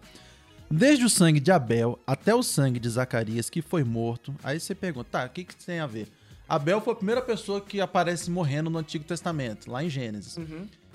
Desde 0.71 1.05
o 1.05 1.11
sangue 1.11 1.41
de 1.41 1.53
Abel 1.53 1.99
até 2.07 2.35
o 2.35 2.43
sangue 2.43 2.81
de 2.81 2.89
Zacarias 2.89 3.51
que 3.51 3.61
foi 3.61 3.85
morto. 3.85 4.35
Aí 4.43 4.59
você 4.59 4.75
pergunta, 4.75 5.09
tá, 5.11 5.25
o 5.27 5.29
que, 5.29 5.45
que 5.45 5.55
tem 5.55 5.79
a 5.79 5.87
ver? 5.87 6.09
Abel 6.49 6.81
foi 6.81 6.93
a 6.93 6.97
primeira 6.97 7.23
pessoa 7.23 7.61
que 7.61 7.81
aparece 7.81 8.31
morrendo 8.31 8.69
no 8.71 8.79
Antigo 8.79 9.05
Testamento, 9.05 9.71
lá 9.71 9.85
em 9.85 9.91
Gênesis. 9.91 10.39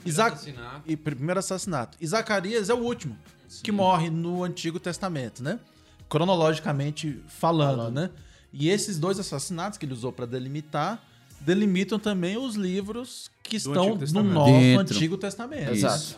Isaac- 0.06 0.36
assassinato. 0.36 0.82
E 0.86 0.96
primeiro 0.98 1.40
assassinato. 1.40 1.98
E 2.02 2.08
Zacarias 2.08 2.70
é 2.70 2.74
o 2.74 2.78
último 2.78 3.18
que 3.64 3.72
morre 3.72 4.10
no 4.10 4.44
Antigo 4.44 4.80
Testamento, 4.80 5.42
né? 5.44 5.60
Cronologicamente 6.08 7.22
falando, 7.28 7.92
né? 7.92 8.10
E 8.52 8.70
esses 8.70 8.98
dois 9.00 9.20
assassinatos 9.20 9.78
que 9.78 9.86
ele 9.86 9.94
usou 9.94 10.12
para 10.12 10.26
delimitar 10.26 11.04
delimitam 11.40 12.00
também 12.00 12.38
os 12.38 12.56
livros 12.56 13.32
que 13.44 13.58
estão 13.58 13.94
Antigo 13.94 14.24
no 14.24 14.46
Dentro. 14.46 14.96
Antigo 14.96 15.18
Testamento. 15.18 15.72
Exato. 15.72 16.18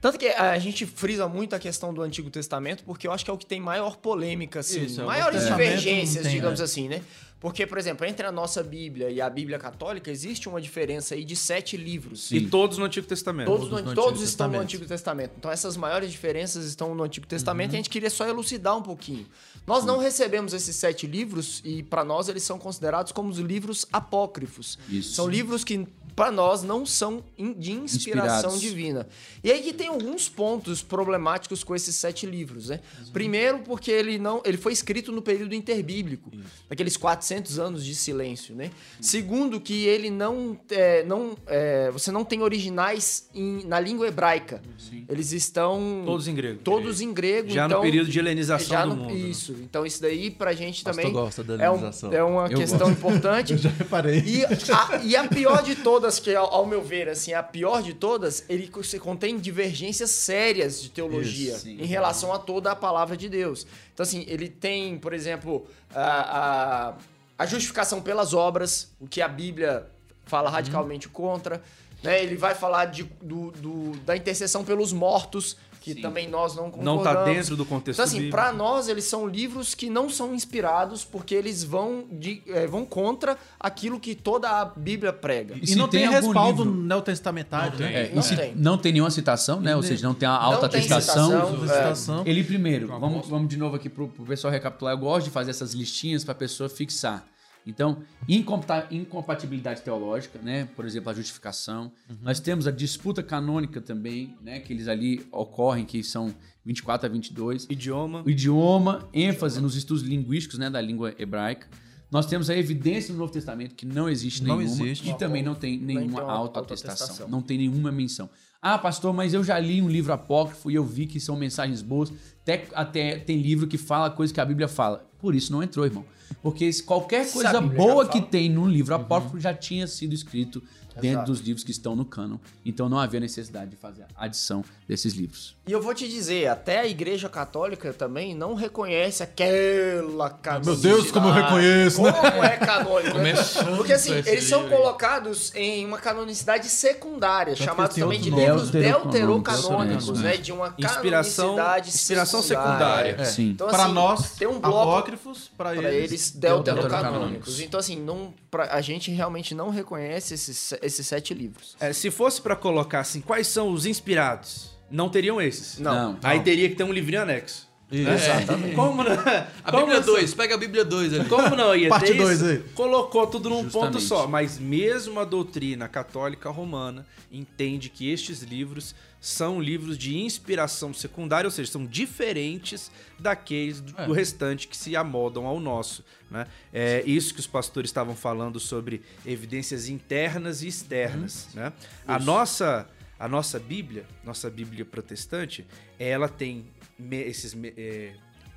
Tanto 0.00 0.16
que 0.18 0.28
a 0.28 0.56
gente 0.60 0.86
frisa 0.86 1.26
muito 1.28 1.54
a 1.56 1.58
questão 1.58 1.92
do 1.92 2.02
Antigo 2.02 2.30
Testamento, 2.30 2.84
porque 2.84 3.06
eu 3.06 3.12
acho 3.12 3.24
que 3.24 3.30
é 3.30 3.34
o 3.34 3.38
que 3.38 3.46
tem 3.46 3.60
maior 3.60 3.96
polêmica, 3.96 4.60
assim, 4.60 4.84
Isso, 4.84 5.00
é, 5.00 5.04
maiores 5.04 5.44
divergências, 5.44 6.22
tem, 6.24 6.34
digamos 6.36 6.60
né? 6.60 6.64
assim, 6.64 6.88
né? 6.88 7.02
Porque, 7.40 7.64
por 7.66 7.78
exemplo, 7.78 8.04
entre 8.04 8.26
a 8.26 8.32
nossa 8.32 8.64
Bíblia 8.64 9.10
e 9.10 9.20
a 9.20 9.30
Bíblia 9.30 9.58
Católica, 9.60 10.10
existe 10.10 10.48
uma 10.48 10.60
diferença 10.60 11.14
aí 11.14 11.24
de 11.24 11.36
sete 11.36 11.76
livros. 11.76 12.32
E 12.32 12.40
todos 12.46 12.78
no 12.78 12.84
Antigo 12.84 13.06
Testamento. 13.06 13.46
Todos, 13.46 13.68
Todos 13.68 13.82
no- 13.84 13.88
no 13.90 13.94
todos 13.94 14.10
Antigo 14.12 14.24
estão 14.24 14.46
no 14.46 14.52
Testamento. 14.52 14.62
Antigo 14.62 14.86
Testamento. 14.86 15.32
Então, 15.38 15.50
essas 15.50 15.76
maiores 15.76 16.10
diferenças 16.10 16.64
estão 16.64 16.94
no 16.96 17.02
Antigo 17.04 17.26
Testamento 17.28 17.70
Uhum. 17.70 17.74
e 17.74 17.76
a 17.76 17.78
gente 17.78 17.90
queria 17.90 18.10
só 18.10 18.26
elucidar 18.26 18.76
um 18.76 18.82
pouquinho. 18.82 19.24
Nós 19.66 19.84
não 19.84 19.98
recebemos 19.98 20.52
esses 20.52 20.74
sete 20.74 21.06
livros 21.06 21.60
e, 21.64 21.82
para 21.84 22.02
nós, 22.04 22.28
eles 22.28 22.42
são 22.42 22.58
considerados 22.58 23.12
como 23.12 23.28
os 23.30 23.38
livros 23.38 23.86
apócrifos. 23.92 24.76
Isso. 24.88 25.12
São 25.14 25.28
livros 25.28 25.62
que, 25.62 25.86
para 26.18 26.32
nós, 26.32 26.64
não 26.64 26.84
são 26.84 27.22
de 27.56 27.70
inspiração 27.70 28.50
Inspirados. 28.56 28.60
divina. 28.60 29.06
E 29.44 29.52
aí 29.52 29.62
que 29.62 29.72
tem 29.72 29.86
alguns 29.86 30.28
pontos 30.28 30.82
problemáticos 30.82 31.62
com 31.62 31.76
esses 31.76 31.94
sete 31.94 32.26
livros, 32.26 32.70
né? 32.70 32.80
Primeiro, 33.12 33.60
porque 33.60 33.88
ele 33.92 34.18
não, 34.18 34.42
ele 34.44 34.56
foi 34.58 34.72
escrito 34.72 35.12
no 35.12 35.22
período 35.22 35.54
interbíblico, 35.54 36.32
aqueles 36.68 36.96
400 36.96 37.60
anos 37.60 37.84
de 37.84 37.94
silêncio, 37.94 38.52
né? 38.56 38.72
Segundo, 39.00 39.60
que 39.60 39.86
ele 39.86 40.10
não, 40.10 40.58
é, 40.70 41.04
não 41.04 41.36
é, 41.46 41.88
você 41.92 42.10
não 42.10 42.24
tem 42.24 42.42
originais 42.42 43.28
em- 43.32 43.64
na 43.64 43.78
língua 43.78 44.08
hebraica. 44.08 44.60
Eles 45.08 45.30
estão 45.30 46.02
Todos 46.04 46.26
em 46.26 46.34
grego. 46.34 46.60
todos 46.64 47.00
em 47.00 47.12
grego. 47.12 47.48
Já 47.50 47.66
então, 47.66 47.78
no 47.78 47.84
período 47.84 48.10
de 48.10 48.18
helenização 48.18 48.68
já 48.68 48.82
do 48.84 48.88
no- 48.96 49.02
mundo. 49.04 49.14
né? 49.14 49.20
Isso. 49.20 49.52
Então 49.60 49.86
isso 49.86 50.02
daí 50.02 50.32
pra 50.32 50.52
gente 50.52 50.82
também 50.82 51.12
gosta 51.12 51.44
da 51.44 51.54
é, 51.62 51.70
um- 51.70 51.90
é 52.12 52.22
uma 52.24 52.48
Eu 52.48 52.58
questão 52.58 52.90
importante. 52.90 53.56
Já 53.68 53.70
reparei. 53.70 54.18
E 54.26 54.44
a, 54.44 55.00
e 55.04 55.16
a 55.16 55.28
pior 55.28 55.62
de 55.62 55.76
todas, 55.76 56.07
que 56.18 56.34
ao, 56.34 56.46
ao 56.54 56.64
meu 56.66 56.80
ver, 56.82 57.08
assim, 57.08 57.34
a 57.34 57.42
pior 57.42 57.82
de 57.82 57.92
todas, 57.92 58.44
ele 58.48 58.70
contém 59.00 59.36
divergências 59.38 60.10
sérias 60.10 60.80
de 60.80 60.88
teologia 60.90 61.52
Isso, 61.54 61.62
sim. 61.64 61.76
em 61.80 61.84
relação 61.86 62.32
a 62.32 62.38
toda 62.38 62.70
a 62.72 62.76
palavra 62.76 63.16
de 63.16 63.28
Deus. 63.28 63.66
Então, 63.92 64.04
assim, 64.04 64.24
ele 64.28 64.48
tem, 64.48 64.96
por 64.98 65.12
exemplo, 65.12 65.66
a, 65.94 66.88
a, 66.88 66.94
a 67.36 67.46
justificação 67.46 68.00
pelas 68.00 68.32
obras, 68.32 68.90
o 69.00 69.06
que 69.08 69.20
a 69.20 69.28
Bíblia 69.28 69.86
fala 70.24 70.48
radicalmente 70.48 71.08
contra. 71.08 71.62
Né? 72.02 72.22
Ele 72.22 72.36
vai 72.36 72.54
falar 72.54 72.84
de, 72.86 73.02
do, 73.20 73.50
do- 73.50 73.96
da 74.06 74.16
intercessão 74.16 74.64
pelos 74.64 74.92
mortos, 74.92 75.56
que 75.94 76.02
também 76.02 76.28
nós 76.28 76.54
não 76.56 76.70
concordamos. 76.70 77.04
Não 77.04 77.14
tá 77.14 77.24
dentro 77.24 77.56
do 77.56 77.64
contexto 77.64 77.98
Então, 78.00 78.04
assim, 78.04 78.30
pra 78.30 78.52
nós, 78.52 78.88
eles 78.88 79.04
são 79.04 79.26
livros 79.26 79.74
que 79.74 79.88
não 79.90 80.08
são 80.08 80.34
inspirados 80.34 81.04
porque 81.04 81.34
eles 81.34 81.62
vão, 81.64 82.04
de, 82.10 82.42
eh, 82.46 82.66
vão 82.66 82.84
contra 82.84 83.36
aquilo 83.58 83.98
que 84.00 84.14
toda 84.14 84.48
a 84.48 84.64
Bíblia 84.64 85.12
prega. 85.12 85.54
E 85.56 85.64
E, 85.64 85.66
se 85.66 85.76
não 85.76 85.88
tem, 85.88 86.02
tem 86.02 86.10
respaldo 86.10 86.64
neotestamentário, 86.64 87.78
né? 87.78 88.10
É, 88.10 88.14
Não 88.14 88.22
se 88.22 88.36
tem. 88.36 88.54
não 88.54 88.78
tem 88.78 88.92
nenhuma 88.92 89.10
citação, 89.10 89.60
né? 89.60 89.74
Ou 89.76 89.82
seja, 89.82 90.06
não 90.06 90.14
tem 90.14 90.28
a 90.28 90.32
Não 90.32 90.42
alta 90.42 90.68
tem 90.68 90.80
atestação. 90.80 91.58
citação, 91.66 92.22
é. 92.24 92.28
Ele 92.30 92.44
primeiro, 92.44 92.88
vamos, 92.88 93.28
vamos 93.28 93.48
de 93.48 93.56
novo 93.56 93.76
aqui 93.76 93.88
pro, 93.88 94.08
pro 94.08 94.24
pessoal 94.24 94.52
recapitular. 94.52 94.94
Eu 94.94 94.98
gosto 94.98 95.24
de 95.26 95.30
fazer 95.30 95.50
essas 95.50 95.72
listinhas 95.74 96.24
para 96.24 96.32
a 96.32 96.36
pessoa 96.36 96.68
fixar. 96.68 97.24
Então, 97.66 97.98
incompa- 98.28 98.86
incompatibilidade 98.90 99.82
teológica, 99.82 100.38
né? 100.42 100.68
Por 100.76 100.84
exemplo, 100.86 101.10
a 101.10 101.14
justificação. 101.14 101.92
Nós 102.22 102.40
temos 102.40 102.66
a 102.66 102.70
disputa 102.70 103.22
canônica 103.22 103.80
também, 103.80 104.34
né? 104.42 104.60
Que 104.60 104.72
eles 104.72 104.88
ali 104.88 105.26
ocorrem, 105.30 105.84
que 105.84 106.02
são 106.02 106.34
24 106.64 107.06
a 107.06 107.10
22. 107.10 107.66
Idioma. 107.68 108.22
O 108.24 108.30
idioma, 108.30 109.08
ênfase 109.12 109.60
nos 109.60 109.76
estudos 109.76 110.02
linguísticos, 110.02 110.58
né? 110.58 110.70
Da 110.70 110.80
língua 110.80 111.14
hebraica. 111.18 111.68
Nós 112.10 112.24
temos 112.24 112.48
a 112.48 112.56
evidência 112.56 113.12
no 113.12 113.18
Novo 113.18 113.32
Testamento 113.32 113.74
que 113.74 113.84
não 113.84 114.08
existe 114.08 114.42
Não 114.42 114.56
nenhuma. 114.58 114.82
existe. 114.86 115.10
E 115.10 115.18
também 115.18 115.42
não 115.42 115.54
tem 115.54 115.78
nenhuma 115.78 116.22
autoatestação. 116.22 117.28
Não 117.28 117.42
tem 117.42 117.58
nenhuma 117.58 117.92
menção. 117.92 118.30
Ah, 118.62 118.78
pastor, 118.78 119.12
mas 119.12 119.34
eu 119.34 119.44
já 119.44 119.58
li 119.58 119.80
um 119.82 119.88
livro 119.90 120.12
apócrifo 120.12 120.70
e 120.70 120.74
eu 120.74 120.84
vi 120.84 121.06
que 121.06 121.20
são 121.20 121.36
mensagens 121.36 121.82
boas. 121.82 122.10
Até, 122.42 122.66
até 122.74 123.18
tem 123.18 123.40
livro 123.42 123.66
que 123.68 123.76
fala 123.76 124.10
coisa 124.10 124.32
que 124.32 124.40
a 124.40 124.44
Bíblia 124.44 124.66
fala. 124.68 125.06
Por 125.18 125.34
isso 125.34 125.52
não 125.52 125.62
entrou, 125.62 125.84
irmão. 125.84 126.04
Porque 126.42 126.70
qualquer 126.82 127.30
coisa 127.30 127.60
Bíblia 127.60 127.76
boa 127.78 128.06
que 128.08 128.20
tem 128.20 128.48
num 128.48 128.68
livro 128.68 128.94
Uhum. 128.94 129.00
apócrifo 129.00 129.40
já 129.40 129.52
tinha 129.54 129.86
sido 129.86 130.14
escrito 130.14 130.62
dentro 130.94 131.18
Exato. 131.18 131.30
dos 131.30 131.40
livros 131.40 131.62
que 131.62 131.70
estão 131.70 131.94
no 131.94 132.04
cânon. 132.04 132.38
Então 132.66 132.88
não 132.88 132.98
havia 132.98 133.20
necessidade 133.20 133.70
de 133.70 133.76
fazer 133.76 134.02
a 134.16 134.24
adição 134.24 134.64
desses 134.88 135.14
livros. 135.14 135.56
E 135.68 135.70
eu 135.70 135.80
vou 135.80 135.94
te 135.94 136.08
dizer, 136.08 136.48
até 136.48 136.80
a 136.80 136.86
Igreja 136.88 137.28
Católica 137.28 137.92
também 137.92 138.34
não 138.34 138.54
reconhece 138.54 139.22
aquela 139.22 140.28
canonicidade. 140.30 140.66
Meu 140.66 140.96
Deus, 140.96 141.12
como 141.12 141.28
eu 141.28 141.32
reconheço, 141.34 142.02
né? 142.02 142.12
Como 142.12 142.42
é 142.42 142.56
canônico, 142.56 143.18
né? 143.18 143.32
Porque 143.76 143.92
assim, 143.92 144.12
eles 144.26 144.42
são 144.48 144.68
colocados 144.68 145.54
em 145.54 145.86
uma 145.86 145.98
canonicidade 145.98 146.68
secundária, 146.68 147.54
chamados 147.54 147.94
também 147.94 148.20
de 148.20 148.30
livros 148.30 148.70
deuterocanônicos, 148.70 150.18
né? 150.20 150.30
né? 150.32 150.36
De 150.36 150.50
uma 150.52 150.74
Inspiração- 150.76 151.54
canonicidade 151.56 151.88
inspiração 151.90 152.42
secundária. 152.42 153.16
É. 153.20 153.24
Sim. 153.24 153.50
Então, 153.50 153.68
assim, 153.68 153.92
nós, 153.92 154.32
tem 154.32 154.48
um 154.48 154.58
bloco 154.58 154.90
apócrifos, 154.90 155.50
pra 155.56 155.70
para 155.74 155.92
eles, 155.92 156.17
eles 156.18 156.30
deuterocanônicos. 156.32 157.60
Então, 157.60 157.78
assim, 157.78 157.96
não, 157.96 158.34
pra, 158.50 158.74
a 158.74 158.80
gente 158.80 159.10
realmente 159.10 159.54
não 159.54 159.70
reconhece 159.70 160.34
esses, 160.34 160.74
esses 160.82 161.06
sete 161.06 161.34
livros. 161.34 161.76
É, 161.80 161.92
se 161.92 162.10
fosse 162.10 162.40
pra 162.40 162.56
colocar 162.56 163.00
assim, 163.00 163.20
quais 163.20 163.46
são 163.46 163.72
os 163.72 163.86
inspirados? 163.86 164.76
Não 164.90 165.08
teriam 165.08 165.40
esses. 165.40 165.78
Não. 165.78 166.12
Não. 166.12 166.18
Aí 166.22 166.40
teria 166.40 166.68
que 166.68 166.74
ter 166.74 166.84
um 166.84 166.92
livrinho 166.92 167.22
anexo. 167.22 167.67
Exatamente. 167.90 168.74
Como 168.74 169.02
não, 169.02 169.12
A 169.12 169.70
como 169.72 169.86
Bíblia 169.86 170.00
não- 170.00 170.06
2, 170.06 170.34
pega 170.34 170.54
a 170.54 170.58
Bíblia 170.58 170.84
2 170.84 171.14
ali. 171.14 171.28
Como 171.28 171.56
não 171.56 171.74
ia 171.74 171.88
Parte 171.88 172.08
ter 172.12 172.18
dois 172.18 172.36
isso? 172.40 172.50
aí. 172.50 172.58
Colocou 172.74 173.26
tudo 173.26 173.48
num 173.48 173.68
ponto 173.68 173.98
Justamente. 173.98 174.02
só. 174.04 174.26
Mas 174.26 174.58
mesmo 174.58 175.18
a 175.20 175.24
doutrina 175.24 175.88
católica 175.88 176.50
romana 176.50 177.06
entende 177.32 177.88
que 177.88 178.10
estes 178.10 178.42
livros 178.42 178.94
são 179.20 179.60
livros 179.60 179.96
de 179.98 180.16
inspiração 180.18 180.92
secundária, 180.94 181.46
ou 181.48 181.50
seja, 181.50 181.70
são 181.72 181.84
diferentes 181.86 182.90
daqueles 183.18 183.80
do, 183.80 183.92
do 184.06 184.12
restante 184.12 184.68
que 184.68 184.76
se 184.76 184.94
amoldam 184.94 185.46
ao 185.46 185.58
nosso. 185.58 186.04
Né? 186.30 186.46
É 186.72 187.02
isso 187.06 187.32
que 187.34 187.40
os 187.40 187.46
pastores 187.46 187.88
estavam 187.88 188.14
falando 188.14 188.60
sobre 188.60 189.00
evidências 189.26 189.88
internas 189.88 190.62
e 190.62 190.68
externas. 190.68 191.48
Né? 191.54 191.72
A 192.06 192.18
nossa 192.18 192.86
a 193.18 193.26
nossa 193.26 193.58
Bíblia, 193.58 194.04
nossa 194.22 194.48
Bíblia 194.48 194.84
protestante, 194.84 195.66
ela 195.98 196.28
tem 196.28 196.64
me- 196.98 197.22
esses 197.22 197.54
me- 197.54 197.72
é, 197.76 198.14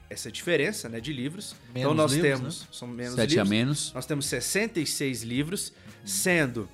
essa 0.10 0.32
diferença 0.32 0.90
né, 0.90 1.00
de 1.00 1.14
livros. 1.14 1.56
então 1.70 1.92
Menos 1.92 1.96
nós 1.96 2.12
livros, 2.14 2.32
temos 2.40 2.68
são 2.72 2.88
menos 2.88 3.16
Sete 3.16 3.32
a 3.40 3.44
livros. 3.44 3.50
menos. 3.50 3.94
Nós 3.94 4.06
temos 4.06 4.26
66 4.26 5.24
livros, 5.24 5.72
sendo 6.04 6.68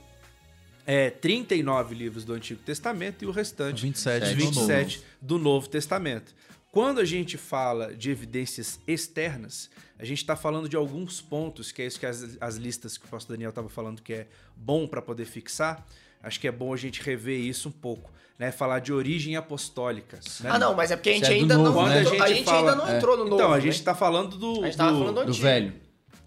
é, 0.85 1.09
39 1.09 1.93
livros 1.93 2.23
do 2.23 2.33
Antigo 2.33 2.61
Testamento 2.63 3.23
e 3.23 3.27
o 3.27 3.31
restante 3.31 3.81
27 3.83 4.23
os 4.23 4.29
do 4.31 4.35
27 4.37 5.03
do 5.21 5.37
Novo 5.37 5.67
Testamento. 5.69 6.33
Quando 6.71 6.99
a 6.99 7.05
gente 7.05 7.37
fala 7.37 7.93
de 7.95 8.09
evidências 8.11 8.79
externas, 8.87 9.69
a 9.99 10.05
gente 10.05 10.19
está 10.19 10.35
falando 10.35 10.69
de 10.69 10.75
alguns 10.75 11.19
pontos, 11.21 11.71
que 11.71 11.81
é 11.81 11.87
isso 11.87 11.99
que 11.99 12.05
as, 12.05 12.37
as 12.39 12.55
listas 12.55 12.97
que 12.97 13.05
o 13.05 13.07
pastor 13.09 13.35
Daniel 13.35 13.49
estava 13.49 13.67
falando 13.69 14.01
que 14.01 14.13
é 14.13 14.27
bom 14.55 14.87
para 14.87 15.01
poder 15.01 15.25
fixar. 15.25 15.85
Acho 16.27 16.39
que 16.39 16.47
é 16.47 16.51
bom 16.51 16.73
a 16.73 16.77
gente 16.77 17.01
rever 17.01 17.39
isso 17.39 17.69
um 17.69 17.71
pouco, 17.71 18.11
né? 18.37 18.51
Falar 18.51 18.79
de 18.79 18.91
origem 18.93 19.35
apostólica. 19.35 20.19
né? 20.41 20.49
Ah, 20.53 20.59
não, 20.59 20.75
mas 20.75 20.91
é 20.91 20.95
porque 20.95 21.09
a 21.09 21.13
gente 21.13 21.25
é 21.31 21.35
ainda 21.35 21.57
novo, 21.57 21.79
não. 21.81 21.87
Né? 21.87 21.97
a 21.97 22.01
entrou- 22.01 22.13
gente, 22.13 22.23
a 22.23 22.27
gente 22.33 22.43
fala, 22.45 22.57
ainda 22.59 22.75
não 22.75 22.87
é. 22.87 22.97
entrou 22.97 23.17
no 23.17 23.23
novo. 23.23 23.35
Então, 23.35 23.51
a 23.53 23.55
né? 23.55 23.61
gente 23.61 23.75
está 23.75 23.95
falando 23.95 24.37
do, 24.37 24.61
A 24.63 24.65
gente 24.65 24.77
tava 24.77 24.91
do- 24.91 24.99
falando 24.99 25.15
do 25.15 25.23
Do 25.23 25.29
antigo. 25.29 25.43
velho. 25.45 25.73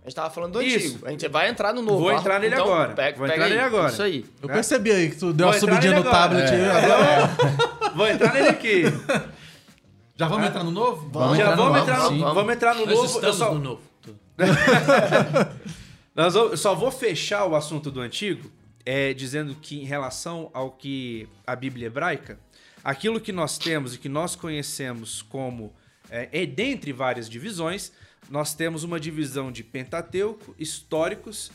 A 0.02 0.04
gente 0.08 0.14
tava 0.16 0.30
falando 0.30 0.52
do 0.54 0.62
Isso. 0.62 0.86
antigo. 0.88 1.06
A 1.06 1.10
gente 1.10 1.28
vai 1.28 1.48
entrar 1.50 1.74
no 1.74 1.82
novo. 1.82 1.98
Vou 1.98 2.12
entrar 2.12 2.40
nele 2.40 2.54
Então, 2.54 2.64
agora. 2.64 2.94
Pega, 2.94 3.18
Vou 3.18 3.26
pega 3.26 3.34
entrar 3.36 3.44
aí. 3.44 3.50
nele 3.50 3.62
agora. 3.62 3.92
Isso 3.92 4.02
aí. 4.02 4.24
Eu 4.42 4.48
né? 4.48 4.54
percebi 4.54 4.90
aí 4.92 5.10
que 5.10 5.16
tu 5.16 5.32
deu 5.32 5.46
Vou 5.46 5.54
uma 5.54 5.60
subidinha 5.60 5.92
no 5.92 5.98
agora. 6.00 6.16
tablet. 6.16 6.50
É. 6.50 6.70
agora- 6.70 7.92
Vou 7.94 8.08
entrar 8.08 8.32
nele 8.32 8.48
aqui. 8.48 8.82
Já 10.16 10.26
vamos 10.26 10.46
entrar 10.48 10.64
no 10.64 10.70
novo? 10.70 11.10
Vamos 11.12 11.36
Já 11.36 11.42
entrar 11.44 11.56
no 11.56 11.62
vamos 11.62 11.78
novo, 11.78 11.90
entrar, 11.90 12.02
no, 12.02 12.08
sim. 12.08 12.34
vamos 12.34 12.54
entrar 12.54 12.74
no 12.74 12.86
Nós 12.86 12.94
novo. 12.94 13.02
Eu 13.02 13.14
estamos 13.30 13.36
só, 13.36 13.54
no 13.54 13.60
novo. 13.60 13.80
nós 16.14 16.34
vamos- 16.34 16.50
eu 16.52 16.56
só 16.56 16.74
vou 16.74 16.90
fechar 16.90 17.44
o 17.46 17.54
assunto 17.54 17.90
do 17.90 18.00
antigo 18.00 18.50
é, 18.84 19.12
dizendo 19.12 19.54
que 19.54 19.80
em 19.80 19.84
relação 19.84 20.50
ao 20.52 20.70
que 20.70 21.28
a 21.46 21.54
Bíblia 21.54 21.86
hebraica, 21.86 22.38
aquilo 22.82 23.20
que 23.20 23.32
nós 23.32 23.58
temos 23.58 23.94
e 23.94 23.98
que 23.98 24.08
nós 24.08 24.34
conhecemos 24.34 25.22
como 25.22 25.72
é, 26.10 26.28
é 26.32 26.46
dentre 26.46 26.92
várias 26.92 27.28
divisões, 27.28 27.92
nós 28.28 28.54
temos 28.54 28.84
uma 28.84 28.98
divisão 28.98 29.50
de 29.50 29.62
Pentateuco, 29.62 30.54
históricos, 30.58 31.50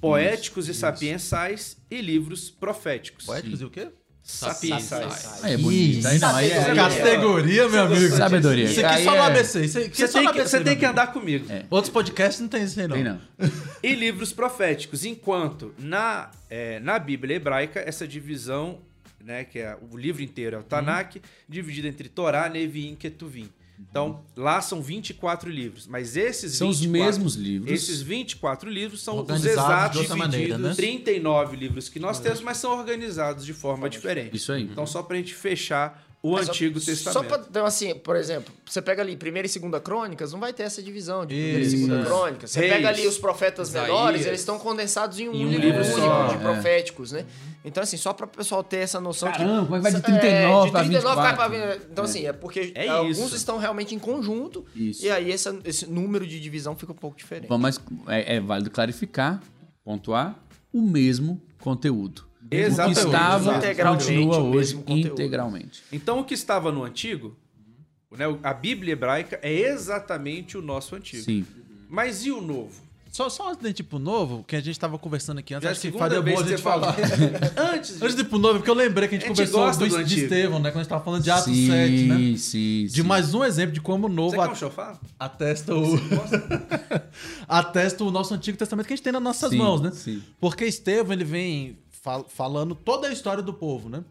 poéticos 0.00 0.68
e 0.68 0.74
sapiensais 0.74 1.76
e 1.90 2.00
livros 2.00 2.50
proféticos. 2.50 3.26
Poéticos 3.26 3.60
e 3.60 3.64
o 3.64 3.70
quê? 3.70 3.88
Sapiensais. 4.22 5.42
Aí 5.42 5.54
é 5.54 5.56
bonito. 5.56 6.06
Aí 6.06 6.18
não, 6.18 6.34
aí 6.36 6.50
é, 6.50 6.58
aí 6.58 6.70
é- 6.70 6.74
Categoria, 6.74 7.68
meu 7.68 7.82
amigo. 7.82 8.16
Sabedoria. 8.16 8.64
Isso 8.64 8.80
aqui 8.80 8.94
Aí 8.94 9.04
só 9.04 9.10
no 9.10 9.16
é- 9.16 9.26
ABC. 9.26 9.64
Isso 9.64 9.78
aqui 9.78 9.96
Você 9.96 10.08
tem, 10.08 10.32
que, 10.32 10.42
você 10.42 10.60
tem 10.60 10.76
que 10.76 10.86
andar 10.86 11.12
comigo. 11.12 11.46
Outros 11.68 11.92
podcasts 11.92 12.40
não 12.40 12.48
tem 12.48 12.62
isso 12.62 12.80
aí, 12.80 12.86
não. 12.86 12.94
Tem 12.96 13.04
não. 13.04 13.20
e 13.82 13.94
livros 13.94 14.32
proféticos, 14.32 15.04
enquanto 15.04 15.74
na, 15.78 16.30
é, 16.48 16.78
na 16.80 16.98
Bíblia 16.98 17.36
hebraica 17.36 17.80
essa 17.80 18.06
divisão, 18.06 18.80
né, 19.24 19.44
que 19.44 19.58
é 19.58 19.76
o 19.90 19.96
livro 19.96 20.22
inteiro 20.22 20.56
é 20.56 20.58
o 20.60 20.62
Tanakh, 20.62 21.20
dividido 21.48 21.88
entre 21.88 22.08
Torá, 22.08 22.48
Neviim 22.48 22.92
e 22.92 22.96
Ketuvim. 22.96 23.50
Então, 23.90 24.22
lá 24.36 24.60
são 24.60 24.80
24 24.80 25.50
livros, 25.50 25.86
mas 25.86 26.16
esses 26.16 26.54
São 26.54 26.68
os 26.68 26.80
24 26.80 27.06
mesmos 27.06 27.34
livros. 27.34 27.72
Esses 27.72 28.00
24 28.00 28.70
livros 28.70 29.02
são 29.02 29.22
os 29.22 29.44
exatos 29.44 30.00
outra 30.00 30.16
maneira, 30.16 30.58
né? 30.58 30.74
39 30.74 31.56
livros 31.56 31.88
que 31.88 31.98
nós 31.98 32.18
temos, 32.20 32.40
mas 32.40 32.56
são 32.56 32.78
organizados 32.78 33.44
de 33.44 33.52
forma 33.52 33.88
diferente. 33.90 34.36
Isso 34.36 34.52
aí. 34.52 34.62
Então, 34.62 34.86
só 34.86 35.02
pra 35.02 35.16
gente 35.16 35.34
fechar 35.34 36.11
o 36.22 36.32
Mas 36.34 36.46
só- 36.46 36.52
Antigo 36.52 36.78
Só 36.78 36.86
Testamento. 36.86 37.28
pra, 37.28 37.44
então, 37.50 37.66
assim, 37.66 37.94
por 37.96 38.14
exemplo, 38.14 38.54
você 38.64 38.80
pega 38.80 39.02
ali 39.02 39.16
primeira 39.16 39.44
e 39.44 39.48
segunda 39.48 39.80
crônicas, 39.80 40.32
não 40.32 40.38
vai 40.38 40.52
ter 40.52 40.62
essa 40.62 40.80
divisão 40.80 41.26
de 41.26 41.34
primeira 41.34 41.60
e 41.60 41.68
segunda 41.70 42.04
crônicas. 42.04 42.50
Você 42.52 42.60
Reis, 42.60 42.72
pega 42.74 42.88
ali 42.90 43.06
os 43.08 43.18
profetas 43.18 43.70
Isaías. 43.70 43.88
menores, 43.88 44.26
eles 44.26 44.38
estão 44.40 44.56
condensados 44.58 45.18
em 45.18 45.28
um, 45.28 45.34
Em 45.34 45.46
um 45.46 45.48
livro, 45.48 45.66
livro 45.66 45.82
único 45.84 45.98
só, 46.00 46.26
de 46.28 46.34
é. 46.34 46.38
proféticos, 46.38 47.10
né? 47.12 47.26
Então, 47.64 47.82
assim, 47.82 47.96
só 47.96 48.12
para 48.12 48.26
o 48.26 48.28
pessoal 48.28 48.62
ter 48.62 48.78
essa 48.78 49.00
noção 49.00 49.30
Caramba, 49.32 49.76
é 49.76 49.80
que 49.80 49.82
vai 49.82 49.92
de 49.92 49.98
É, 49.98 50.00
39 50.00 50.70
pra 50.70 50.82
de 50.82 50.88
39 50.90 51.16
cai 51.22 51.30
24? 51.32 51.36
pra 51.36 51.48
20. 51.76 51.90
Então, 51.90 52.04
assim, 52.04 52.26
é 52.26 52.32
porque 52.32 52.72
É 52.74 52.88
alguns 52.88 53.18
isso. 53.18 53.34
estão 53.36 53.58
realmente 53.58 53.94
em 53.94 53.98
conjunto 53.98 54.64
Isso. 54.76 55.04
e 55.04 55.10
aí 55.10 55.30
essa- 55.32 55.58
esse 55.64 55.86
número 55.86 56.26
de 56.26 56.38
divisão 56.40 56.76
fica 56.76 56.92
um 56.92 56.96
pouco 56.96 57.16
diferente. 57.16 57.48
Vamos, 57.48 57.62
mas 57.62 57.80
é, 58.08 58.36
é 58.36 58.40
válido 58.40 58.70
clarificar, 58.70 59.40
pontuar, 59.84 60.36
o 60.72 60.80
mesmo 60.80 61.40
conteúdo. 61.60 62.24
Exatamente. 62.56 62.98
O 62.98 63.02
que 63.02 63.06
estava 63.08 63.56
Integralmente 63.56 64.04
continua 64.04 64.38
o 64.38 64.48
hoje 64.48 64.56
mesmo 64.58 64.82
conteúdo. 64.82 65.12
integralmente. 65.12 65.82
Então, 65.92 66.20
o 66.20 66.24
que 66.24 66.34
estava 66.34 66.70
no 66.72 66.84
Antigo, 66.84 67.36
né, 68.16 68.24
a 68.42 68.52
Bíblia 68.54 68.92
hebraica 68.92 69.38
é 69.42 69.52
exatamente 69.52 70.56
o 70.58 70.62
nosso 70.62 70.94
Antigo. 70.94 71.22
Sim. 71.24 71.44
Mas 71.88 72.24
e 72.24 72.30
o 72.30 72.40
Novo? 72.40 72.80
Só, 73.10 73.28
só 73.28 73.50
antes 73.52 73.74
de 73.74 73.82
ir 73.82 73.84
pro 73.84 73.98
novo, 73.98 74.42
que 74.48 74.56
a 74.56 74.60
gente 74.62 74.80
tava 74.80 74.98
conversando 74.98 75.36
aqui 75.36 75.52
antes, 75.52 75.64
Já 75.64 75.68
é 75.68 75.72
acho 75.72 75.80
que 75.82 75.88
segunda 75.88 76.04
faria 76.04 76.22
vez 76.22 76.34
boa 76.34 76.42
a 76.42 76.44
que 76.46 76.50
gente 76.56 76.62
você 76.62 76.62
fala. 76.62 76.92
falar. 76.94 77.68
Antes 77.74 77.98
de... 77.98 78.04
Antes 78.06 78.16
de 78.16 78.22
ir 78.22 78.24
pro 78.24 78.38
novo, 78.38 78.54
porque 78.54 78.70
eu 78.70 78.74
lembrei 78.74 79.06
que 79.06 79.16
a 79.16 79.18
gente, 79.18 79.24
A 79.30 79.34
gente 79.34 79.50
conversou 79.52 79.86
do, 79.86 79.96
do 79.98 80.02
de. 80.04 80.22
Estevão, 80.22 80.58
né? 80.58 80.70
Quando 80.70 80.76
a 80.78 80.82
gente 80.82 80.88
tava 80.88 81.04
falando 81.04 81.22
de 81.22 81.30
Atos 81.30 81.44
sim, 81.44 81.66
7, 81.66 81.92
né? 82.04 82.36
sim, 82.38 82.84
De 82.86 82.90
sim. 82.90 83.02
mais 83.02 83.34
um 83.34 83.44
exemplo 83.44 83.74
de 83.74 83.82
como 83.82 84.06
o 84.06 84.08
Você 84.08 84.16
novo 84.16 84.32
quer 84.36 84.48
a- 84.48 84.50
um 84.50 84.54
chofar? 84.54 84.98
atesta 85.20 85.74
o... 85.74 85.84
atesta 87.46 88.04
o 88.04 88.10
nosso 88.10 88.32
Antigo 88.34 88.56
Testamento 88.56 88.86
que 88.86 88.92
a 88.92 88.96
gente 88.96 89.04
tem 89.04 89.12
nas 89.12 89.22
nossas 89.22 89.50
Sim, 89.50 89.58
mãos, 89.58 89.80
né? 89.82 89.90
sim. 89.92 90.22
Porque 90.40 90.64
Estevão, 90.64 91.12
ele 91.12 91.24
vem 91.24 91.78
fal- 92.02 92.26
falando 92.28 92.74
toda 92.74 93.08
a 93.08 93.12
história 93.12 93.42
do 93.42 93.54
povo, 93.54 93.88
né? 93.88 94.02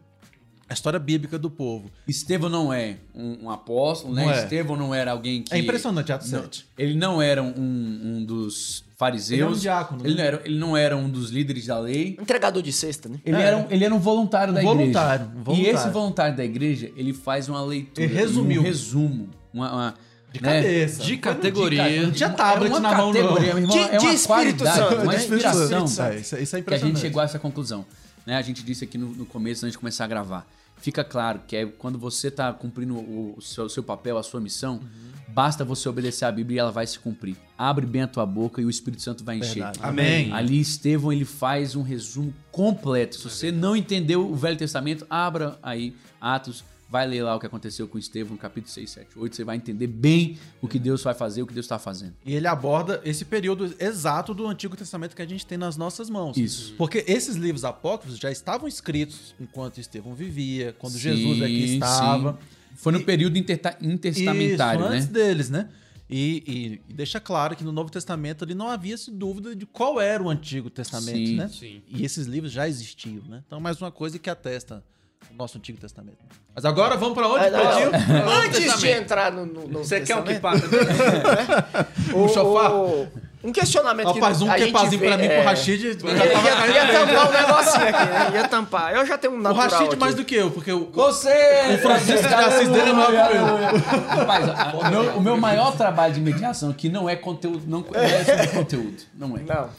A 0.68 0.72
história 0.72 0.98
bíblica 0.98 1.38
do 1.38 1.50
povo. 1.50 1.90
Estevão 2.08 2.48
não 2.48 2.72
é 2.72 2.96
um, 3.14 3.44
um 3.44 3.50
apóstolo, 3.50 4.14
né? 4.14 4.24
Não 4.24 4.32
é. 4.32 4.42
Estevão 4.42 4.74
não 4.76 4.94
era 4.94 5.10
alguém 5.12 5.42
que. 5.42 5.54
É 5.54 5.58
impressionante, 5.58 6.10
Atos 6.10 6.32
Não, 6.32 6.40
7. 6.42 6.66
ele 6.78 6.94
não 6.94 7.20
era 7.20 7.42
um, 7.42 7.52
um 7.58 8.24
dos 8.24 8.82
fariseus. 8.96 9.32
Ele 9.32 9.42
era 9.42 9.50
um 9.50 9.58
diácono, 9.58 10.00
Ele 10.06 10.14
né? 10.14 10.16
não, 10.22 10.24
era, 10.24 10.42
ele 10.46 10.58
não 10.58 10.76
era 10.76 10.96
um 10.96 11.10
dos 11.10 11.28
líderes 11.30 11.66
da 11.66 11.78
lei. 11.78 12.16
Entregador 12.18 12.62
de 12.62 12.72
cesta, 12.72 13.06
né? 13.08 13.18
Ele, 13.24 13.36
É. 13.36 13.40
era, 13.42 13.56
um, 13.58 13.66
ele 13.68 13.84
era 13.84 13.94
um 13.94 13.98
voluntário 13.98 14.52
Um 14.52 14.54
da 14.54 14.62
voluntário, 14.62 15.24
igreja. 15.26 15.40
um 15.40 15.44
voluntário. 15.44 15.70
E 15.72 15.74
esse 15.76 15.88
voluntário 15.90 16.36
da 16.36 16.44
igreja, 16.44 16.90
ele 16.96 17.12
faz 17.12 17.48
uma 17.50 17.62
leitura. 17.62 18.06
Ele 18.06 18.14
resumiu. 18.14 18.62
Um 18.62 18.64
resumo. 18.64 19.28
Uma, 19.52 19.72
uma- 19.72 19.94
De 20.32 20.42
né? 20.42 20.62
cabeça. 20.62 21.02
De 21.02 21.16
categoria. 21.16 22.02
Não 22.02 22.12
tinha 22.12 22.30
tablet 22.30 22.74
é 22.74 22.80
na 22.80 22.94
mão, 22.94 23.12
não. 23.12 23.34
meu 23.34 23.58
irmão, 23.58 23.76
De- 23.76 23.78
é 23.78 23.98
de 23.98 24.04
uma 24.06 24.14
Espírito 24.14 24.26
qualidade, 24.64 24.76
Santo, 24.78 25.02
uma 25.02 25.14
inspiração. 25.14 26.06
É, 26.06 26.16
isso, 26.16 26.36
isso 26.36 26.36
é 26.36 26.46
que 26.46 26.56
a 26.56 26.58
impressionante. 26.60 26.94
gente 26.94 27.00
chegou 27.00 27.20
a 27.20 27.24
essa 27.24 27.38
conclusão. 27.38 27.84
Né? 28.26 28.36
A 28.36 28.42
gente 28.42 28.62
disse 28.62 28.84
aqui 28.84 28.96
no, 28.96 29.08
no 29.08 29.26
começo, 29.26 29.64
antes 29.64 29.72
de 29.72 29.78
começar 29.78 30.04
a 30.04 30.08
gravar. 30.08 30.46
Fica 30.78 31.04
claro 31.04 31.40
que 31.46 31.54
é 31.54 31.66
quando 31.66 31.96
você 31.98 32.26
está 32.28 32.52
cumprindo 32.52 32.94
o, 32.96 33.34
o 33.36 33.42
seu, 33.42 33.64
o 33.66 33.70
seu 33.70 33.84
papel, 33.84 34.18
a 34.18 34.22
sua 34.22 34.40
missão, 34.40 34.80
basta 35.28 35.64
você 35.64 35.88
obedecer 35.88 36.24
a 36.24 36.32
Bíblia 36.32 36.56
e 36.56 36.58
ela 36.58 36.72
vai 36.72 36.86
se 36.86 36.98
cumprir. 36.98 37.36
Abre 37.56 37.86
bem 37.86 38.02
a 38.02 38.08
tua 38.08 38.26
boca 38.26 38.60
e 38.60 38.64
o 38.64 38.70
Espírito 38.70 39.00
Santo 39.00 39.22
vai 39.22 39.36
encher. 39.36 39.62
Verdade. 39.62 39.78
Amém. 39.80 40.32
Ali 40.32 40.58
Estevão 40.60 41.12
ele 41.12 41.24
faz 41.24 41.76
um 41.76 41.82
resumo 41.82 42.34
completo. 42.50 43.16
Se 43.16 43.22
você 43.30 43.52
não 43.52 43.76
entendeu 43.76 44.28
o 44.28 44.34
Velho 44.34 44.56
Testamento, 44.56 45.06
abra 45.08 45.56
aí 45.62 45.94
Atos, 46.20 46.64
vai 46.92 47.06
ler 47.08 47.22
lá 47.22 47.34
o 47.34 47.40
que 47.40 47.46
aconteceu 47.46 47.88
com 47.88 47.96
Estevão, 47.98 48.32
no 48.34 48.38
capítulo 48.38 48.70
6, 48.70 48.90
7, 48.90 49.18
8, 49.18 49.34
você 49.34 49.44
vai 49.44 49.56
entender 49.56 49.86
bem 49.86 50.36
o 50.60 50.68
que 50.68 50.78
Deus 50.78 51.02
vai 51.02 51.14
fazer, 51.14 51.40
o 51.42 51.46
que 51.46 51.54
Deus 51.54 51.64
está 51.64 51.78
fazendo. 51.78 52.12
E 52.24 52.34
ele 52.34 52.46
aborda 52.46 53.00
esse 53.02 53.24
período 53.24 53.74
exato 53.78 54.34
do 54.34 54.46
Antigo 54.46 54.76
Testamento 54.76 55.16
que 55.16 55.22
a 55.22 55.26
gente 55.26 55.46
tem 55.46 55.56
nas 55.56 55.78
nossas 55.78 56.10
mãos. 56.10 56.36
Isso. 56.36 56.74
Porque 56.76 57.02
esses 57.08 57.34
livros 57.36 57.64
apócrifos 57.64 58.18
já 58.18 58.30
estavam 58.30 58.68
escritos 58.68 59.34
enquanto 59.40 59.78
Estevão 59.80 60.14
vivia, 60.14 60.76
quando 60.78 60.92
Sim, 60.92 60.98
Jesus 60.98 61.42
aqui 61.42 61.64
estava. 61.74 62.32
sim. 62.34 62.38
Foi 62.76 62.92
no 62.92 63.00
E- 63.00 63.04
período 63.04 63.38
intertestamentário, 63.38 64.82
Isso, 64.84 64.92
antes 64.92 65.06
né? 65.06 65.12
deles, 65.12 65.50
né? 65.50 65.68
E, 66.10 66.42
e- 66.46 66.80
e 66.90 66.94
deixa 66.94 67.18
claro 67.18 67.56
que 67.56 67.64
no 67.64 67.72
Novo 67.72 67.90
Testamento 67.90 68.44
ali 68.44 68.54
não 68.54 68.68
havia 68.68 68.96
-se 68.98 69.10
dúvida 69.10 69.56
de 69.56 69.64
qual 69.64 69.98
era 69.98 70.22
o 70.22 70.28
Antigo 70.28 70.68
Testamento, 70.68 71.16
Sim, 71.26 71.36
né? 71.36 71.48
sim. 71.48 71.82
E 71.88 72.04
esses 72.04 72.26
livros 72.26 72.52
já 72.52 72.68
existiam, 72.68 73.24
né? 73.26 73.42
Então, 73.46 73.58
mais 73.60 73.80
uma 73.80 73.90
coisa 73.90 74.18
que 74.18 74.28
atesta 74.28 74.84
o 75.30 75.34
nosso 75.36 75.58
Antigo 75.58 75.78
Testamento. 75.78 76.18
Mas 76.54 76.64
agora 76.64 76.96
vamos 76.96 77.14
pra 77.14 77.28
onde, 77.28 77.44
Ah, 77.46 77.50
não, 77.50 77.60
Pedrinho? 77.60 77.90
não. 78.24 78.32
Antes 78.32 78.58
de 78.60 78.64
Testamento. 78.70 79.00
entrar 79.02 79.32
no, 79.32 79.46
no, 79.46 79.68
no 79.68 79.78
Você 79.84 80.00
quer 80.00 80.16
um 80.16 80.22
Testamento, 80.22 80.68
kipá? 80.68 82.14
o- 82.14 82.22
Um 82.24 82.28
chofar? 82.28 82.72
o- 82.72 83.08
Um 83.44 83.50
questionamento 83.52 84.06
Ó, 84.08 84.14
faz 84.14 84.40
um 84.40 84.48
a 84.50 84.56
gente 84.56 84.96
vê, 84.96 85.08
pra 85.08 85.16
mim 85.16 85.24
é, 85.24 85.36
pro 85.40 85.44
Rashid. 85.48 85.98
já 85.98 86.08
Ia, 86.08 86.30
tava 86.32 86.48
ia, 86.68 86.74
ia 86.84 86.92
tampar 86.92 87.28
um 87.28 87.32
negocinho 87.32 87.88
aqui, 87.88 88.04
né? 88.04 88.30
Ia 88.34 88.48
tampar. 88.48 88.94
Eu 88.94 89.04
já 89.06 89.18
tenho 89.18 89.32
um 89.32 89.36
O 89.38 89.42
natural 89.42 89.68
Rashid 89.68 89.86
aqui. 89.88 89.96
mais 89.96 90.14
do 90.14 90.24
que 90.24 90.34
eu, 90.36 90.50
porque 90.52 90.70
o, 90.72 90.90
Você! 90.92 91.74
o 91.74 91.78
Francisco 91.78 92.28
de 92.28 92.34
Assis 92.34 92.68
dele 92.68 92.90
é 92.90 92.92
maior 92.92 93.30
que 93.30 93.36
eu. 93.36 94.06
Rapaz, 94.06 94.48
a- 94.48 94.72
o 94.76 94.90
meu, 94.90 95.02
o 95.16 95.20
meu 95.20 95.36
maior 95.36 95.74
trabalho 95.76 96.14
de 96.14 96.20
mediação 96.20 96.70
aqui 96.70 96.88
não 96.88 97.08
é 97.10 97.16
conteúdo, 97.16 97.62
não 97.66 97.84
é 97.94 98.24
sobre 98.24 98.46
conteúdo. 98.48 99.02
Não 99.14 99.36
é. 99.36 99.40
Não. 99.40 99.70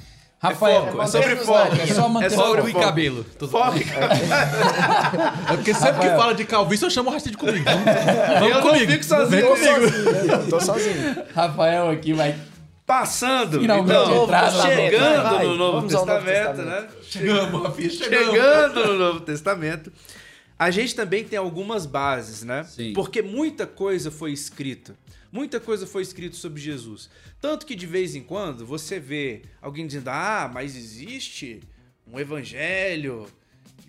Rafael, 0.43 0.85
foco, 0.87 1.01
é 1.01 1.03
é 1.03 1.07
sobre 1.07 1.35
foco. 1.37 1.75
É 1.75 1.87
só 1.87 2.09
manter 2.09 2.25
É 2.25 2.29
sobre 2.29 2.61
o 2.61 2.67
e 2.67 2.71
foco. 2.73 2.85
cabelo. 2.85 3.25
Foco. 3.49 3.79
É 5.51 5.55
porque 5.55 5.73
sempre 5.73 6.01
que 6.01 6.15
fala 6.15 6.33
de 6.33 6.45
calvície, 6.45 6.85
eu 6.85 6.89
chamo 6.89 7.09
o 7.09 7.13
Rastide 7.13 7.37
comigo. 7.37 7.63
Vamos 7.65 8.49
Eu 8.49 8.55
não 8.55 8.61
comigo. 8.61 8.91
fico 8.91 9.03
sozinho. 9.03 9.29
Vem 9.29 9.41
comigo. 9.43 9.89
Sozinho, 9.89 10.49
tô 10.49 10.59
sozinho. 10.59 11.15
Rafael 11.33 11.89
aqui 11.91 12.13
vai. 12.13 12.35
Passando, 12.85 13.61
Finalmente 13.61 13.91
então, 13.95 14.23
entrado 14.23 14.61
chegando. 14.61 15.23
Vai, 15.23 15.45
no 15.45 15.55
Novo 15.55 15.87
Testamento. 15.87 16.61
né? 16.63 16.87
Chegamos, 17.03 17.63
Rafinha, 17.63 17.89
chegamos. 17.89 18.25
Chegando 18.31 18.85
no 18.87 18.93
Novo 18.99 19.19
Testamento, 19.21 19.91
a 20.59 20.69
gente 20.69 20.93
também 20.93 21.23
tem 21.23 21.39
algumas 21.39 21.85
bases, 21.85 22.43
né? 22.43 22.65
Sim. 22.65 22.91
Porque 22.93 23.21
muita 23.21 23.65
coisa 23.65 24.11
foi 24.11 24.33
escrita. 24.33 24.93
Muita 25.34 25.59
coisa 25.59 25.88
foi 25.88 26.03
escrita 26.03 26.36
sobre 26.36 26.61
Jesus. 26.61 27.09
Tanto 27.41 27.65
que 27.65 27.73
de 27.75 27.88
vez 27.88 28.15
em 28.15 28.21
quando 28.21 28.65
você 28.67 28.99
vê 28.99 29.41
alguém 29.59 29.88
dizendo: 29.88 30.09
Ah, 30.09 30.49
mas 30.53 30.75
existe 30.77 31.59
um 32.07 32.19
evangelho. 32.19 33.25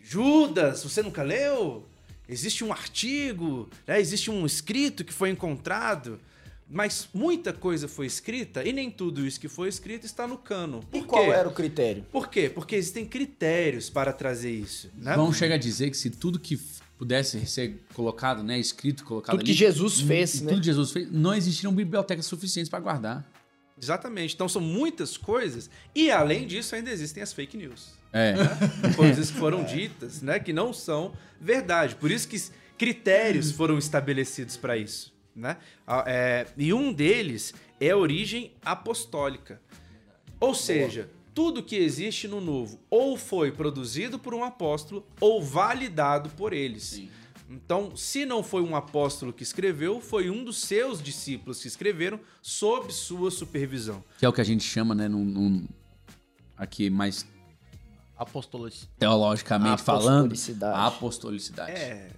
Judas, 0.03 0.83
você 0.83 1.03
nunca 1.03 1.23
leu? 1.23 1.87
Existe 2.27 2.65
um 2.65 2.73
artigo, 2.73 3.69
né? 3.87 4.01
existe 4.01 4.31
um 4.31 4.47
escrito 4.47 5.05
que 5.05 5.13
foi 5.13 5.29
encontrado. 5.29 6.19
Mas 6.67 7.07
muita 7.13 7.53
coisa 7.53 7.87
foi 7.87 8.07
escrita 8.07 8.65
e 8.65 8.73
nem 8.73 8.91
tudo 8.91 9.27
isso 9.27 9.39
que 9.39 9.49
foi 9.49 9.69
escrito 9.69 10.07
está 10.07 10.27
no 10.27 10.39
cano. 10.39 10.81
Por 10.91 10.97
E 10.97 11.01
quê? 11.03 11.07
qual 11.07 11.25
era 11.31 11.47
o 11.47 11.53
critério? 11.53 12.07
Por 12.11 12.29
quê? 12.31 12.49
Porque 12.49 12.75
existem 12.75 13.05
critérios 13.05 13.91
para 13.91 14.15
trazer 14.15 14.51
isso. 14.51 14.91
Né? 14.97 15.15
Vamos 15.15 15.37
chegar 15.37 15.57
a 15.57 15.59
dizer 15.59 15.91
que 15.91 15.97
se 15.97 16.09
tudo 16.09 16.39
que 16.41 16.59
pudesse 16.99 17.45
ser 17.47 17.83
colocado, 17.95 18.43
né, 18.43 18.59
escrito, 18.59 19.05
colocado 19.05 19.33
Tudo 19.33 19.41
ali, 19.41 19.53
que 19.53 19.59
Jesus 19.59 20.01
fez, 20.01 20.41
né? 20.41 20.51
tudo 20.51 20.61
que 20.61 20.67
Jesus 20.67 20.91
fez, 20.91 21.11
não 21.11 21.35
existiriam 21.35 21.75
bibliotecas 21.75 22.27
suficientes 22.27 22.71
para 22.71 22.81
guardar. 22.81 23.29
Exatamente. 23.81 24.35
Então 24.35 24.49
são 24.49 24.63
muitas 24.63 25.17
coisas. 25.17 25.69
E 25.95 26.11
além 26.11 26.47
disso, 26.47 26.75
ainda 26.75 26.91
existem 26.91 27.23
as 27.23 27.33
fake 27.33 27.57
news. 27.57 27.93
É. 28.13 28.35
Coisas 28.95 29.31
que 29.31 29.37
foram 29.37 29.65
ditas, 29.65 30.23
né? 30.23 30.39
Que 30.39 30.53
não 30.53 30.73
são 30.73 31.13
verdade. 31.41 31.97
Por 31.97 32.11
isso 32.11 32.29
que 32.29 32.41
critérios 32.79 33.51
foram 33.51 33.77
estabelecidos 33.77 34.57
para 34.57 34.77
isso. 34.77 35.13
Né? 35.35 35.57
Ah, 35.85 36.05
é, 36.07 36.47
e 36.57 36.73
um 36.73 36.93
deles 36.93 37.53
é 37.81 37.91
a 37.91 37.97
origem 37.97 38.53
apostólica. 38.65 39.61
Ou 40.39 40.55
seja, 40.55 41.09
tudo 41.35 41.63
que 41.63 41.75
existe 41.77 42.29
no 42.29 42.41
novo 42.41 42.79
ou 42.89 43.17
foi 43.17 43.51
produzido 43.51 44.19
por 44.19 44.33
um 44.35 44.45
apóstolo 44.45 45.05
ou 45.21 45.43
validado 45.43 46.31
por 46.31 46.53
eles. 46.53 46.85
Sim. 46.85 47.11
Então, 47.51 47.95
se 47.97 48.25
não 48.25 48.43
foi 48.43 48.63
um 48.63 48.75
apóstolo 48.75 49.33
que 49.33 49.43
escreveu, 49.43 50.01
foi 50.01 50.31
um 50.31 50.43
dos 50.45 50.59
seus 50.59 51.03
discípulos 51.03 51.61
que 51.61 51.69
escreveram 51.69 52.19
sob 52.41 52.93
sua 52.93 53.31
supervisão. 53.31 54.03
Que 54.19 54.25
é 54.25 54.29
o 54.29 54.33
que 54.33 54.41
a 54.41 54.45
gente 54.45 54.65
chama, 54.65 54.95
né, 54.95 55.09
num, 55.09 55.25
num- 55.25 55.67
aqui 56.57 56.89
mais 56.89 57.27
Apóstolos. 58.17 58.89
teologicamente 58.99 59.83
falando, 59.83 60.27
Apostolicidade. 60.27 60.79
a 60.79 60.87
apostolicidade. 60.87 61.73
É- 61.73 62.11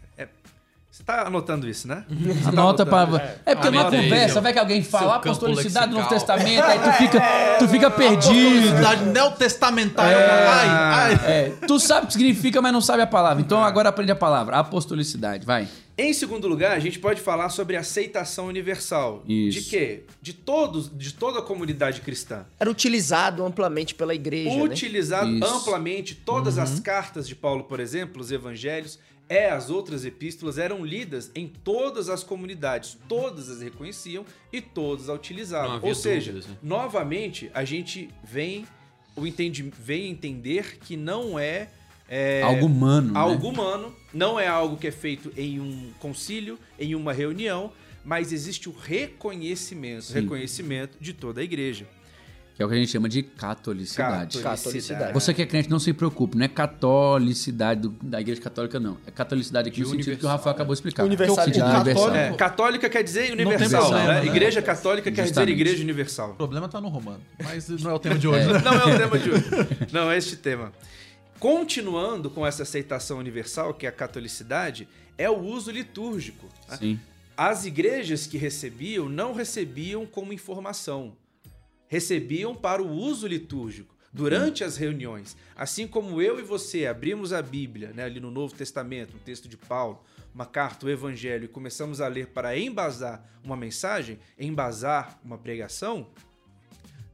Você 0.97 1.03
tá 1.05 1.27
anotando 1.27 1.69
isso, 1.69 1.87
né? 1.87 2.07
Você 2.09 2.49
Anota 2.49 2.87
tá 2.87 2.91
para. 2.91 3.39
É, 3.45 3.55
porque 3.55 3.71
numa 3.71 3.91
conversa, 3.91 4.41
vai 4.41 4.51
que 4.55 4.59
alguém 4.59 4.83
fala 4.83 5.17
apostolicidade 5.17 5.91
do 5.91 5.97
Novo. 5.99 6.09
Testamento, 6.09 6.65
aí 6.65 6.79
tu 6.79 6.93
fica, 6.97 7.23
tu 7.59 7.69
fica 7.69 7.91
perdido. 7.91 8.31
Apostolicidade 8.31 9.05
neotestamentária. 9.05 10.17
Ai, 10.17 10.69
ai. 10.69 11.31
É, 11.31 11.53
tu 11.67 11.79
sabe 11.79 12.05
o 12.05 12.07
que 12.07 12.15
significa, 12.15 12.63
mas 12.63 12.73
não 12.73 12.81
sabe 12.81 13.03
a 13.03 13.07
palavra. 13.07 13.43
Então 13.43 13.63
agora 13.63 13.91
aprende 13.91 14.11
a 14.11 14.17
palavra. 14.17 14.57
Apostolicidade, 14.57 15.45
vai. 15.45 15.69
Em 15.99 16.15
segundo 16.15 16.49
lugar, 16.49 16.75
a 16.75 16.79
gente 16.79 16.99
pode 16.99 17.21
falar 17.21 17.51
sobre 17.51 17.77
aceitação 17.77 18.47
universal. 18.47 19.23
Isso. 19.27 19.61
De 19.61 19.67
quê? 19.67 20.03
De 20.23 20.33
todos, 20.33 20.91
de 20.95 21.13
toda 21.13 21.41
a 21.41 21.43
comunidade 21.43 22.01
cristã. 22.01 22.47
Era 22.59 22.71
utilizado 22.71 23.45
amplamente 23.45 23.95
pela 23.95 24.15
igreja, 24.15 24.57
né? 24.57 24.63
Utilizado 24.63 25.31
Isso. 25.31 25.45
amplamente 25.45 26.15
todas 26.15 26.57
as 26.59 26.81
cartas 26.81 27.29
de 27.29 27.35
Paulo, 27.35 27.65
por 27.65 27.81
exemplo, 27.81 28.21
os 28.21 28.31
evangelhos, 28.31 28.99
é 29.29 29.51
as 29.51 29.71
outras 29.71 30.05
epístolas 30.05 30.59
eram 30.59 30.85
lidas 30.85 31.31
em 31.35 31.49
todas 31.49 32.09
as 32.09 32.23
comunidades, 32.23 32.97
todas 33.09 33.49
as 33.51 33.61
reconheciam 33.61 34.25
e 34.53 34.61
todas 34.61 35.09
a 35.09 35.15
utilizavam. 35.15 35.81
Ou 35.83 35.95
seja, 35.95 36.33
dúvidas, 36.33 36.51
né? 36.51 36.59
novamente 36.63 37.51
a 37.53 37.65
gente 37.65 38.09
vem 38.23 38.65
o 39.17 39.27
entendi, 39.27 39.63
vem 39.63 40.11
entender 40.11 40.79
que 40.79 40.97
não 40.97 41.39
é, 41.39 41.69
é, 42.09 42.43
Algo 42.43 42.67
humano. 42.67 43.13
né? 43.13 43.19
algo 43.19 43.49
humano, 43.49 43.95
não 44.13 44.39
é 44.39 44.47
algo 44.47 44.77
que 44.77 44.87
é 44.87 44.93
feito 44.93 45.33
em 45.37 45.59
um 45.59 45.91
concílio, 45.99 46.59
em 46.79 46.95
uma 46.95 47.13
reunião, 47.13 47.73
mas 48.05 48.33
existe 48.33 48.69
o 48.69 48.73
reconhecimento, 48.73 50.05
Sim. 50.05 50.21
reconhecimento 50.21 50.97
de 51.01 51.13
toda 51.13 51.41
a 51.41 51.45
igreja. 51.45 51.89
Que 52.57 52.63
é 52.63 52.65
o 52.65 52.69
que 52.71 52.75
a 52.75 52.79
gente 52.79 52.91
chama 52.91 53.07
de 53.07 53.23
catolicidade. 53.23 54.39
Catolicidade. 54.41 55.13
Você 55.13 55.35
que 55.35 55.43
é 55.43 55.47
crente, 55.47 55.69
não 55.69 55.79
se 55.79 55.93
preocupe, 55.93 56.39
não 56.39 56.45
é 56.47 56.49
catolicidade 56.49 57.83
do- 57.83 57.91
da 58.03 58.19
igreja 58.19 58.41
católica, 58.41 58.81
não. 58.81 58.97
É 59.07 59.11
catolicidade 59.11 59.69
aqui 59.69 59.77
De 59.77 59.83
no 59.83 59.91
sentido 59.91 60.17
que 60.19 60.25
o 60.25 60.29
Rafael 60.29 60.55
acabou 60.55 60.73
de 60.75 60.79
explicar. 60.79 61.05
Universalidade. 61.05 61.91
É 61.91 62.29
É, 62.29 62.33
católica 62.35 62.89
quer 62.89 63.03
dizer 63.03 63.31
universal, 63.33 63.83
problema, 63.83 64.09
né? 64.15 64.21
né? 64.23 64.27
Igreja 64.27 64.63
católica 64.63 65.11
quer 65.11 65.23
dizer 65.23 65.27
Justamente. 65.35 65.53
igreja 65.53 65.83
universal. 65.83 66.31
O 66.31 66.35
problema 66.35 66.67
tá 66.67 66.81
no 66.81 66.89
romano. 66.89 67.21
Mas 67.45 67.69
não 67.69 67.91
é 67.91 67.95
o 67.95 67.99
tema 67.99 68.19
de 68.19 68.27
hoje, 68.27 68.51
né? 68.51 68.59
Não 68.65 68.73
é 68.73 68.95
o 68.95 68.99
tema 68.99 69.19
de 69.19 69.31
hoje. 69.31 69.45
Não 69.93 70.11
é 70.11 70.17
este 70.17 70.37
tema. 70.37 70.73
Continuando 71.39 72.31
com 72.31 72.47
essa 72.47 72.63
aceitação 72.63 73.19
universal, 73.19 73.75
que 73.75 73.85
é 73.85 73.89
a 73.89 73.93
catolicidade, 73.93 74.89
é 75.19 75.29
o 75.29 75.39
uso 75.39 75.71
litúrgico. 75.71 76.47
né? 76.71 76.77
Sim. 76.79 77.01
As 77.37 77.67
igrejas 77.67 78.27
que 78.27 78.39
recebiam 78.39 79.11
não 79.11 79.35
recebiam 79.35 80.07
como 80.07 80.33
informação, 80.33 81.13
recebiam 81.89 82.55
para 82.55 82.83
o 82.83 82.91
uso 82.91 83.27
litúrgico 83.27 83.95
durante 84.13 84.65
as 84.65 84.77
reuniões. 84.77 85.37
Assim 85.55 85.87
como 85.87 86.23
eu 86.23 86.39
e 86.39 86.43
você 86.43 86.87
abrimos 86.87 87.33
a 87.33 87.43
Bíblia, 87.43 87.93
né, 87.93 88.05
ali 88.05 88.19
no 88.19 88.31
Novo 88.31 88.55
Testamento, 88.55 89.17
um 89.17 89.21
texto 89.21 89.49
de 89.49 89.57
Paulo, 89.57 90.03
uma 90.35 90.47
carta, 90.47 90.87
o 90.87 90.91
Evangelho, 90.91 91.45
e 91.45 91.49
começamos 91.49 92.01
a 92.01 92.09
ler 92.09 92.29
para 92.29 92.59
embasar 92.59 93.25
uma 93.45 93.57
mensagem, 93.57 94.19
embasar 94.39 95.19
uma 95.25 95.39
pregação, 95.39 96.09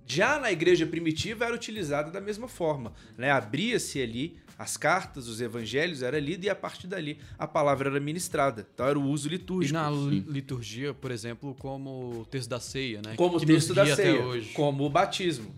já 0.07 0.39
na 0.39 0.53
igreja 0.53 0.87
primitiva 0.87 1.45
era 1.45 1.55
utilizada 1.55 2.11
da 2.11 2.21
mesma 2.21 2.49
forma. 2.49 2.93
Né? 3.17 3.31
Abria-se 3.31 4.01
ali 4.01 4.37
as 4.63 4.77
cartas, 4.77 5.27
os 5.29 5.41
evangelhos, 5.41 6.03
era 6.03 6.21
lido 6.21 6.45
e 6.45 6.49
a 6.51 6.55
partir 6.55 6.87
dali 6.87 7.19
a 7.39 7.47
palavra 7.49 7.91
era 7.91 7.99
ministrada. 8.01 8.67
Então 8.73 8.87
era 8.87 8.99
o 8.99 9.03
uso 9.09 9.27
E 9.29 9.31
litúrgico. 9.33 9.75
na 9.75 9.91
li- 9.91 10.25
liturgia, 10.29 10.95
por 10.95 11.11
exemplo, 11.11 11.55
como 11.59 12.21
o 12.21 12.25
texto 12.25 12.49
da 12.49 12.61
ceia, 12.61 13.01
né? 13.05 13.15
Como 13.17 13.37
o 13.39 13.41
texto 13.41 13.75
da 13.75 13.85
ceia, 13.97 14.23
como 14.55 14.85
o 14.85 14.91
batismo. 14.91 15.53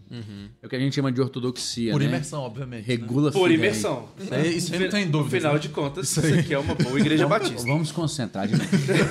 É 0.62 0.66
o 0.66 0.68
que 0.70 0.76
a 0.76 0.78
gente 0.78 0.94
chama 0.94 1.12
de 1.12 1.20
ortodoxia, 1.20 1.92
Por 1.92 2.00
né? 2.00 2.07
imersão, 2.07 2.40
obviamente. 2.42 2.80
né? 2.88 2.94
Regula 2.96 3.30
Por 3.30 3.42
fidei. 3.50 3.57
imersão. 3.57 4.09
Isso 4.18 4.34
aí, 4.34 4.57
isso 4.57 4.72
aí 4.74 4.80
não 4.80 4.88
tem 4.88 5.11
dúvida. 5.11 5.36
Afinal 5.36 5.52
né? 5.55 5.59
de 5.61 5.68
contas, 5.68 6.11
isso, 6.16 6.20
aqui 6.26 6.55
é 6.55 6.59
uma 6.59 6.74
boa 6.74 6.98
igreja 6.98 7.26
batista. 7.26 7.66
Vamos 7.66 7.92
concentrar 7.92 8.48
de 8.48 8.57
novo. 8.57 8.70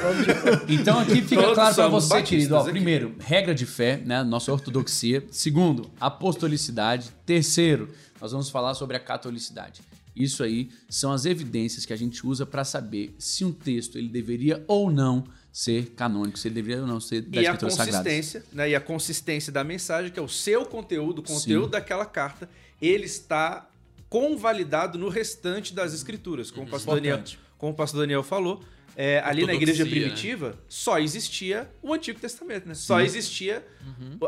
então 0.67 0.99
aqui 0.99 1.21
fica 1.21 1.41
Todos 1.41 1.55
claro 1.55 1.75
para 1.75 1.87
você, 1.87 2.21
querido. 2.23 2.55
Ó, 2.55 2.63
primeiro, 2.63 3.15
regra 3.19 3.53
de 3.53 3.65
fé, 3.65 4.01
né? 4.05 4.23
Nossa 4.23 4.51
ortodoxia. 4.51 5.23
Segundo, 5.29 5.89
apostolicidade. 5.99 7.11
Terceiro, 7.25 7.89
nós 8.23 8.31
vamos 8.31 8.49
falar 8.49 8.73
sobre 8.73 8.95
a 8.95 9.01
catolicidade. 9.01 9.81
Isso 10.15 10.45
aí 10.45 10.71
são 10.87 11.11
as 11.11 11.25
evidências 11.25 11.85
que 11.85 11.91
a 11.91 11.95
gente 11.97 12.25
usa 12.25 12.45
para 12.45 12.63
saber 12.63 13.13
se 13.19 13.43
um 13.43 13.51
texto 13.51 13.97
ele 13.97 14.07
deveria 14.07 14.63
ou 14.65 14.89
não 14.89 15.25
ser 15.51 15.87
canônico, 15.89 16.39
se 16.39 16.47
ele 16.47 16.55
deveria 16.55 16.83
ou 16.83 16.87
não 16.87 17.01
ser 17.01 17.23
da 17.23 17.35
E 17.35 17.39
a 17.39 17.51
escritura 17.51 17.71
sagrada. 17.71 17.97
consistência, 17.97 18.45
né? 18.53 18.69
E 18.69 18.75
a 18.75 18.79
consistência 18.79 19.51
da 19.51 19.61
mensagem, 19.61 20.09
que 20.09 20.17
é 20.17 20.21
o 20.21 20.29
seu 20.29 20.65
conteúdo, 20.65 21.19
o 21.19 21.21
conteúdo 21.21 21.65
Sim. 21.65 21.71
daquela 21.71 22.05
carta, 22.05 22.49
ele 22.81 23.03
está 23.03 23.69
convalidado 24.07 24.97
no 24.97 25.09
restante 25.09 25.73
das 25.73 25.93
escrituras. 25.93 26.49
Como 26.49 26.65
o 26.65 26.69
pastor 26.69 26.95
Daniel, 26.95 27.21
como 27.57 27.73
o 27.73 27.75
pastor 27.75 27.99
Daniel 27.99 28.23
falou, 28.23 28.63
é, 28.95 29.19
ali 29.25 29.45
na 29.45 29.53
igreja 29.53 29.83
né? 29.83 29.89
primitiva 29.89 30.57
só 30.67 30.99
existia 30.99 31.69
o 31.81 31.93
Antigo 31.93 32.19
Testamento, 32.19 32.67
né? 32.67 32.73
Só 32.75 33.01
existia 33.01 33.65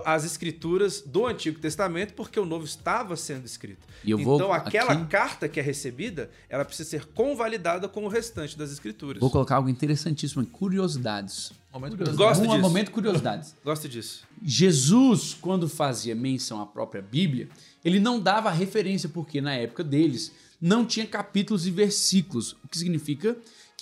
as 0.03 0.23
escrituras 0.25 1.01
do 1.01 1.25
Antigo 1.25 1.59
Testamento 1.59 2.13
porque 2.13 2.39
o 2.39 2.45
Novo 2.45 2.65
estava 2.65 3.15
sendo 3.15 3.45
escrito. 3.45 3.87
E 4.03 4.11
eu 4.11 4.17
vou 4.17 4.35
então 4.35 4.51
aquela 4.51 4.93
aqui- 4.93 5.05
carta 5.07 5.47
que 5.47 5.59
é 5.59 5.63
recebida, 5.63 6.29
ela 6.49 6.65
precisa 6.65 6.89
ser 6.89 7.05
convalidada 7.05 7.87
com 7.87 8.05
o 8.05 8.07
restante 8.07 8.57
das 8.57 8.71
escrituras. 8.71 9.19
Vou 9.19 9.29
colocar 9.29 9.55
algo 9.57 9.69
interessantíssimo, 9.69 10.45
curiosidades. 10.45 11.51
Momento 11.71 11.97
Gosto 11.97 12.15
curiosidade. 12.15 12.39
um 12.39 12.51
disso. 12.51 12.61
momento 12.61 12.91
curiosidades. 12.91 13.55
Gosto 13.63 13.89
disso. 13.89 14.23
Jesus, 14.41 15.35
quando 15.39 15.67
fazia 15.67 16.15
menção 16.15 16.61
à 16.61 16.65
própria 16.65 17.01
Bíblia, 17.01 17.49
ele 17.83 17.99
não 17.99 18.19
dava 18.19 18.49
referência, 18.49 19.09
porque 19.09 19.41
na 19.41 19.53
época 19.53 19.83
deles 19.83 20.31
não 20.61 20.85
tinha 20.85 21.05
capítulos 21.05 21.67
e 21.67 21.71
versículos, 21.71 22.53
o 22.63 22.67
que 22.67 22.77
significa 22.77 23.35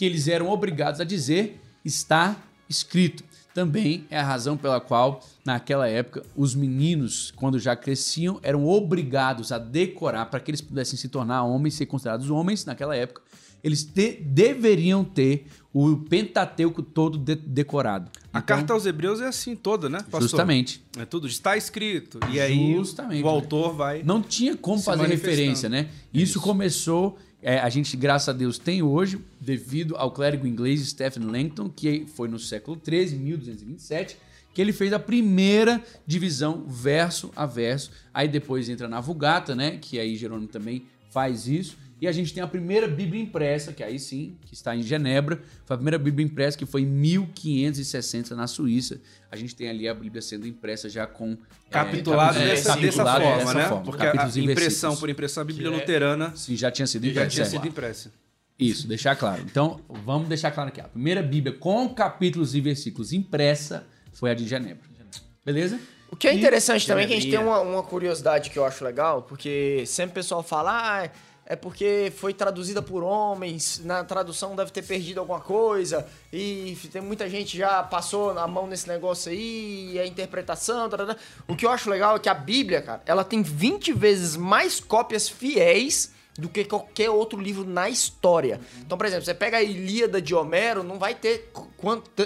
que 0.03 0.07
eles 0.07 0.27
eram 0.27 0.49
obrigados 0.49 0.99
a 0.99 1.05
dizer 1.05 1.61
está 1.85 2.35
escrito. 2.69 3.23
Também 3.53 4.03
é 4.09 4.19
a 4.19 4.23
razão 4.23 4.57
pela 4.57 4.81
qual, 4.81 5.23
naquela 5.45 5.87
época, 5.87 6.23
os 6.35 6.53
meninos, 6.53 7.31
quando 7.37 7.57
já 7.57 7.73
cresciam, 7.73 8.37
eram 8.43 8.67
obrigados 8.67 9.53
a 9.53 9.57
decorar 9.57 10.25
para 10.25 10.41
que 10.41 10.51
eles 10.51 10.59
pudessem 10.59 10.97
se 10.99 11.07
tornar 11.07 11.43
homens, 11.43 11.75
ser 11.75 11.85
considerados 11.85 12.29
homens 12.29 12.65
naquela 12.65 12.93
época. 12.97 13.21
eles 13.63 13.81
te- 13.85 14.21
deveriam 14.21 15.05
ter 15.05 15.45
o 15.73 15.95
Pentateuco 15.95 16.83
todo 16.83 17.17
de- 17.17 17.33
decorado. 17.37 18.11
A 18.33 18.39
Então, 18.39 18.57
carta 18.57 18.73
aos 18.73 18.85
Hebreus 18.85 19.21
é 19.21 19.27
assim 19.27 19.55
toda, 19.55 19.87
né? 19.87 19.99
pastor? 19.99 20.23
Justamente. 20.23 20.83
É 20.97 21.05
tudo, 21.05 21.27
está 21.27 21.55
escrito. 21.55 22.19
E 22.29 22.41
aí 22.41 22.73
Justamente, 22.75 23.23
o 23.23 23.27
autor 23.29 23.73
vai. 23.73 24.03
Não 24.03 24.21
tinha 24.21 24.57
como 24.57 24.81
fazer 24.81 25.07
referência, 25.07 25.69
né? 25.69 25.87
Isso, 26.13 26.41
começou, 26.41 27.17
é, 27.43 27.59
a 27.59 27.69
gente, 27.69 27.97
graças 27.97 28.29
a 28.29 28.33
Deus, 28.33 28.57
tem 28.57 28.81
hoje, 28.81 29.19
devido 29.39 29.97
ao 29.97 30.11
clérigo 30.11 30.47
inglês 30.47 30.87
Stephen 30.87 31.25
Langton, 31.25 31.69
que 31.69 32.05
foi 32.15 32.29
no 32.29 32.39
século 32.39 32.79
XIII, 32.81 33.19
1227, 33.19 34.17
que 34.53 34.61
ele 34.61 34.71
fez 34.71 34.93
a 34.93 34.99
primeira 34.99 35.83
divisão 36.07 36.63
verso 36.65 37.31
a 37.35 37.45
verso. 37.45 37.91
Aí 38.13 38.27
depois 38.27 38.69
entra 38.69 38.87
na 38.87 39.01
Vulgata, 39.01 39.53
né? 39.55 39.77
Que 39.81 39.99
aí 39.99 40.15
Jerônimo 40.15 40.47
também 40.47 40.85
faz 41.09 41.47
isso. 41.47 41.77
E 42.03 42.07
a 42.07 42.11
gente 42.11 42.33
tem 42.33 42.43
a 42.43 42.47
primeira 42.47 42.85
Bíblia 42.85 43.21
impressa, 43.21 43.71
que 43.71 43.81
aí 43.81 43.97
sim, 43.97 44.35
que 44.41 44.53
está 44.53 44.75
em 44.75 44.83
Genebra. 44.83 45.41
Foi 45.63 45.75
a 45.75 45.77
primeira 45.77 45.97
Bíblia 45.97 46.25
impressa 46.25 46.57
que 46.57 46.65
foi 46.65 46.81
em 46.81 46.85
1560 46.85 48.35
na 48.35 48.45
Suíça. 48.45 48.99
A 49.31 49.37
gente 49.37 49.55
tem 49.55 49.69
ali 49.69 49.87
a 49.87 49.93
Bíblia 49.93 50.21
sendo 50.21 50.45
impressa 50.45 50.89
já 50.89 51.07
com... 51.07 51.31
é, 51.31 51.37
Capitulado 51.71 52.39
é, 52.39 52.47
dessa, 52.47 52.75
dessa 52.75 52.75
capitulado 52.75 53.23
forma, 53.23 53.37
dessa 53.37 53.53
né? 53.53 53.65
forma, 53.69 53.83
Porque 53.85 54.01
a 54.01 54.05
capítulos 54.07 54.35
e 54.35 54.41
impressão 54.41 54.65
versículos. 54.65 54.99
por 54.99 55.09
impressão, 55.09 55.41
a 55.43 55.45
Bíblia 55.45 55.67
é- 55.67 55.71
luterana 55.71 56.33
Sim, 56.35 56.57
já 56.57 56.69
tinha 56.69 56.85
sido 56.85 57.05
já 57.05 57.11
impressa. 57.11 57.29
tinha 57.29 57.45
é. 57.45 57.49
sido 57.49 57.67
impressa. 57.69 58.11
Isso, 58.59 58.85
deixar 58.85 59.15
claro. 59.15 59.41
Então, 59.41 59.79
vamos 60.03 60.27
deixar 60.27 60.51
claro 60.51 60.67
aqui. 60.67 60.81
A 60.81 60.89
primeira 60.89 61.23
Bíblia 61.23 61.55
com 61.57 61.87
capítulos 61.87 62.53
e 62.53 62.59
versículos 62.59 63.13
impressa 63.13 63.87
foi 64.11 64.29
a 64.29 64.33
de 64.33 64.45
Genebra. 64.45 64.83
Beleza? 65.45 65.79
O 66.11 66.17
que 66.17 66.27
é 66.27 66.33
interessante 66.33 66.85
também 66.85 67.05
é 67.05 67.07
que 67.07 67.13
a 67.13 67.15
gente 67.15 67.29
tem 67.31 67.39
uma, 67.39 67.61
uma 67.61 67.81
curiosidade 67.81 68.49
que 68.49 68.59
eu 68.59 68.65
acho 68.65 68.83
legal, 68.83 69.21
porque 69.23 69.85
sempre 69.87 70.11
o 70.11 70.15
pessoal 70.15 70.43
fala, 70.43 71.05
ah, 71.05 71.09
é 71.45 71.55
porque 71.55 72.11
foi 72.15 72.33
traduzida 72.33 72.81
por 72.81 73.03
homens, 73.03 73.81
na 73.83 74.03
tradução 74.03 74.55
deve 74.55 74.71
ter 74.71 74.81
perdido 74.81 75.19
alguma 75.19 75.41
coisa, 75.41 76.07
e 76.31 76.77
tem 76.91 77.01
muita 77.01 77.29
gente 77.29 77.57
já 77.57 77.83
passou 77.83 78.37
a 78.37 78.47
mão 78.47 78.65
nesse 78.65 78.87
negócio 78.87 79.31
aí, 79.31 79.91
e 79.93 79.99
a 79.99 80.05
interpretação, 80.05 80.89
tarará. 80.89 81.15
o 81.47 81.55
que 81.55 81.65
eu 81.65 81.69
acho 81.69 81.89
legal 81.89 82.15
é 82.15 82.19
que 82.19 82.29
a 82.29 82.33
Bíblia, 82.33 82.81
cara, 82.81 83.01
ela 83.05 83.23
tem 83.23 83.41
20 83.41 83.93
vezes 83.93 84.37
mais 84.37 84.79
cópias 84.79 85.27
fiéis 85.27 86.11
do 86.37 86.49
que 86.49 86.63
qualquer 86.63 87.09
outro 87.09 87.39
livro 87.39 87.63
na 87.63 87.89
história. 87.89 88.59
Então, 88.79 88.97
por 88.97 89.05
exemplo, 89.05 89.23
você 89.23 89.35
pega 89.35 89.57
a 89.57 89.61
Ilíada 89.61 90.19
de 90.19 90.33
Homero, 90.33 90.81
não 90.83 90.97
vai 90.97 91.13
ter 91.13 91.51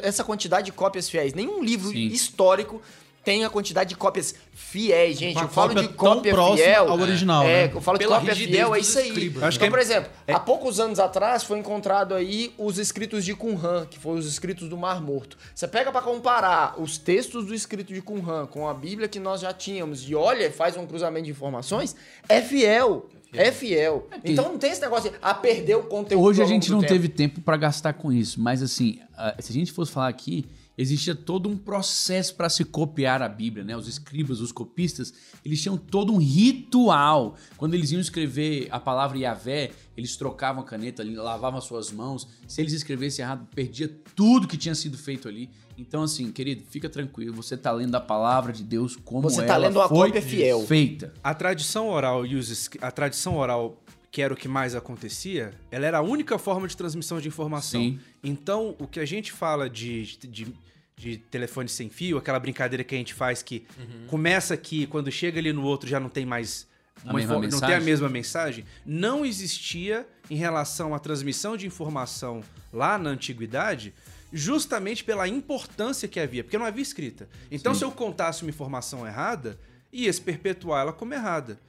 essa 0.01 0.23
quantidade 0.23 0.67
de 0.67 0.71
cópias 0.71 1.09
fiéis. 1.09 1.33
Nenhum 1.33 1.61
livro 1.61 1.89
Sim. 1.89 2.07
histórico 2.07 2.81
tem 3.27 3.43
a 3.43 3.49
quantidade 3.49 3.89
de 3.89 3.97
cópias 3.97 4.33
fiéis, 4.53 5.19
gente. 5.19 5.35
Uma 5.35 5.43
eu 5.43 5.49
falo 5.49 5.73
cópia 5.73 5.83
de 5.89 5.93
cópia 5.95 6.33
fiel. 6.55 6.89
ao 6.89 6.97
original, 6.97 7.43
É, 7.43 7.67
né? 7.67 7.71
eu 7.75 7.81
falo 7.81 7.97
de 7.97 8.05
Pela 8.05 8.19
cópia 8.19 8.33
rigidez 8.33 8.55
fiel, 8.55 8.73
é 8.73 8.79
isso 8.79 8.97
aí. 8.99 9.09
escribas. 9.09 9.43
Acho 9.43 9.57
então, 9.57 9.67
que 9.67 9.69
por 9.69 9.79
exemplo, 9.81 10.09
há 10.29 10.39
poucos 10.39 10.79
anos 10.79 10.97
atrás 10.97 11.43
foi 11.43 11.59
encontrado 11.59 12.15
aí 12.15 12.53
os 12.57 12.77
escritos 12.77 13.25
de 13.25 13.35
Qumran, 13.35 13.85
que 13.85 13.99
foram 13.99 14.17
os 14.17 14.25
escritos 14.25 14.69
do 14.69 14.77
Mar 14.77 15.01
Morto. 15.01 15.37
Você 15.53 15.67
pega 15.67 15.91
pra 15.91 15.99
comparar 16.01 16.79
os 16.81 16.97
textos 16.97 17.45
do 17.45 17.53
escrito 17.53 17.93
de 17.93 18.01
Qumran 18.01 18.45
com 18.45 18.65
a 18.65 18.73
Bíblia 18.73 19.09
que 19.09 19.19
nós 19.19 19.41
já 19.41 19.51
tínhamos 19.51 20.09
e 20.09 20.15
olha, 20.15 20.49
faz 20.49 20.77
um 20.77 20.85
cruzamento 20.85 21.25
de 21.25 21.31
informações, 21.31 21.97
é 22.29 22.41
fiel. 22.41 23.09
É 23.33 23.51
fiel. 23.51 24.07
Então 24.23 24.45
não 24.53 24.57
tem 24.57 24.71
esse 24.71 24.79
negócio 24.79 25.11
de 25.11 25.17
ah, 25.21 25.33
perder 25.33 25.75
o 25.75 25.83
conteúdo. 25.83 26.23
Hoje 26.23 26.41
a 26.41 26.45
gente 26.45 26.71
não 26.71 26.79
tempo. 26.79 26.93
teve 26.93 27.09
tempo 27.09 27.41
para 27.41 27.57
gastar 27.57 27.91
com 27.91 28.09
isso, 28.09 28.39
mas 28.39 28.63
assim, 28.63 29.01
ah, 29.17 29.35
se 29.37 29.51
a 29.51 29.53
gente 29.53 29.73
fosse 29.73 29.91
falar 29.91 30.07
aqui, 30.07 30.45
existia 30.77 31.15
todo 31.15 31.49
um 31.49 31.57
processo 31.57 32.35
para 32.35 32.49
se 32.49 32.63
copiar 32.63 33.21
a 33.21 33.27
Bíblia, 33.27 33.63
né? 33.63 33.75
Os 33.75 33.87
escribas, 33.87 34.39
os 34.39 34.51
copistas, 34.51 35.13
eles 35.43 35.61
tinham 35.61 35.75
todo 35.77 36.13
um 36.13 36.17
ritual. 36.17 37.35
Quando 37.57 37.73
eles 37.73 37.91
iam 37.91 37.99
escrever 37.99 38.67
a 38.69 38.79
palavra 38.79 39.17
Yahvé, 39.17 39.71
eles 39.95 40.15
trocavam 40.15 40.61
a 40.61 40.65
caneta, 40.65 41.01
ali, 41.01 41.15
lavavam 41.15 41.57
as 41.57 41.65
suas 41.65 41.91
mãos. 41.91 42.27
Se 42.47 42.61
eles 42.61 42.73
escrevessem 42.73 43.23
errado, 43.23 43.47
perdia 43.55 43.89
tudo 44.15 44.47
que 44.47 44.57
tinha 44.57 44.75
sido 44.75 44.97
feito 44.97 45.27
ali. 45.27 45.49
Então, 45.77 46.03
assim, 46.03 46.31
querido, 46.31 46.63
fica 46.69 46.89
tranquilo. 46.89 47.33
Você 47.35 47.57
tá 47.57 47.71
lendo 47.71 47.95
a 47.95 47.99
palavra 47.99 48.53
de 48.53 48.63
Deus 48.63 48.95
como 48.95 49.29
Você 49.29 49.39
ela 49.39 49.47
tá 49.47 49.57
lendo 49.57 49.77
uma 49.77 49.87
foi 49.87 50.07
cópia 50.09 50.21
fiel. 50.21 50.61
feita. 50.65 51.13
A 51.23 51.33
tradição 51.33 51.89
oral 51.89 52.25
e 52.25 52.35
os 52.35 52.69
a 52.81 52.91
tradição 52.91 53.37
oral 53.37 53.83
que 54.17 54.21
era 54.23 54.33
o 54.33 54.37
que 54.37 54.47
mais 54.47 54.73
acontecia, 54.73 55.53
ela 55.69 55.85
era 55.85 55.99
a 55.99 56.01
única 56.01 56.39
forma 56.39 56.67
de 56.67 56.75
transmissão 56.75 57.21
de 57.21 57.27
informação. 57.27 57.79
Sim. 57.79 57.99
Então, 58.23 58.75
o 58.79 58.87
que 58.87 58.99
a 58.99 59.05
gente 59.05 59.31
fala 59.31 59.69
de, 59.69 60.17
de, 60.27 60.47
de 60.95 61.17
telefone 61.17 61.69
sem 61.69 61.87
fio, 61.87 62.17
aquela 62.17 62.39
brincadeira 62.39 62.83
que 62.83 62.95
a 62.95 62.97
gente 62.97 63.13
faz 63.13 63.43
que 63.43 63.67
começa 64.07 64.55
aqui, 64.55 64.87
quando 64.87 65.11
chega 65.11 65.37
ali 65.37 65.53
no 65.53 65.61
outro 65.61 65.87
já 65.87 65.99
não 65.99 66.09
tem 66.09 66.25
mais 66.25 66.67
uma 67.05 67.21
não 67.47 67.59
tem 67.59 67.75
a 67.75 67.79
mesma 67.79 68.09
mensagem, 68.09 68.65
não 68.83 69.23
existia 69.23 70.09
em 70.31 70.35
relação 70.35 70.95
à 70.95 70.99
transmissão 70.99 71.55
de 71.55 71.67
informação 71.67 72.41
lá 72.73 72.97
na 72.97 73.11
antiguidade, 73.11 73.93
justamente 74.33 75.03
pela 75.03 75.27
importância 75.27 76.07
que 76.07 76.19
havia, 76.19 76.43
porque 76.43 76.57
não 76.57 76.65
havia 76.65 76.81
escrita. 76.81 77.29
Então, 77.51 77.71
Sim. 77.71 77.77
se 77.81 77.85
eu 77.85 77.91
contasse 77.91 78.41
uma 78.41 78.49
informação 78.49 79.05
errada, 79.05 79.59
ia 79.93 80.11
se 80.11 80.21
perpetuar 80.21 80.81
ela 80.81 80.91
como 80.91 81.13
errada. 81.13 81.59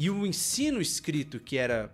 E 0.00 0.08
o 0.08 0.24
ensino 0.24 0.80
escrito, 0.80 1.40
que 1.40 1.58
era 1.58 1.92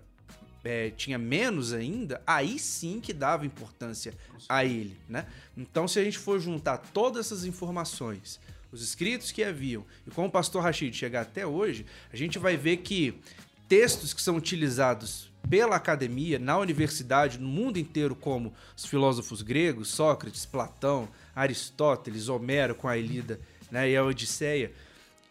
é, 0.62 0.90
tinha 0.90 1.16
menos 1.16 1.72
ainda, 1.72 2.20
aí 2.26 2.59
sim 2.59 3.00
que 3.00 3.14
dava 3.14 3.46
importância 3.46 4.12
a 4.46 4.62
ele, 4.62 4.94
né? 5.09 5.26
Então, 5.57 5.88
se 5.88 5.98
a 5.98 6.05
gente 6.05 6.18
for 6.18 6.38
juntar 6.38 6.76
todas 6.76 7.24
essas 7.24 7.46
informações, 7.46 8.38
os 8.70 8.82
escritos 8.82 9.32
que 9.32 9.42
haviam, 9.42 9.86
e 10.07 10.11
como 10.11 10.28
o 10.28 10.30
pastor 10.30 10.62
Rashid 10.62 10.94
chegar 10.94 11.22
até 11.22 11.46
hoje, 11.46 11.86
a 12.12 12.16
gente 12.16 12.38
vai 12.38 12.59
ver 12.59 12.76
que 12.78 13.18
textos 13.66 14.12
que 14.12 14.20
são 14.20 14.36
utilizados 14.36 15.32
pela 15.48 15.76
academia, 15.76 16.38
na 16.38 16.59
universidade, 16.59 17.38
no 17.38 17.48
mundo 17.48 17.78
inteiro, 17.78 18.14
como 18.14 18.52
os 18.76 18.84
filósofos 18.84 19.40
gregos, 19.40 19.88
Sócrates, 19.88 20.44
Platão, 20.44 21.09
Aristóteles, 21.34 22.28
Homero 22.28 22.74
com 22.74 22.86
a 22.86 22.98
Ilíada 22.98 23.40
né, 23.70 23.88
e 23.88 23.96
a 23.96 24.05
Odisseia, 24.05 24.72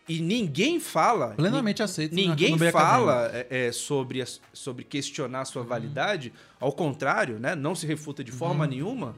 e 0.08 0.20
ninguém 0.20 0.80
fala. 0.80 1.30
Plenamente 1.30 1.82
aceito 1.82 2.14
Ninguém 2.14 2.58
fala 2.72 3.30
é, 3.34 3.68
é, 3.68 3.72
sobre, 3.72 4.22
as- 4.22 4.42
sobre 4.52 4.84
questionar 4.84 5.42
a 5.42 5.46
sua 5.46 5.64
validade. 5.64 6.34
Ao 6.60 6.72
contrário, 6.72 7.40
né? 7.40 7.56
Não 7.56 7.74
se 7.76 7.86
refuta 7.88 8.24
de 8.24 8.32
forma 8.32 8.68
nenhuma. 8.68 9.16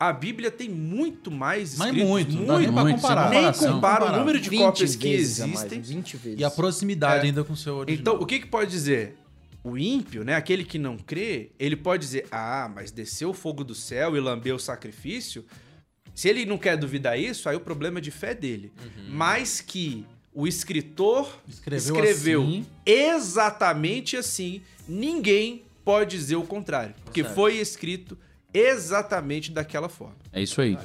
A 0.00 0.12
Bíblia 0.12 0.48
tem 0.50 0.68
muito 0.68 1.28
mais 1.28 1.76
Mas 1.76 1.88
escritos. 1.88 2.08
muito, 2.08 2.32
não 2.36 2.38
muito, 2.54 2.58
nem 2.60 2.72
pra 2.72 2.82
muito, 2.84 3.00
comparar. 3.00 3.30
nem 3.30 3.52
compara 3.52 4.04
o 4.12 4.16
número 4.16 4.40
de 4.40 4.48
20 4.48 4.60
cópias 4.60 4.94
que 4.94 5.06
a 5.08 5.10
mais, 5.10 5.20
existem. 5.40 5.80
20 5.80 6.16
vezes. 6.16 6.38
E 6.40 6.44
a 6.44 6.50
proximidade 6.50 7.24
É. 7.24 7.28
ainda 7.28 7.42
com 7.42 7.52
o 7.52 7.56
seu 7.56 7.74
original. 7.78 8.00
Então, 8.14 8.22
o 8.22 8.24
que, 8.26 8.38
que 8.38 8.46
pode 8.46 8.70
dizer? 8.70 9.16
O 9.64 9.76
ímpio, 9.76 10.22
né, 10.22 10.36
aquele 10.36 10.64
que 10.64 10.78
não 10.78 10.96
crê, 10.96 11.50
ele 11.58 11.74
pode 11.74 12.04
dizer: 12.04 12.28
ah, 12.30 12.70
mas 12.72 12.92
desceu 12.92 13.30
o 13.30 13.34
fogo 13.34 13.64
do 13.64 13.74
céu 13.74 14.16
e 14.16 14.20
lambeu 14.20 14.54
o 14.54 14.58
sacrifício. 14.60 15.44
Se 16.14 16.28
ele 16.28 16.46
não 16.46 16.58
quer 16.58 16.76
duvidar 16.76 17.18
isso, 17.18 17.48
aí 17.48 17.56
o 17.56 17.60
problema 17.60 17.98
é 17.98 18.00
de 18.00 18.12
fé 18.12 18.34
dele. 18.34 18.72
Mas 19.10 19.60
que 19.60 20.06
o 20.38 20.46
escritor 20.46 21.28
Escreveu 21.48 21.96
escreveu, 21.96 22.42
assim. 22.42 22.66
exatamente 22.86 24.16
assim, 24.16 24.62
ninguém 24.88 25.64
pode 25.84 26.16
dizer 26.16 26.36
o 26.36 26.44
contrário. 26.44 26.94
Porque 27.04 27.22
Certo. 27.24 27.34
foi 27.34 27.56
escrito 27.56 28.16
exatamente 28.54 29.50
daquela 29.50 29.88
forma. 29.88 30.14
É 30.32 30.40
isso 30.40 30.60
aí. 30.60 30.78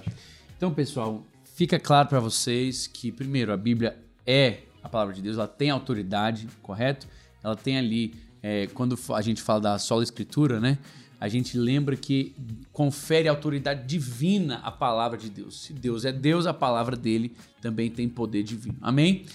Então, 0.57 0.73
pessoal, 0.73 1.23
fica 1.53 1.79
claro 1.79 2.09
para 2.09 2.19
vocês 2.19 2.87
que, 2.87 3.11
primeiro, 3.11 3.53
a 3.53 3.57
Bíblia 3.57 3.95
é 4.25 4.61
a 4.81 4.89
palavra 4.89 5.13
de 5.13 5.21
Deus, 5.21 5.37
ela 5.37 5.47
tem 5.47 5.69
autoridade, 5.69 6.47
correto? 6.63 7.07
Ela 7.43 7.55
tem 7.55 7.77
ali, 7.77 8.15
é, 8.41 8.65
quando 8.73 8.97
a 9.13 9.21
gente 9.21 9.39
fala 9.39 9.61
da 9.61 9.77
sola 9.77 10.01
escritura, 10.01 10.59
né? 10.59 10.79
A 11.23 11.29
gente 11.29 11.57
lembra 11.57 11.95
que 11.95 12.35
confere 12.73 13.29
autoridade 13.29 13.87
divina 13.87 14.57
à 14.57 14.69
palavra 14.69 15.17
de 15.17 15.29
Deus. 15.29 15.63
Se 15.63 15.71
Deus 15.71 16.03
é 16.03 16.11
Deus, 16.11 16.45
a 16.45 16.53
palavra 16.53 16.97
dele 16.97 17.33
também 17.61 17.89
tem 17.89 18.09
poder 18.09 18.43
divino. 18.43 18.75
Amém? 18.81 19.25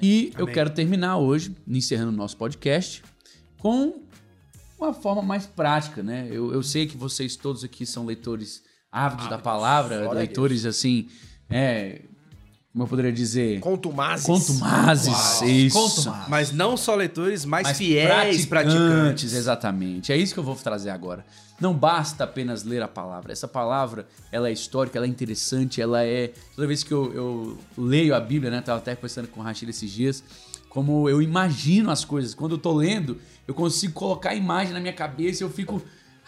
E 0.00 0.32
eu 0.38 0.44
Amém. 0.44 0.54
quero 0.54 0.70
terminar 0.70 1.16
hoje, 1.16 1.52
encerrando 1.66 2.10
o 2.10 2.16
nosso 2.16 2.36
podcast, 2.36 3.02
com 3.58 4.04
uma 4.78 4.92
forma 4.92 5.20
mais 5.20 5.44
prática, 5.44 6.00
né? 6.00 6.28
Eu, 6.30 6.52
eu 6.52 6.62
sei 6.62 6.86
que 6.86 6.96
vocês 6.96 7.34
todos 7.34 7.64
aqui 7.64 7.84
são 7.84 8.06
leitores 8.06 8.62
ávidos 8.92 9.26
da 9.26 9.36
palavra, 9.36 10.12
leitores 10.12 10.64
assim, 10.64 11.08
é, 11.50 12.02
como 12.72 12.84
eu 12.84 12.88
poderia 12.88 13.12
dizer, 13.12 13.60
Contumazes. 13.60 14.24
contumazes, 14.24 15.42
isso. 15.42 15.78
Contumazes. 15.78 16.28
Mas 16.28 16.52
não 16.52 16.74
só 16.74 16.94
leitores, 16.94 17.44
mas, 17.44 17.64
Mas 17.68 17.76
fiéis 17.76 18.46
praticantes. 18.46 19.34
Exatamente. 19.34 20.10
É 20.10 20.16
isso 20.16 20.32
que 20.32 20.40
eu 20.40 20.44
vou 20.44 20.54
trazer 20.56 20.88
agora. 20.88 21.22
Não 21.60 21.74
basta 21.74 22.24
apenas 22.24 22.64
ler 22.64 22.80
a 22.80 22.88
palavra. 22.88 23.30
Essa 23.30 23.46
palavra, 23.46 24.06
ela 24.32 24.48
é 24.48 24.52
histórica, 24.52 24.98
ela 24.98 25.04
é 25.04 25.08
interessante, 25.08 25.82
ela 25.82 26.02
é... 26.02 26.32
Toda 26.56 26.66
vez 26.66 26.82
que 26.82 26.92
eu, 26.92 27.12
eu 27.12 27.58
leio 27.76 28.14
a 28.14 28.20
Bíblia, 28.20 28.50
né? 28.50 28.62
Tava 28.62 28.78
até 28.78 28.94
conversando 28.94 29.28
com 29.28 29.40
o 29.40 29.42
Rachid 29.42 29.68
esses 29.68 29.90
dias, 29.90 30.24
como 30.70 31.10
eu 31.10 31.20
imagino 31.20 31.90
as 31.90 32.06
coisas. 32.06 32.34
Quando 32.34 32.52
eu 32.52 32.58
tô 32.58 32.72
lendo, 32.72 33.18
eu 33.46 33.52
consigo 33.52 33.92
colocar 33.92 34.30
a 34.30 34.34
imagem 34.34 34.72
na 34.72 34.80
minha 34.80 34.94
cabeça 34.94 35.42
e 35.42 35.44
eu 35.44 35.50
fico 35.50 35.82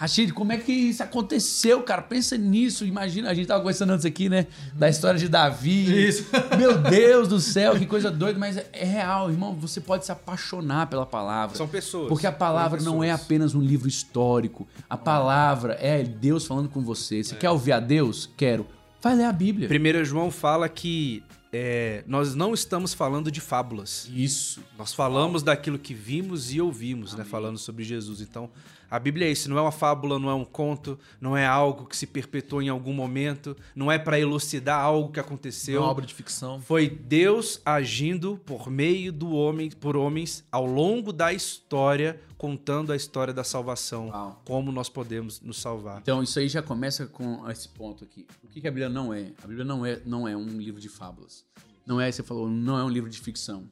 Rashid, 0.05 0.33
como 0.35 0.53
é 0.53 0.59
que 0.59 0.71
isso 0.71 1.03
aconteceu, 1.03 1.83
cara? 1.83 2.03
Pensa 2.03 2.37
nisso. 2.37 2.85
Imagina, 2.85 3.31
a 3.31 3.35
gente 3.35 3.47
tava 3.47 3.61
conversando 3.61 3.95
antes 3.95 4.05
aqui, 4.05 4.29
né? 4.29 4.47
Da 4.75 4.87
história 4.87 5.19
de 5.19 5.31
Davi. 5.31 6.09
Isso. 6.09 6.27
Meu 6.59 6.77
Deus 6.77 7.27
do 7.27 7.41
céu, 7.41 7.75
que 7.79 7.87
coisa 7.87 8.11
doida. 8.11 8.39
Mas 8.39 8.59
é, 8.59 8.67
é 8.73 8.85
real, 8.85 9.31
irmão. 9.31 9.55
Você 9.55 9.81
pode 9.81 10.05
se 10.05 10.13
apaixonar 10.13 10.89
pela 10.89 11.07
palavra. 11.07 11.57
São 11.57 11.67
pessoas. 11.67 12.09
Porque 12.09 12.27
a 12.27 12.33
palavra 12.33 12.83
não 12.83 13.03
é 13.03 13.11
apenas 13.11 13.55
um 13.55 13.63
livro 13.63 13.89
histórico. 13.89 14.69
A 14.91 14.97
palavra 14.99 15.79
é 15.81 16.03
Deus 16.03 16.45
falando 16.45 16.69
com 16.69 16.83
você. 16.83 17.25
Você 17.25 17.35
quer 17.35 17.49
ouvir 17.49 17.73
a 17.73 17.81
Deus? 17.81 18.29
Quero. 18.37 18.67
Vai 19.01 19.17
ler 19.17 19.25
a 19.25 19.33
Bíblia. 19.33 19.71
1 19.71 20.05
João 20.05 20.31
fala 20.31 20.69
que 20.69 21.23
é, 21.57 22.03
nós 22.09 22.35
não 22.35 22.53
estamos 22.53 22.93
falando 22.93 23.31
de 23.31 23.41
fábulas. 23.41 24.11
Isso. 24.13 24.61
Nós 24.77 24.93
falamos 24.93 25.41
daquilo 25.43 25.79
que 25.79 25.95
vimos 25.95 26.53
e 26.53 26.61
ouvimos, 26.61 27.15
né? 27.15 27.23
Falando 27.25 27.59
sobre 27.59 27.85
Jesus. 27.85 28.21
Então, 28.21 28.51
a 28.91 28.99
Bíblia 28.99 29.29
é 29.29 29.31
isso, 29.31 29.49
não 29.49 29.57
é 29.59 29.61
uma 29.61 29.73
fábula, 29.73 30.19
não 30.19 30.29
é 30.29 30.35
um 30.35 30.45
conto, 30.45 30.99
não 31.21 31.37
é 31.37 31.47
algo 31.47 31.87
que 31.87 31.97
se 31.97 32.07
perpetuou 32.07 32.61
em 32.61 32.69
algum 32.69 32.93
momento, 32.93 33.57
não 33.75 33.91
é 33.91 33.99
para 33.99 34.19
elucidar 34.19 34.81
algo 34.81 35.11
que 35.13 35.19
É 35.19 35.23
aconteceu. 35.23 35.81
uma 35.81 35.91
obra 35.91 36.05
de 36.05 36.13
ficção. 36.15 36.61
Foi 36.61 36.89
Deus 36.89 37.61
agindo 37.65 38.41
por 38.45 38.69
meio 38.71 39.13
do 39.13 39.31
homem, 39.33 39.71
por 39.71 39.97
homens 39.97 40.45
ao 40.51 40.67
longo 40.67 41.13
da 41.13 41.33
história, 41.33 42.21
contando 42.37 42.93
a 42.93 42.97
história 42.97 43.33
da 43.33 43.43
salvação, 43.43 44.09
Uau. 44.09 44.43
como 44.45 44.71
nós 44.71 44.89
podemos 44.89 45.41
nos 45.41 45.59
salvar. 45.61 46.01
Então, 46.03 46.23
isso 46.23 46.39
aí 46.39 46.49
já 46.49 46.63
começa 46.63 47.07
com 47.07 47.49
esse 47.51 47.69
ponto 47.69 48.05
aqui. 48.05 48.27
O 48.45 48.49
que 48.49 48.61
que 48.61 48.69
a 48.69 48.71
Bíblia 48.71 48.89
não 48.89 49.15
é? 49.15 49.33
A 49.43 49.47
Bíblia 49.47 49.65
não 49.65 49.85
é, 49.87 50.01
não 50.05 50.29
é 50.29 50.37
um 50.37 50.47
livro 50.59 50.81
de 50.81 50.89
fábulas. 50.89 51.44
Não 51.87 52.01
é, 52.01 52.11
você 52.11 52.23
falou, 52.23 52.49
não 52.49 52.79
é 52.79 52.85
um 52.85 52.89
livro 52.89 53.11
de 53.11 53.21
ficção. 53.21 53.65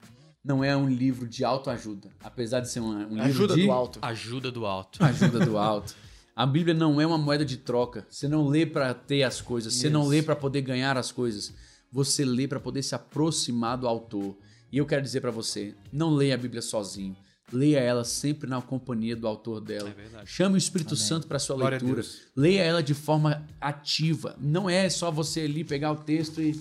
Não 0.45 0.63
é 0.63 0.77
um 0.77 0.89
livro 0.89 1.27
de 1.27 1.45
autoajuda. 1.45 2.11
Apesar 2.23 2.61
de 2.61 2.69
ser 2.71 2.81
um, 2.81 2.91
um 2.91 3.15
livro 3.15 3.23
Ajuda 3.23 3.55
de... 3.55 3.65
do 3.65 3.73
alto. 3.73 3.99
Ajuda 4.03 4.51
do 4.51 4.67
alto. 4.67 5.05
Ajuda 5.05 5.47
do 5.47 5.57
alto. 5.57 5.95
A 6.35 6.47
Bíblia 6.47 6.75
não 6.75 7.01
é 7.01 7.07
uma 7.07 7.19
moeda 7.19 7.45
de 7.45 7.59
troca. 7.59 8.07
Você 8.09 8.27
não 8.27 8.49
lê 8.49 8.67
para 8.67 8.93
ter 8.95 9.23
as 9.23 9.41
coisas, 9.41 9.75
você 9.75 9.91
não 9.91 10.07
lê 10.07 10.23
para 10.23 10.35
poder 10.35 10.63
ganhar 10.63 10.97
as 10.97 11.13
coisas. 11.13 11.53
Você 11.93 12.25
lê 12.25 12.49
para 12.49 12.59
poder 12.59 12.83
se 12.83 12.95
aproximar 12.95 13.77
do 13.77 13.87
autor. 13.87 14.35
E 14.73 14.79
eu 14.79 14.87
quero 14.87 15.03
dizer 15.03 15.21
para 15.21 15.31
você, 15.31 15.75
não 15.93 16.11
leia 16.15 16.35
a 16.35 16.39
Bíblia 16.39 16.63
sozinho. 16.63 17.15
Leia 17.53 17.81
ela 17.81 18.03
sempre 18.03 18.49
na 18.49 18.63
companhia 18.63 19.15
do 19.15 19.29
autor 19.29 19.61
dela. 19.61 19.91
É 19.91 19.93
verdade. 19.93 20.31
Chame 20.31 20.55
o 20.55 20.59
Espírito 20.59 20.97
Santo 20.97 21.27
para 21.27 21.39
sua 21.39 21.55
Glória 21.55 21.79
leitura. 21.79 22.03
Leia 22.35 22.63
ela 22.63 22.83
de 22.83 22.95
forma 22.95 23.47
ativa. 23.61 24.35
Não 24.41 24.71
é 24.71 24.89
só 24.89 25.11
você 25.11 25.43
ali 25.43 25.63
pegar 25.63 25.93
o 25.93 25.97
texto 25.97 26.41
e 26.41 26.59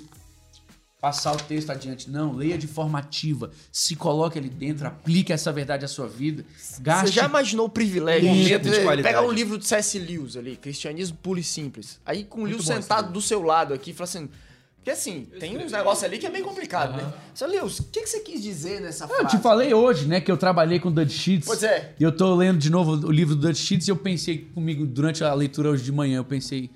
passar 1.02 1.34
o 1.34 1.38
texto 1.38 1.72
adiante. 1.72 2.10
Não, 2.12 2.34
leia 2.34 2.58
de 2.58 2.68
forma 2.68 3.00
ativa. 3.00 3.50
Se 3.72 3.96
coloque 3.96 4.38
ali 4.38 4.50
dentro, 4.50 4.88
aplique 4.88 5.34
essa 5.34 5.52
verdade 5.52 5.84
à 5.84 5.88
sua 5.88 6.08
vida. 6.08 6.46
Gaste 6.80 7.08
Você 7.08 7.14
já 7.14 7.26
imaginou 7.26 7.66
o 7.66 7.70
privilégio 7.70 8.30
Um 8.30 8.36
de 8.36 8.44
de 8.60 8.82
qualidade. 8.84 9.02
pegar 9.02 9.24
um 9.24 9.32
livro 9.32 9.58
do 9.58 9.66
C.S. 9.66 9.98
Lewis 9.98 10.38
ali, 10.38 10.56
Cristianismo 10.56 11.18
Puro 11.18 11.40
e 11.40 11.44
Simples. 11.44 12.00
Aí 12.06 12.24
com 12.24 12.44
o 12.44 12.48
esse 12.48 12.64
sentado 12.64 13.12
do 13.12 13.20
seu 13.20 13.42
lado 13.42 13.74
aqui, 13.74 13.92
fala 13.92 14.04
assim. 14.08 14.30
Porque 14.76 14.90
assim, 14.92 15.28
tem 15.40 15.58
uns 15.64 15.72
negócios 15.72 16.04
ali 16.04 16.18
que 16.18 16.26
é 16.26 16.30
bem 16.32 16.42
complicado, 16.42 16.98
né? 16.98 17.14
Você, 17.36 17.46
Lewis, 17.46 17.78
o 17.80 17.84
que, 17.84 18.02
que 18.02 18.08
você 18.10 18.20
quis 18.22 18.42
dizer 18.42 18.82
nessa 18.82 19.04
Eu 19.06 19.10
frase? 19.10 19.38
te 19.38 19.38
falei 19.42 19.72
hoje, 19.76 20.08
né, 20.08 20.20
que 20.20 20.32
eu 20.32 20.38
trabalhei 20.38 20.80
com 20.80 20.92
Dutch 20.92 21.12
Sheets. 21.12 21.46
Pois 21.48 21.62
é. 21.62 21.94
E 22.00 22.04
eu 22.04 22.12
tô 22.12 22.34
lendo 22.34 22.58
de 22.58 22.72
novo 22.72 22.94
o 22.94 23.12
livro 23.12 23.36
do 23.36 23.48
Dutch 23.48 23.60
Sheets 23.60 23.88
e 23.88 23.92
eu 23.92 23.96
pensei 23.96 24.40
comigo, 24.40 24.84
durante 24.88 25.24
a 25.24 25.32
leitura 25.36 25.70
hoje 25.70 25.84
de 25.84 25.92
manhã, 25.92 26.18
eu 26.18 26.26
pensei, 26.26 26.72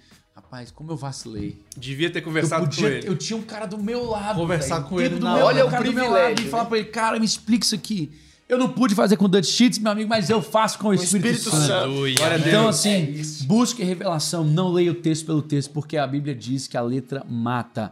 rapaz, 0.55 0.71
como 0.71 0.91
eu 0.91 0.95
vacilei. 0.95 1.59
Devia 1.75 2.09
ter 2.09 2.19
Eu, 2.19 2.23
conversado 2.23 2.65
podia, 2.65 2.89
com 2.89 2.95
ele. 2.95 3.07
eu 3.07 3.15
tinha 3.17 3.37
um 3.37 3.41
cara 3.41 3.65
do 3.65 3.77
meu 3.77 4.05
lado. 4.09 4.39
Conversar 4.39 4.77
velho. 4.77 4.87
com 4.89 4.95
O 4.95 5.01
ele 5.01 5.19
na 5.19 5.33
meu, 5.35 5.45
hora. 5.45 5.45
Olha 5.45 5.65
o 5.65 5.69
cara 5.69 5.81
o 5.83 5.85
do 5.85 5.93
meu 5.93 6.03
lado 6.05 6.13
e 6.15 6.19
privilégio, 6.25 6.49
falar 6.51 6.63
né? 6.63 6.69
pra 6.69 6.77
ele, 6.77 6.87
cara, 6.87 7.19
me 7.19 7.25
explica 7.25 7.65
isso 7.65 7.75
aqui. 7.75 8.11
Eu 8.47 8.57
não 8.59 8.69
pude 8.69 8.93
fazer 8.93 9.17
com 9.17 9.27
Dutch 9.27 9.45
Sheets, 9.47 9.79
meu 9.79 9.91
amigo, 9.91 10.07
mas 10.07 10.29
eu 10.29 10.39
faço 10.41 10.77
com 10.77 10.89
o 10.89 10.93
Espírito, 10.93 11.27
Espírito 11.35 11.49
Santo. 11.49 11.65
Santo. 11.67 12.07
Então, 12.07 12.65
É 12.65 12.69
assim, 12.69 13.11
isso. 13.11 13.43
busque 13.45 13.83
revelação, 13.83 14.43
não 14.43 14.71
leia 14.71 14.91
o 14.91 14.95
texto 14.95 15.25
pelo 15.25 15.41
texto, 15.41 15.71
porque 15.71 15.97
a 15.97 16.05
Bíblia 16.05 16.35
diz 16.35 16.67
que 16.67 16.77
a 16.77 16.81
letra 16.81 17.25
mata. 17.27 17.91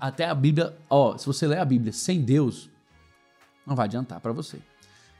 Até 0.00 0.26
a 0.28 0.34
Bíblia, 0.34 0.74
ó, 0.90 1.16
se 1.16 1.24
você 1.26 1.46
ler 1.46 1.58
a 1.58 1.64
Bíblia 1.64 1.92
sem 1.92 2.20
Deus, 2.20 2.68
não 3.64 3.76
vai 3.76 3.84
adiantar 3.86 4.18
pra 4.20 4.32
você. 4.32 4.58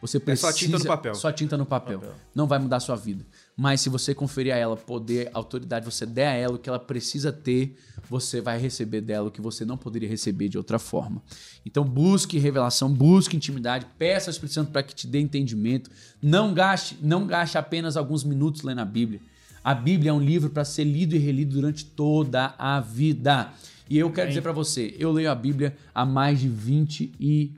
Você 0.04 0.20
precisa 0.20 0.48
É 0.48 0.52
só 0.52 0.58
tinta 0.58 0.78
no 0.78 0.84
papel. 0.84 1.14
Só 1.14 1.32
tinta 1.32 1.56
no 1.56 1.64
papel. 1.64 2.02
Não 2.34 2.46
vai 2.46 2.58
mudar 2.58 2.76
a 2.76 2.80
sua 2.80 2.94
vida. 2.94 3.24
Mas 3.56 3.80
se 3.80 3.88
você 3.88 4.14
conferir 4.14 4.52
a 4.52 4.56
ela 4.58 4.76
poder, 4.76 5.30
autoridade, 5.32 5.82
você 5.82 6.04
der 6.04 6.26
a 6.26 6.32
ela 6.34 6.56
o 6.56 6.58
que 6.58 6.68
ela 6.68 6.78
precisa 6.78 7.32
ter, 7.32 7.74
você 8.10 8.38
vai 8.42 8.58
receber 8.58 9.00
dela 9.00 9.28
o 9.28 9.30
que 9.30 9.40
você 9.40 9.64
não 9.64 9.78
poderia 9.78 10.06
receber 10.06 10.50
de 10.50 10.58
outra 10.58 10.78
forma. 10.78 11.22
Então 11.64 11.84
busque 11.84 12.38
revelação, 12.38 12.92
busque 12.92 13.34
intimidade, 13.34 13.86
peça 13.98 14.28
ao 14.28 14.32
Espírito 14.32 14.52
Santo 14.52 14.72
para 14.72 14.82
que 14.82 14.94
te 14.94 15.06
dê 15.06 15.20
entendimento. 15.20 15.90
Não 16.20 16.52
gaste, 16.52 16.98
não 17.00 17.26
gaste 17.26 17.56
apenas 17.56 17.96
alguns 17.96 18.24
minutos 18.24 18.60
lendo 18.60 18.80
a 18.80 18.84
Bíblia. 18.84 19.22
A 19.62 19.74
Bíblia 19.74 20.10
é 20.10 20.12
um 20.12 20.20
livro 20.20 20.50
para 20.50 20.66
ser 20.66 20.84
lido 20.84 21.16
e 21.16 21.18
relido 21.18 21.54
durante 21.54 21.82
toda 21.82 22.54
a 22.58 22.78
vida. 22.78 23.54
E 23.88 23.98
eu 23.98 24.10
quero 24.10 24.28
dizer 24.28 24.42
para 24.42 24.52
você, 24.52 24.94
eu 24.98 25.10
leio 25.10 25.30
a 25.30 25.34
Bíblia 25.34 25.74
há 25.94 26.04
mais 26.04 26.40
de 26.40 26.48
20 26.48 27.14
e 27.18 27.52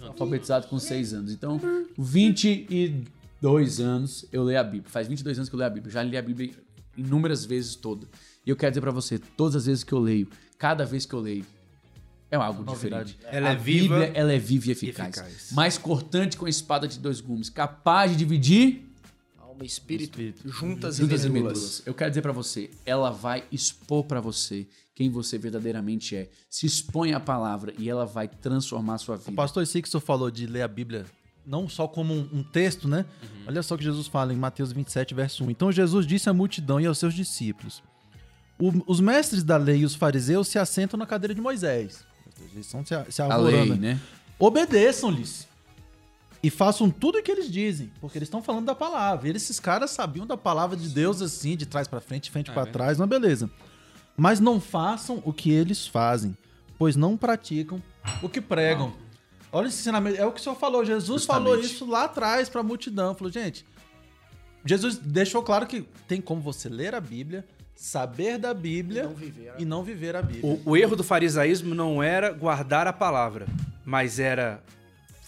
alfabetizado 0.00 0.66
com 0.68 0.78
6 0.78 1.14
anos. 1.14 1.32
Então, 1.32 1.60
22 1.96 3.80
anos 3.80 4.24
eu 4.32 4.44
leio 4.44 4.60
a 4.60 4.64
Bíblia. 4.64 4.90
Faz 4.90 5.08
22 5.08 5.38
anos 5.38 5.48
que 5.48 5.54
eu 5.54 5.58
leio 5.58 5.70
a 5.70 5.74
Bíblia. 5.74 5.92
Já 5.92 6.02
li 6.02 6.16
a 6.16 6.22
Bíblia 6.22 6.50
inúmeras 6.96 7.44
vezes 7.44 7.74
toda. 7.74 8.06
E 8.44 8.50
eu 8.50 8.56
quero 8.56 8.72
dizer 8.72 8.80
pra 8.80 8.90
você, 8.90 9.18
todas 9.18 9.56
as 9.56 9.66
vezes 9.66 9.84
que 9.84 9.92
eu 9.92 9.98
leio, 9.98 10.28
cada 10.58 10.84
vez 10.84 11.04
que 11.06 11.14
eu 11.14 11.20
leio, 11.20 11.44
é 12.30 12.36
algo 12.36 12.62
Novidade. 12.62 13.12
diferente. 13.12 13.36
Ela 13.36 13.50
a 13.50 13.52
é 13.52 13.56
viva 13.56 13.98
Bíblia, 13.98 14.12
ela 14.14 14.32
é 14.32 14.38
viva 14.38 14.68
e 14.68 14.70
eficaz. 14.72 15.16
eficaz. 15.16 15.52
Mais 15.52 15.78
cortante 15.78 16.36
com 16.36 16.46
a 16.46 16.50
espada 16.50 16.86
de 16.86 16.98
dois 16.98 17.20
gumes, 17.20 17.48
capaz 17.48 18.10
de 18.10 18.18
dividir 18.18 18.87
Alma 19.58 19.64
e 19.64 19.66
espírito, 19.66 20.20
Espírito. 20.20 20.48
juntas, 20.48 20.96
juntas 20.96 21.24
e 21.24 21.26
e 21.26 21.30
medulas. 21.30 21.54
medulas. 21.58 21.82
Eu 21.86 21.94
quero 21.94 22.10
dizer 22.10 22.22
pra 22.22 22.32
você, 22.32 22.70
ela 22.86 23.10
vai 23.10 23.44
expor 23.50 24.04
pra 24.04 24.20
você 24.20 24.66
quem 24.94 25.10
você 25.10 25.36
verdadeiramente 25.38 26.14
é. 26.16 26.30
Se 26.48 26.64
expõe 26.66 27.12
à 27.12 27.20
palavra 27.20 27.72
e 27.78 27.88
ela 27.88 28.04
vai 28.06 28.28
transformar 28.28 28.94
a 28.94 28.98
sua 28.98 29.16
vida. 29.16 29.30
O 29.30 29.34
pastor 29.34 29.66
Sixto 29.66 29.98
falou 30.00 30.30
de 30.30 30.46
ler 30.46 30.62
a 30.62 30.68
Bíblia 30.68 31.04
não 31.46 31.68
só 31.68 31.88
como 31.88 32.12
um, 32.14 32.28
um 32.32 32.42
texto, 32.42 32.86
né? 32.86 33.06
Olha 33.46 33.62
só 33.62 33.74
o 33.74 33.78
que 33.78 33.84
Jesus 33.84 34.06
fala 34.06 34.32
em 34.34 34.36
Mateus 34.36 34.70
27, 34.70 35.14
verso 35.14 35.44
1. 35.44 35.50
Então 35.50 35.72
Jesus 35.72 36.06
disse 36.06 36.28
à 36.28 36.32
multidão 36.34 36.78
e 36.80 36.86
aos 36.86 36.98
seus 36.98 37.14
discípulos: 37.14 37.82
"O- 38.60 38.82
Os 38.86 39.00
mestres 39.00 39.42
da 39.42 39.56
lei 39.56 39.78
e 39.78 39.84
os 39.84 39.94
fariseus 39.94 40.46
se 40.48 40.58
assentam 40.58 40.98
na 40.98 41.06
cadeira 41.06 41.34
de 41.34 41.40
Moisés. 41.40 42.04
Eles 42.52 42.66
estão 42.66 42.84
se, 42.84 42.94
se 43.10 43.22
a 43.22 43.34
lei, 43.36 43.74
né? 43.76 43.98
Obedeçam-lhes 44.38 45.47
e 46.42 46.50
façam 46.50 46.88
tudo 46.90 47.18
o 47.18 47.22
que 47.22 47.30
eles 47.30 47.50
dizem, 47.50 47.90
porque 48.00 48.16
eles 48.18 48.26
estão 48.28 48.42
falando 48.42 48.66
da 48.66 48.74
palavra. 48.74 49.28
E 49.28 49.32
esses 49.32 49.58
caras 49.58 49.90
sabiam 49.90 50.26
da 50.26 50.36
palavra 50.36 50.76
de 50.76 50.88
Deus 50.88 51.20
assim, 51.20 51.56
de 51.56 51.66
trás 51.66 51.88
pra 51.88 52.00
frente, 52.00 52.24
de 52.24 52.30
frente 52.30 52.50
É 52.50 52.52
pra 52.54 52.62
verdade. 52.64 52.78
trás, 52.78 52.98
mas 52.98 53.08
beleza. 53.08 53.50
Mas 54.16 54.40
não 54.40 54.60
façam 54.60 55.22
o 55.24 55.32
que 55.32 55.50
eles 55.50 55.86
fazem, 55.86 56.36
pois 56.78 56.96
não 56.96 57.16
praticam 57.16 57.82
o 58.22 58.28
que 58.28 58.40
pregam. 58.40 58.92
Olha 59.50 59.66
esse 59.68 59.80
ensinamento, 59.80 60.20
é 60.20 60.26
o 60.26 60.32
que 60.32 60.40
o 60.40 60.42
senhor 60.42 60.56
falou. 60.56 60.84
Jesus 60.84 61.24
falou 61.24 61.54
Justamente. 61.56 61.74
isso 61.74 61.86
lá 61.86 62.04
atrás 62.04 62.48
pra 62.48 62.62
multidão. 62.62 63.14
Falou, 63.14 63.32
gente, 63.32 63.64
Jesus 64.64 64.96
deixou 64.98 65.42
claro 65.42 65.66
que 65.66 65.82
tem 66.06 66.20
como 66.20 66.40
você 66.40 66.68
ler 66.68 66.94
a 66.94 67.00
Bíblia, 67.00 67.46
saber 67.74 68.38
da 68.38 68.52
Bíblia 68.52 69.04
Não 69.04 69.14
viver. 69.14 69.54
e 69.58 69.64
não 69.64 69.82
viver 69.82 70.14
a 70.16 70.22
Bíblia. 70.22 70.44
O, 70.64 70.70
o 70.72 70.76
erro 70.76 70.94
do 70.96 71.02
farisaísmo 71.04 71.74
não 71.74 72.02
era 72.02 72.30
guardar 72.32 72.86
a 72.86 72.92
palavra, 72.92 73.46
mas 73.84 74.18
era 74.18 74.62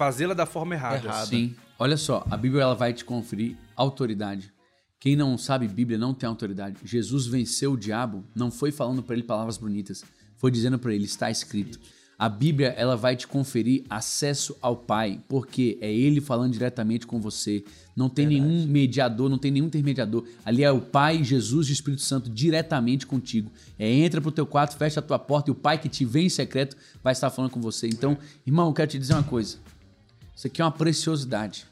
fazê-la 0.00 0.32
da 0.32 0.46
forma 0.46 0.74
errada. 0.74 1.04
Errada. 1.04 1.26
Sim. 1.26 1.54
Olha 1.78 1.98
só, 1.98 2.24
a 2.30 2.34
Bíblia 2.34 2.62
ela 2.62 2.74
vai 2.74 2.94
te 2.94 3.04
conferir 3.04 3.54
autoridade. 3.76 4.50
Quem 4.98 5.14
não 5.14 5.36
sabe 5.36 5.68
Bíblia 5.68 5.98
não 5.98 6.14
tem 6.14 6.26
autoridade. 6.26 6.78
Jesus 6.82 7.26
venceu 7.26 7.72
o 7.72 7.76
diabo, 7.76 8.24
não 8.34 8.50
foi 8.50 8.72
falando 8.72 9.02
para 9.02 9.14
ele 9.14 9.22
palavras 9.22 9.58
bonitas, 9.58 10.02
foi 10.38 10.50
dizendo 10.50 10.78
para 10.78 10.94
ele 10.94 11.04
está 11.04 11.30
escrito. 11.30 11.78
A 12.18 12.30
Bíblia 12.30 12.68
ela 12.78 12.96
vai 12.96 13.14
te 13.14 13.26
conferir 13.26 13.84
acesso 13.90 14.56
ao 14.60 14.74
Pai, 14.74 15.20
porque 15.28 15.78
é 15.82 15.92
ele 15.92 16.20
falando 16.22 16.52
diretamente 16.52 17.06
com 17.06 17.20
você. 17.20 17.62
Não 17.94 18.08
tem 18.08 18.26
nenhum 18.26 18.66
mediador, 18.66 19.28
não 19.28 19.38
tem 19.38 19.50
nenhum 19.50 19.66
intermediador. 19.66 20.26
Ali 20.44 20.62
é 20.62 20.70
o 20.70 20.80
Pai, 20.80 21.22
Jesus 21.24 21.68
e 21.68 21.70
o 21.70 21.74
Espírito 21.74 22.02
Santo 22.02 22.28
diretamente 22.30 23.06
contigo. 23.06 23.50
É 23.78 23.90
entra 23.90 24.20
pro 24.20 24.32
teu 24.32 24.46
quarto, 24.46 24.76
fecha 24.76 25.00
a 25.00 25.02
tua 25.02 25.18
porta 25.18 25.50
e 25.50 25.52
o 25.52 25.54
Pai 25.54 25.78
que 25.78 25.90
te 25.90 26.06
vê 26.06 26.20
em 26.20 26.28
secreto 26.28 26.76
vai 27.02 27.12
estar 27.12 27.28
falando 27.28 27.50
com 27.50 27.60
você. 27.60 27.86
Então, 27.86 28.16
irmão, 28.46 28.68
eu 28.68 28.74
quero 28.74 28.90
te 28.90 28.98
dizer 28.98 29.14
uma 29.14 29.22
coisa. 29.22 29.58
Isso 30.40 30.46
aqui 30.46 30.62
é 30.62 30.64
uma 30.64 30.70
preciosidade. 30.72 31.66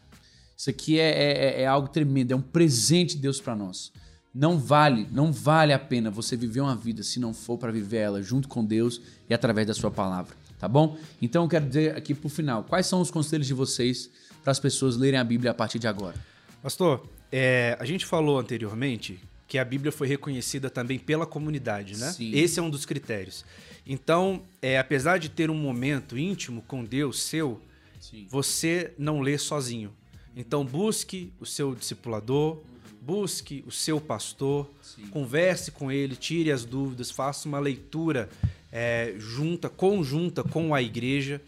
Isso 0.54 0.68
aqui 0.68 1.00
é, 1.00 1.08
é- 1.08 1.62
é 1.62 1.66
algo 1.66 1.88
tremendo, 1.88 2.32
é 2.32 2.36
um 2.36 2.40
presente 2.42 3.16
de 3.16 3.22
Deus 3.22 3.40
para 3.40 3.56
nós. 3.56 3.90
Não 4.34 4.58
vale, 4.58 5.08
não 5.10 5.32
vale 5.32 5.72
a 5.72 5.78
pena 5.78 6.10
você 6.10 6.36
viver 6.36 6.60
uma 6.60 6.76
vida 6.76 7.02
se 7.02 7.18
não 7.18 7.32
for 7.32 7.56
para 7.56 7.72
viver 7.72 7.96
ela 7.96 8.22
junto 8.22 8.46
com 8.46 8.62
Deus 8.62 9.00
e 9.26 9.32
através 9.32 9.66
da 9.66 9.72
sua 9.72 9.90
palavra, 9.90 10.36
tá 10.58 10.68
bom? 10.68 10.98
Então 11.22 11.44
eu 11.44 11.48
quero 11.48 11.64
dizer 11.64 11.96
aqui 11.96 12.12
pro 12.14 12.28
final, 12.28 12.62
quais 12.62 12.84
são 12.86 13.00
os 13.00 13.10
conselhos 13.10 13.46
de 13.46 13.54
vocês 13.54 14.10
para 14.44 14.50
as 14.50 14.60
pessoas 14.60 14.98
lerem 14.98 15.18
a 15.18 15.24
Bíblia 15.24 15.52
a 15.52 15.54
partir 15.54 15.78
de 15.78 15.88
agora? 15.88 16.16
Pastor, 16.62 17.08
é, 17.32 17.74
a 17.80 17.86
gente 17.86 18.04
falou 18.04 18.38
anteriormente 18.38 19.18
que 19.46 19.56
a 19.56 19.64
Bíblia 19.64 19.90
foi 19.90 20.06
reconhecida 20.06 20.68
também 20.68 20.98
pela 20.98 21.24
comunidade, 21.24 21.96
né? 21.96 22.12
Sim. 22.12 22.32
Esse 22.34 22.60
é 22.60 22.62
um 22.62 22.68
dos 22.68 22.84
critérios. 22.84 23.46
Então, 23.86 24.42
é, 24.60 24.78
apesar 24.78 25.16
de 25.16 25.30
ter 25.30 25.48
um 25.50 25.56
momento 25.56 26.18
íntimo 26.18 26.60
com 26.68 26.84
Deus 26.84 27.22
seu, 27.22 27.58
Sim. 28.00 28.26
você 28.30 28.92
não 28.98 29.20
lê 29.20 29.36
sozinho. 29.38 29.92
Então 30.36 30.64
busque 30.64 31.32
o 31.40 31.46
seu 31.46 31.74
discipulador, 31.74 32.58
busque 33.00 33.64
o 33.66 33.70
seu 33.72 34.00
pastor, 34.00 34.70
converse 35.10 35.70
com 35.70 35.90
ele, 35.90 36.14
tire 36.14 36.52
as 36.52 36.64
dúvidas, 36.64 37.10
faça 37.10 37.48
uma 37.48 37.58
leitura 37.58 38.28
é, 38.70 39.14
junta, 39.18 39.68
conjunta 39.68 40.44
com 40.44 40.74
a 40.74 40.82
igreja, 40.82 41.40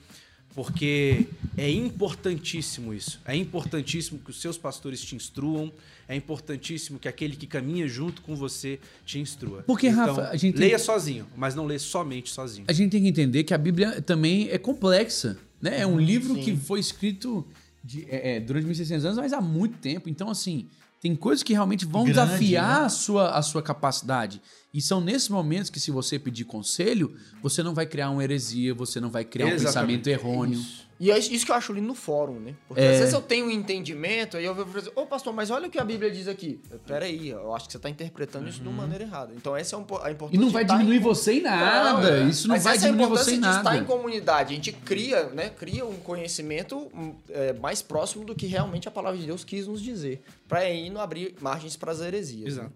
porque 0.55 1.27
é 1.57 1.71
importantíssimo 1.71 2.93
isso. 2.93 3.21
É 3.25 3.37
importantíssimo 3.37 4.19
que 4.19 4.31
os 4.31 4.41
seus 4.41 4.59
pastores 4.59 5.01
te 5.01 5.15
instruam, 5.15 5.73
é 6.09 6.17
importantíssimo 6.17 6.99
que 6.99 7.07
aquele 7.07 7.37
que 7.37 7.47
caminha 7.47 7.87
junto 7.87 8.21
com 8.23 8.35
você 8.35 8.81
te 9.07 9.19
instrua. 9.19 9.63
Porque, 9.65 9.89
então, 9.89 10.07
Rafa, 10.07 10.29
a 10.31 10.37
gente 10.37 10.55
tem- 10.55 10.67
leia 10.67 10.79
sozinho, 10.79 11.27
mas 11.37 11.55
não 11.55 11.67
leia 11.67 11.79
somente 11.79 12.31
sozinho. 12.31 12.65
A 12.69 12.73
gente 12.73 12.91
tem 12.91 13.03
que 13.03 13.09
entender 13.09 13.45
que 13.45 13.55
a 13.55 13.59
Bíblia 13.59 14.03
também 14.03 14.49
é 14.49 14.59
complexa, 14.59 15.39
né? 15.61 15.81
É 15.81 15.87
um 15.87 15.99
livro 15.99 16.35
que 16.37 16.57
foi 16.57 16.81
escrito 16.81 17.47
de- 17.85 18.07
é, 18.09 18.37
é, 18.37 18.41
durante 18.41 18.65
1600 18.65 19.05
anos, 19.05 19.19
mas 19.19 19.33
há 19.33 19.41
muito 19.41 19.79
tempo. 19.79 20.09
Então, 20.09 20.31
assim, 20.31 20.69
tem 21.01 21.17
coisas 21.17 21.43
que 21.43 21.53
realmente 21.53 21.85
vão 21.87 22.05
Grande, 22.05 22.21
desafiar 22.21 22.81
né? 22.81 22.87
a, 22.87 22.89
sua, 22.89 23.31
a 23.31 23.43
sua 23.43 23.63
capacidade. 23.63 24.41
E 24.73 24.81
são 24.81 25.01
nesses 25.01 25.29
momentos 25.29 25.69
que, 25.69 25.81
se 25.81 25.91
você 25.91 26.19
pedir 26.19 26.45
conselho, 26.45 27.17
você 27.43 27.63
não 27.63 27.75
vai 27.75 27.87
criar 27.87 28.11
uma 28.11 28.23
heresia, 28.23 28.73
você 28.73 29.01
não 29.01 29.11
vai 29.11 29.25
criar 29.25 29.47
um 29.47 29.51
Exatamente. 29.51 29.99
pensamento 30.03 30.07
errôneo. 30.09 30.61
E 31.01 31.11
é 31.11 31.19
isso 31.19 31.47
que 31.47 31.51
eu 31.51 31.57
acho 31.57 31.73
lindo 31.73 31.87
no 31.89 31.95
fórum, 31.95 32.39
né? 32.39 32.55
Porque 32.69 32.83
às 32.83 32.99
vezes 32.99 33.15
eu 33.15 33.23
tenho 33.23 33.47
um 33.47 33.51
entendimento, 33.51 34.37
aí 34.37 34.45
eu 34.45 34.55
vou 34.55 34.67
fazer, 34.67 34.93
ô 34.95 35.07
pastor, 35.07 35.33
mas 35.33 35.51
olha 35.51 35.67
o 35.67 35.71
que 35.71 35.79
a 35.79 35.83
Bíblia 35.85 36.11
diz 36.11 36.29
aqui. 36.29 36.61
Peraí, 36.87 37.31
eu 37.31 37.55
acho 37.55 37.65
que 37.67 37.73
você 37.73 37.79
está 37.79 37.89
interpretando 37.89 38.47
isso 38.51 38.61
de 38.61 38.69
uma 38.69 38.83
maneira 38.83 39.05
errada. 39.05 39.33
Então 39.35 39.57
essa 39.57 39.75
é 39.75 39.79
um, 39.79 39.83
a 40.03 40.11
importância 40.11 40.37
E 40.37 40.39
não 40.39 40.51
vai 40.51 40.63
estar 40.63 40.77
diminuir 40.77 40.99
em- 40.99 41.01
você 41.01 41.33
em 41.33 41.41
nada. 41.41 42.21
Não, 42.21 42.29
Isso 42.29 42.47
não 42.47 42.55
mas 42.55 42.65
vai 42.65 42.77
essa 42.77 42.85
é 42.85 42.89
a 42.89 42.93
diminuir 42.93 43.11
você 43.17 43.31
importância 43.33 43.35
em 43.35 43.41
de 43.41 43.59
estar 43.59 43.75
em 43.77 43.81
nada. 43.81 43.87
comunidade. 43.87 44.53
A 44.53 44.57
gente 44.57 44.73
cria, 44.73 45.25
né? 45.31 45.49
Cria 45.49 45.87
um 45.87 45.97
conhecimento 45.97 46.77
hum, 46.95 47.15
é, 47.31 47.55
mais 47.55 47.81
próximo 47.81 48.25
do 48.25 48.35
que 48.35 48.47
realmente 48.47 48.87
a 48.87 48.91
palavra 48.91 49.19
de 49.19 49.25
Deus 49.27 49.43
quis 49.43 49.67
nos 49.67 49.81
dizer. 49.83 50.23
Para 50.47 50.61
aí 50.61 50.91
não 50.91 51.01
abrir 51.01 51.35
margens 51.41 51.77
para 51.77 51.93
as 51.93 52.01
heresias. 52.01 52.57
né? 52.59 52.69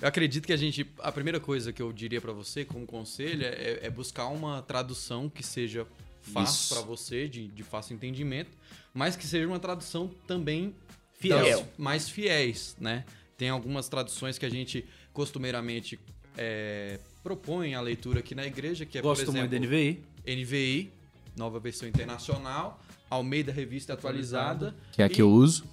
Eu 0.00 0.08
acredito 0.08 0.46
que 0.46 0.52
a 0.52 0.56
gente. 0.56 0.86
A 0.98 1.12
primeira 1.12 1.40
coisa 1.40 1.72
que 1.72 1.80
eu 1.80 1.92
diria 1.92 2.20
pra 2.20 2.32
você, 2.32 2.64
como 2.64 2.86
conselho, 2.86 3.44
é, 3.44 3.80
é 3.82 3.90
buscar 3.90 4.26
uma 4.26 4.62
tradução 4.62 5.28
que 5.28 5.42
seja 5.42 5.86
fácil 6.20 6.76
pra 6.76 6.84
você, 6.84 7.28
de, 7.28 7.48
de 7.48 7.62
fácil 7.62 7.94
entendimento, 7.94 8.50
mas 8.92 9.16
que 9.16 9.26
seja 9.26 9.46
uma 9.46 9.58
tradução 9.58 10.10
também 10.26 10.74
Fiel. 11.14 11.66
mais 11.76 12.08
fiéis, 12.08 12.76
né? 12.80 13.04
Tem 13.36 13.48
algumas 13.48 13.88
traduções 13.88 14.38
que 14.38 14.46
a 14.46 14.50
gente 14.50 14.84
costumeiramente 15.12 15.98
é, 16.36 16.98
propõe 17.22 17.74
a 17.74 17.80
leitura 17.80 18.20
aqui 18.20 18.34
na 18.34 18.46
igreja, 18.46 18.84
que 18.84 18.98
é, 18.98 19.02
Gosto 19.02 19.24
por 19.24 19.30
exemplo, 19.30 19.48
muito 19.48 19.60
da 19.60 19.66
NVI. 19.66 20.02
NVI, 20.26 20.92
nova 21.36 21.58
versão 21.58 21.88
internacional, 21.88 22.80
Almeida 23.08 23.52
Revista 23.52 23.92
Atualizada, 23.92 24.74
Que 24.92 25.02
é 25.02 25.04
a 25.04 25.08
que 25.08 25.22
eu 25.22 25.30
uso. 25.30 25.64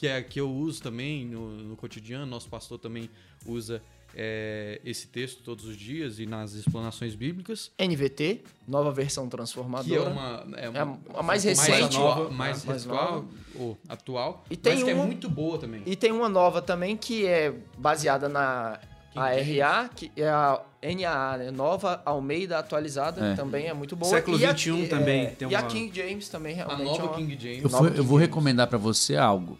Que 0.00 0.06
é 0.08 0.16
a 0.16 0.22
que 0.22 0.40
eu 0.40 0.50
uso 0.50 0.82
também 0.82 1.26
no, 1.26 1.50
no 1.58 1.76
cotidiano. 1.76 2.24
Nosso 2.24 2.48
pastor 2.48 2.78
também 2.78 3.10
usa 3.44 3.82
é, 4.16 4.80
esse 4.82 5.06
texto 5.08 5.42
todos 5.42 5.66
os 5.66 5.76
dias 5.76 6.18
e 6.18 6.24
nas 6.24 6.54
explanações 6.54 7.14
bíblicas. 7.14 7.70
NVT, 7.78 8.40
nova 8.66 8.90
versão 8.92 9.24
Que 9.24 9.28
é 9.28 9.36
transformadora. 9.36 10.08
uma, 10.08 10.46
é 10.56 10.64
É 10.64 11.18
a 11.18 11.22
mais 11.22 11.44
recente. 11.44 11.70
mais 11.70 11.84
atual, 11.84 12.16
nova, 12.18 12.30
mais, 12.30 12.64
mais 12.64 12.86
atual, 12.86 13.12
nova. 13.12 13.26
ou 13.56 13.78
atual 13.90 14.44
E 14.50 14.56
tem 14.56 14.74
mas 14.76 14.84
que 14.84 14.90
é 14.90 14.94
uma- 14.94 15.04
muito 15.04 15.28
boa 15.28 15.58
também. 15.58 15.82
E 15.84 15.94
tem 15.94 16.10
uma 16.12 16.30
nova 16.30 16.62
também 16.62 16.96
que 16.96 17.26
é 17.26 17.52
baseada 17.76 18.26
na 18.26 18.80
ARA, 19.14 19.90
que 19.94 20.10
é 20.16 20.28
a 20.30 20.62
NAA, 20.82 21.36
né? 21.36 21.50
Nova 21.50 22.00
Almeida 22.06 22.58
Atualizada, 22.58 23.20
É. 23.22 23.34
também 23.34 23.66
é 23.66 23.74
muito 23.74 23.94
boa. 23.94 24.08
Século 24.10 24.36
a- 24.38 24.52
21 24.52 24.84
é, 24.84 24.86
também 24.88 25.30
tem 25.34 25.50
E 25.50 25.54
a 25.54 25.60
uma- 25.60 25.68
King 25.68 25.94
James 25.94 26.28
também 26.30 26.52
a 26.54 26.64
realmente 26.64 26.86
nova 26.86 27.02
é 27.02 27.06
uma... 27.06 27.14
King 27.16 27.36
James. 27.38 27.62
Eu, 27.64 27.68
vou- 27.68 27.86
eu 27.88 27.94
vou 28.02 28.18
James. 28.18 28.20
recomendar 28.30 28.66
pra 28.66 28.78
você 28.78 29.16
algo, 29.16 29.58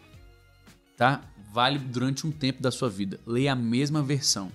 tá? 1.01 1.23
Vale 1.51 1.79
durante 1.79 2.27
um 2.27 2.31
tempo 2.31 2.63
da 2.63 2.71
sua 2.71 2.91
vida. 2.91 3.19
Leia 3.27 3.53
a 3.53 3.57
mesma 3.57 4.03
versão. 4.03 4.53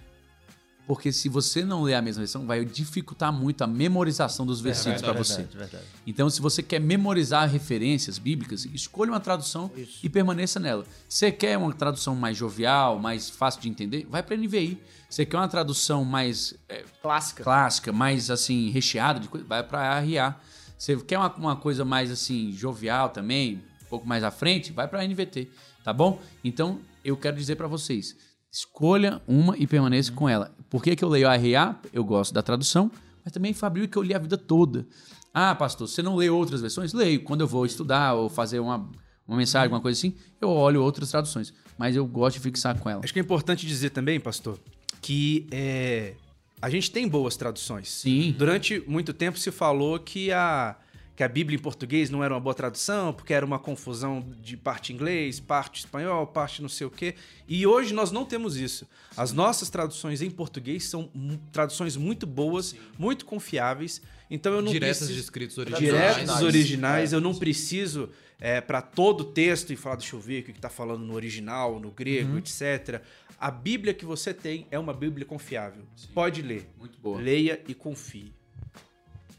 Porque 0.85 1.11
se 1.11 1.27
você 1.27 1.65
não 1.65 1.81
ler 1.81 1.95
a 1.95 2.01
mesma 2.03 2.19
versão, 2.19 2.45
vai 2.45 2.63
dificultar 2.63 3.33
muito 3.33 3.63
a 3.63 3.67
memorização 3.67 4.45
dos 4.45 4.61
versículos 4.61 5.01
pra 5.01 5.11
você. 5.11 5.37
Verdade, 5.37 5.57
verdade. 5.57 5.83
Então, 6.05 6.29
se 6.29 6.39
você 6.39 6.61
quer 6.61 6.79
memorizar 6.79 7.49
referências 7.49 8.19
bíblicas, 8.19 8.65
escolha 8.65 9.11
uma 9.11 9.19
tradução 9.19 9.71
e 10.03 10.07
permaneça 10.07 10.59
nela. 10.59 10.85
Você 11.09 11.31
quer 11.31 11.57
uma 11.57 11.73
tradução 11.73 12.15
mais 12.15 12.37
jovial, 12.37 12.99
mais 12.99 13.27
fácil 13.27 13.61
de 13.61 13.69
entender? 13.69 14.05
Vai 14.07 14.21
pra 14.21 14.37
NVI. 14.37 14.79
Você 15.09 15.25
quer 15.25 15.37
uma 15.37 15.47
tradução 15.47 16.05
mais 16.05 16.53
é, 16.69 16.83
Clássica. 17.01 17.43
clássica, 17.43 17.91
mais 17.91 18.29
assim, 18.29 18.69
recheada 18.69 19.19
de 19.19 19.27
coisa, 19.27 19.47
vai 19.47 19.63
pra 19.63 19.99
RA. 19.99 20.39
Você 20.77 20.95
quer 20.97 21.17
uma, 21.17 21.33
uma 21.37 21.55
coisa 21.55 21.83
mais 21.83 22.11
assim, 22.11 22.51
jovial 22.51 23.09
também, 23.09 23.63
um 23.83 23.89
pouco 23.89 24.07
mais 24.07 24.23
à 24.23 24.29
frente, 24.29 24.71
vai 24.71 24.87
pra 24.87 25.03
NVT, 25.03 25.49
tá 25.85 25.93
bom? 25.93 26.19
Então, 26.43 26.79
eu 27.03 27.15
quero 27.15 27.37
dizer 27.37 27.55
pra 27.55 27.67
vocês, 27.67 28.17
escolha 28.51 29.21
uma 29.27 29.55
e 29.55 29.67
permaneça 29.67 30.11
com 30.11 30.27
ela. 30.27 30.51
Por 30.67 30.81
que, 30.81 30.95
que 30.95 31.05
eu 31.05 31.09
leio 31.09 31.29
a 31.29 31.35
RA? 31.35 31.79
Eu 31.93 32.03
gosto 32.03 32.33
da 32.33 32.41
tradução, 32.41 32.91
mas 33.23 33.31
também 33.31 33.53
Fabrício 33.53 33.89
que 33.89 33.97
eu 33.97 34.01
li 34.01 34.11
a 34.11 34.17
vida 34.17 34.35
toda. 34.35 34.87
Ah, 35.31 35.53
pastor, 35.53 35.87
você 35.87 36.01
não 36.01 36.15
lê 36.15 36.27
outras 36.27 36.59
versões? 36.59 36.91
Leio. 36.91 37.23
Quando 37.23 37.41
eu 37.41 37.47
vou 37.47 37.67
estudar 37.67 38.15
ou 38.15 38.29
fazer 38.29 38.59
uma, 38.59 38.89
uma 39.27 39.37
mensagem, 39.37 39.65
alguma 39.65 39.79
coisa 39.79 39.99
assim, 39.99 40.15
eu 40.41 40.49
olho 40.49 40.81
outras 40.81 41.11
traduções. 41.11 41.53
Mas 41.77 41.95
eu 41.95 42.03
gosto 42.07 42.37
de 42.37 42.41
fixar 42.41 42.79
com 42.79 42.89
ela. 42.89 43.01
Acho 43.03 43.13
que 43.13 43.19
é 43.19 43.21
importante 43.21 43.67
dizer 43.67 43.91
também, 43.91 44.19
pastor, 44.19 44.59
que 45.03 45.45
é, 45.51 46.15
a 46.59 46.67
gente 46.67 46.89
tem 46.89 47.07
boas 47.07 47.37
traduções. 47.37 47.91
Sim. 47.91 48.33
Durante 48.35 48.83
muito 48.87 49.13
tempo 49.13 49.37
se 49.37 49.51
falou 49.51 49.99
que 49.99 50.31
a, 50.31 50.75
que 51.15 51.23
a 51.23 51.27
Bíblia 51.27 51.57
em 51.57 51.61
português 51.61 52.09
não 52.09 52.23
era 52.23 52.33
uma 52.33 52.39
boa 52.39 52.53
tradução, 52.53 53.13
porque 53.13 53.33
era 53.33 53.45
uma 53.45 53.57
confusão 53.57 54.25
de 54.41 54.57
parte 54.57 54.91
inglês, 54.91 55.39
parte 55.39 55.79
espanhol, 55.79 56.27
parte 56.27 56.61
não 56.61 56.67
sei 56.69 56.85
o 56.87 56.89
quê. 56.89 57.15
E 57.47 57.65
hoje 57.65 57.93
nós 57.93 58.11
não 58.11 58.25
temos 58.25 58.57
isso. 58.57 58.85
As 59.15 59.31
nossas 59.31 59.69
traduções 59.69 60.21
em 60.21 60.29
português 60.29 60.85
são 60.85 61.09
traduções 61.51 61.95
muito 61.95 62.27
boas, 62.27 62.75
muito 62.99 63.25
confiáveis. 63.25 64.01
Então 64.29 64.53
eu 64.53 64.61
não 64.61 64.71
Diretas 64.71 64.97
preciso... 64.97 65.13
de 65.17 65.23
escritos 65.23 65.57
originais. 65.57 66.15
Diretos 66.15 66.41
Originais. 66.41 67.13
É. 67.13 67.15
eu 67.15 67.21
não 67.21 67.33
preciso 67.33 68.09
é, 68.39 68.59
para 68.59 68.81
todo 68.81 69.21
o 69.21 69.25
texto 69.25 69.71
e 69.71 69.75
falar, 69.77 69.95
deixa 69.95 70.15
eu 70.15 70.19
ver 70.19 70.41
o 70.41 70.43
que 70.43 70.51
está 70.51 70.69
falando 70.69 71.05
no 71.05 71.13
original, 71.13 71.79
no 71.79 71.91
grego, 71.91 72.31
Uhum. 72.33 72.37
etc. 72.39 73.01
A 73.39 73.49
Bíblia 73.51 73.93
que 73.93 74.03
você 74.05 74.33
tem 74.33 74.67
é 74.69 74.77
uma 74.77 74.93
Bíblia 74.93 75.25
confiável. 75.25 75.83
Pode 76.13 76.41
ler. 76.41 76.67
Muito 76.77 76.99
boa. 76.99 77.21
Leia 77.21 77.61
e 77.67 77.73
confie. 77.73 78.33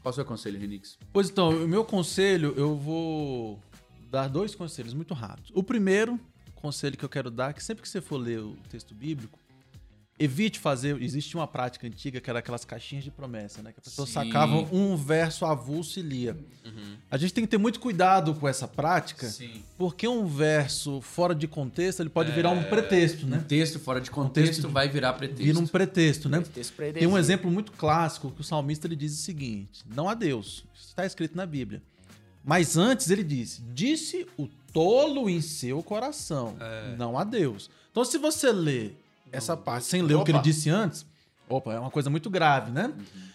Qual 0.01 0.11
o 0.11 0.13
seu 0.15 0.25
conselho, 0.25 0.59
Renix? 0.59 0.97
Pois 1.11 1.29
então, 1.29 1.49
o 1.49 1.67
meu 1.67 1.83
conselho, 1.83 2.53
eu 2.55 2.75
vou 2.75 3.59
dar 4.09 4.27
dois 4.27 4.55
conselhos 4.55 4.93
muito 4.93 5.13
rápidos. 5.13 5.51
O 5.53 5.63
primeiro 5.63 6.19
conselho 6.55 6.97
que 6.97 7.05
eu 7.05 7.09
quero 7.09 7.29
dar 7.29 7.51
é 7.51 7.53
que 7.53 7.63
sempre 7.63 7.81
que 7.81 7.89
você 7.89 8.01
for 8.01 8.17
ler 8.17 8.39
o 8.39 8.55
texto 8.69 8.93
bíblico, 8.95 9.39
evite 10.19 10.59
fazer. 10.59 11.01
Existe 11.01 11.35
uma 11.35 11.47
prática 11.47 11.85
antiga 11.85 12.19
que 12.19 12.29
era 12.29 12.39
aquelas 12.39 12.65
caixinhas 12.65 13.03
de 13.03 13.11
promessa, 13.11 13.61
né? 13.61 13.71
Que 13.71 13.79
a 13.79 13.83
pessoa 13.83 14.07
Sim. 14.07 14.13
sacava 14.13 14.55
um 14.73 14.95
verso 14.95 15.45
avulso 15.45 15.99
e 15.99 16.01
lia. 16.01 16.37
A 17.09 17.17
gente 17.17 17.33
tem 17.33 17.43
que 17.43 17.49
ter 17.49 17.57
muito 17.57 17.79
cuidado 17.79 18.33
com 18.33 18.47
essa 18.47 18.67
prática, 18.67 19.27
Sim. 19.27 19.63
porque 19.77 20.07
um 20.07 20.25
verso 20.25 21.01
fora 21.01 21.33
de 21.33 21.47
contexto 21.47 22.01
ele 22.01 22.09
pode 22.09 22.31
virar 22.31 22.51
um 22.51 22.63
pretexto, 22.63 23.25
Um 23.25 23.29
né? 23.29 23.45
texto 23.47 23.79
fora 23.79 24.01
de 24.01 24.11
contexto, 24.11 24.55
Contexto 24.57 24.69
vai 24.69 24.89
virar 24.89 25.13
pretexto. 25.13 25.43
Vira 25.43 25.59
um 25.59 25.67
pretexto, 25.67 26.27
né? 26.29 26.41
Texto 26.41 26.73
pra 26.73 26.91
Tem 26.91 27.07
um 27.07 27.17
exemplo 27.17 27.49
muito 27.49 27.71
clássico 27.71 28.31
que 28.31 28.41
o 28.41 28.43
salmista 28.43 28.87
ele 28.87 28.95
diz 28.95 29.13
o 29.13 29.21
seguinte: 29.21 29.83
não 29.93 30.09
há 30.09 30.13
Deus. 30.13 30.65
Isso 30.75 30.87
está 30.89 31.05
escrito 31.05 31.35
na 31.37 31.45
Bíblia. 31.45 31.81
Mas 32.43 32.77
antes 32.77 33.09
ele 33.09 33.23
disse: 33.23 33.61
disse 33.73 34.25
o 34.37 34.47
tolo 34.73 35.29
em 35.29 35.41
seu 35.41 35.81
coração, 35.83 36.55
não 36.97 37.17
há 37.17 37.23
Deus. 37.23 37.69
Então, 37.91 38.05
se 38.05 38.17
você 38.17 38.51
lê 38.51 38.91
essa 39.31 39.55
parte 39.57 39.85
sem 39.85 40.01
ler 40.01 40.15
o 40.15 40.23
que 40.23 40.31
ele 40.31 40.37
Opa. 40.39 40.47
disse 40.47 40.69
antes, 40.69 41.05
opa, 41.49 41.73
é 41.73 41.79
uma 41.79 41.91
coisa 41.91 42.09
muito 42.09 42.29
grave, 42.29 42.71
né? 42.71 42.93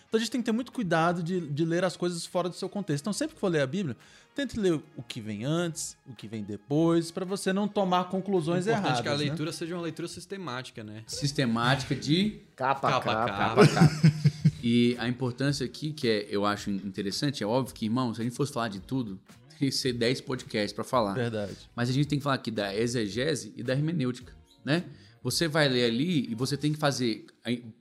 Então 0.09 0.19
a 0.19 0.23
gente 0.23 0.31
tem 0.31 0.41
que 0.43 0.45
ter 0.45 0.53
muito 0.53 0.71
cuidado 0.73 1.23
de, 1.23 1.41
de 1.41 1.65
ler 1.65 1.85
as 1.85 1.97
coisas 1.97 2.27
fora 2.27 2.49
do 2.49 2.55
seu 2.55 2.69
contexto. 2.69 3.03
Então, 3.05 3.13
sempre 3.15 3.35
que 3.35 3.41
for 3.41 3.49
ler 3.49 3.63
a 3.63 3.67
Bíblia, 3.67 3.97
tente 4.35 4.61
ler 4.61 4.79
o 4.95 5.03
que 5.03 5.23
vem 5.23 5.45
antes, 5.47 5.97
o 6.07 6.15
que 6.15 6.29
vem 6.29 6.43
depois, 6.43 7.11
para 7.11 7.25
você 7.25 7.51
não 7.51 7.67
tomar 7.67 8.05
conclusões 8.11 8.67
É 8.67 8.73
importante 8.73 8.87
erradas. 8.89 9.01
que 9.03 9.09
a 9.09 9.13
né? 9.13 9.17
leitura 9.19 9.53
seja 9.53 9.75
uma 9.75 9.83
leitura 9.83 10.07
sistemática, 10.09 10.85
né? 10.85 11.03
Sistemática 11.07 11.95
de 11.95 12.41
Capa, 12.55 12.89
a 12.89 12.93
Capa 12.93 13.15
capa. 13.15 13.27
capa. 13.27 13.67
capa. 13.69 14.13
E 14.65 14.95
a 15.01 15.09
importância 15.09 15.67
aqui, 15.67 15.93
que 15.93 16.07
é, 16.07 16.27
eu 16.31 16.47
acho 16.47 16.71
interessante, 16.71 17.43
é 17.43 17.47
óbvio 17.47 17.75
que, 17.75 17.85
irmão, 17.87 18.15
se 18.15 18.21
a 18.21 18.25
gente 18.25 18.37
fosse 18.37 18.53
falar 18.53 18.69
de 18.69 18.79
tudo, 18.79 19.19
teria 19.49 19.71
que 19.71 19.73
ser 19.73 19.93
10 19.93 20.21
podcasts 20.21 20.73
pra 20.73 20.85
falar. 20.85 21.15
Verdade. 21.15 21.57
Mas 21.75 21.89
a 21.91 21.93
gente 21.93 22.07
tem 22.07 22.19
que 22.19 22.23
falar 22.23 22.37
aqui 22.37 22.51
da 22.53 22.73
exegese 22.73 23.53
e 23.57 23.63
da 23.65 23.73
hermenêutica, 23.73 24.33
né? 24.65 24.85
Você 25.23 25.47
vai 25.47 25.69
ler 25.69 25.85
ali 25.85 26.29
e 26.31 26.35
você 26.35 26.57
tem 26.57 26.73
que 26.73 26.79
fazer, 26.79 27.25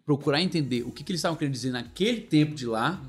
procurar 0.06 0.42
entender 0.42 0.84
o 0.84 0.92
que, 0.92 1.04
que 1.04 1.12
eles 1.12 1.20
estavam 1.20 1.36
querendo 1.38 1.54
dizer 1.54 1.72
naquele 1.72 2.22
tempo 2.22 2.54
de 2.54 2.66
lá, 2.68 3.02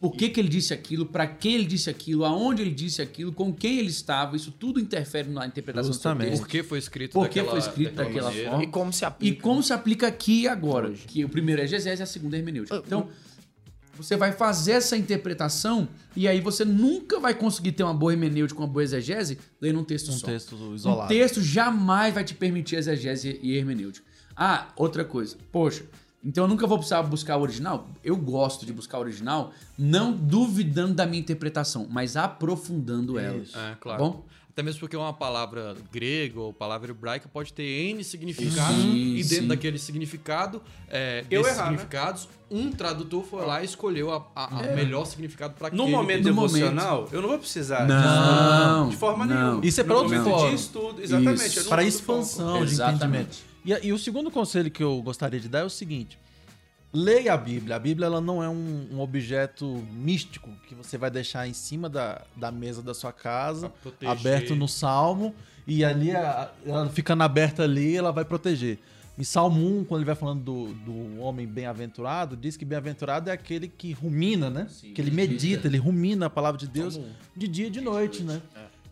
por 0.00 0.12
que, 0.14 0.28
que 0.30 0.38
ele 0.40 0.48
disse 0.48 0.72
aquilo, 0.72 1.04
para 1.04 1.26
quem 1.26 1.54
ele 1.56 1.64
disse 1.66 1.90
aquilo, 1.90 2.24
aonde 2.24 2.62
ele 2.62 2.70
disse 2.70 3.02
aquilo, 3.02 3.32
com 3.32 3.52
quem 3.52 3.78
ele 3.78 3.88
estava, 3.90 4.36
isso 4.36 4.52
tudo 4.52 4.78
interfere 4.80 5.28
na 5.28 5.46
interpretação 5.46 5.92
Justamente. 5.92 6.30
do 6.30 6.36
seu 6.36 6.44
Por 6.44 6.48
texto. 6.48 6.62
que 6.62 6.68
foi 6.68 6.78
escrito 6.78 7.12
Por 7.12 7.28
que 7.28 7.40
daquela, 7.40 7.50
foi 7.50 7.68
escrito 7.68 7.94
daquela 7.94 8.28
maneira. 8.28 8.50
forma? 8.50 8.64
E 8.64 8.66
como 8.68 8.92
se 8.92 9.02
E 9.02 9.06
aplica. 9.06 9.42
como 9.42 9.62
se 9.62 9.72
aplica 9.72 10.06
aqui 10.06 10.42
e 10.42 10.48
agora? 10.48 10.90
Que 10.92 11.24
o 11.24 11.28
primeiro 11.28 11.60
é 11.60 11.64
exegese 11.64 12.00
e 12.00 12.04
a 12.04 12.06
segunda 12.06 12.36
é 12.36 12.38
hermenêutica. 12.38 12.82
Então, 12.86 13.08
Você 13.98 14.16
vai 14.16 14.32
fazer 14.32 14.72
essa 14.72 14.96
interpretação 14.96 15.88
e 16.16 16.26
aí 16.26 16.40
você 16.40 16.64
nunca 16.64 17.20
vai 17.20 17.34
conseguir 17.34 17.72
ter 17.72 17.82
uma 17.82 17.92
boa 17.92 18.12
hermenêutica, 18.12 18.58
uma 18.60 18.66
boa 18.66 18.82
exegese 18.82 19.38
lendo 19.60 19.80
um 19.80 19.84
texto 19.84 20.08
Um 20.10 20.12
só. 20.12 20.26
texto 20.26 20.54
Um 20.56 20.74
isolado. 20.74 21.08
texto 21.08 21.42
jamais 21.42 22.14
vai 22.14 22.24
te 22.24 22.34
permitir 22.34 22.76
exegese 22.76 23.38
e 23.42 23.54
hermenêutica. 23.56 24.06
Ah, 24.36 24.68
outra 24.76 25.04
coisa. 25.04 25.36
Poxa, 25.52 25.84
então 26.24 26.44
eu 26.44 26.48
nunca 26.48 26.66
vou 26.66 26.78
precisar 26.78 27.02
buscar 27.02 27.36
o 27.36 27.42
original? 27.42 27.88
Eu 28.02 28.16
gosto 28.16 28.64
de 28.64 28.72
buscar 28.72 28.98
o 28.98 29.00
original, 29.00 29.52
não 29.76 30.12
duvidando 30.12 30.94
da 30.94 31.04
minha 31.06 31.20
interpretação, 31.20 31.86
mas 31.90 32.16
aprofundando 32.16 33.18
ela. 33.18 33.38
É, 33.42 33.42
Tá 33.52 33.76
claro. 33.80 34.02
bom? 34.02 34.24
Até 34.58 34.64
mesmo 34.64 34.80
porque 34.80 34.96
uma 34.96 35.12
palavra 35.12 35.76
grega 35.92 36.40
ou 36.40 36.52
palavra 36.52 36.90
hebraica 36.90 37.28
pode 37.32 37.52
ter 37.52 37.62
N 37.62 38.02
significados 38.02 38.74
Sim, 38.82 39.14
e 39.14 39.22
dentro 39.22 39.42
sim. 39.42 39.46
daquele 39.46 39.78
significado, 39.78 40.60
é, 40.88 41.24
Eu 41.30 41.42
desses 41.42 41.56
errar, 41.56 41.66
né? 41.70 41.76
significados, 41.78 42.28
um 42.50 42.72
tradutor 42.72 43.22
foi 43.22 43.46
lá 43.46 43.62
e 43.62 43.66
escolheu 43.66 44.10
a, 44.12 44.26
a- 44.34 44.58
a 44.58 44.66
É. 44.66 44.74
melhor 44.74 45.04
significado 45.04 45.54
para 45.54 45.68
aquele. 45.68 45.80
No 45.80 45.88
momento 45.88 46.24
no 46.24 46.24
devocional, 46.24 47.08
eu 47.12 47.22
não 47.22 47.28
vou 47.28 47.38
precisar 47.38 47.86
Não, 47.86 48.86
disso, 48.86 48.90
de 48.90 48.96
forma 48.96 49.24
não. 49.24 49.36
nenhuma. 49.44 49.64
Isso 49.64 49.80
é 49.80 49.84
no 49.84 49.94
outro 49.94 50.08
momento 50.10 50.28
fórum. 50.28 50.48
de 50.48 50.54
estudo, 50.56 51.02
exatamente. 51.04 51.60
Para 51.68 51.84
expansão 51.84 52.60
Exatamente. 52.64 53.44
entendimento. 53.64 53.82
E, 53.84 53.86
e 53.86 53.92
o 53.92 53.98
segundo 53.98 54.28
conselho 54.28 54.72
que 54.72 54.82
eu 54.82 55.00
gostaria 55.02 55.38
de 55.38 55.48
dar 55.48 55.60
é 55.60 55.64
o 55.64 55.70
seguinte: 55.70 56.18
leia 56.92 57.34
a 57.34 57.36
Bíblia. 57.36 57.76
A 57.76 57.78
Bíblia 57.78 58.06
ela 58.06 58.20
não 58.20 58.42
é 58.42 58.48
um, 58.48 58.88
um 58.92 59.00
objeto 59.00 59.66
místico 59.92 60.50
que 60.68 60.74
você 60.74 60.96
vai 60.96 61.10
deixar 61.10 61.46
em 61.46 61.52
cima 61.52 61.88
da, 61.88 62.22
da 62.36 62.50
mesa 62.50 62.82
da 62.82 62.94
sua 62.94 63.12
casa, 63.12 63.72
aberto 64.10 64.54
no 64.56 64.68
Salmo, 64.68 65.34
e 65.66 65.84
ali, 65.84 66.10
a- 66.12 66.50
ela 66.64 66.88
ficando 66.88 67.22
aberta 67.22 67.62
ali, 67.64 67.96
ela 67.96 68.10
vai 68.12 68.24
proteger. 68.24 68.78
Em 69.18 69.24
Salmo 69.24 69.80
1, 69.80 69.84
quando 69.84 70.00
ele 70.02 70.06
vai 70.06 70.14
falando 70.14 70.42
do, 70.42 70.72
do 70.74 71.20
homem 71.20 71.44
bem-aventurado, 71.46 72.36
diz 72.36 72.56
que 72.56 72.64
bem-aventurado 72.64 73.28
é 73.28 73.32
aquele 73.32 73.66
que 73.66 73.92
rumina, 73.92 74.48
né? 74.48 74.68
Sim, 74.70 74.92
que 74.94 75.00
ele 75.00 75.10
medita. 75.10 75.66
ele 75.66 75.76
rumina 75.76 76.26
a 76.26 76.30
palavra 76.30 76.58
de 76.58 76.68
Deus 76.68 76.94
Salmo 76.94 77.08
de 77.36 77.48
dia 77.48 77.66
e 77.66 77.70
de 77.70 77.80
noite, 77.80 78.22
né? 78.22 78.40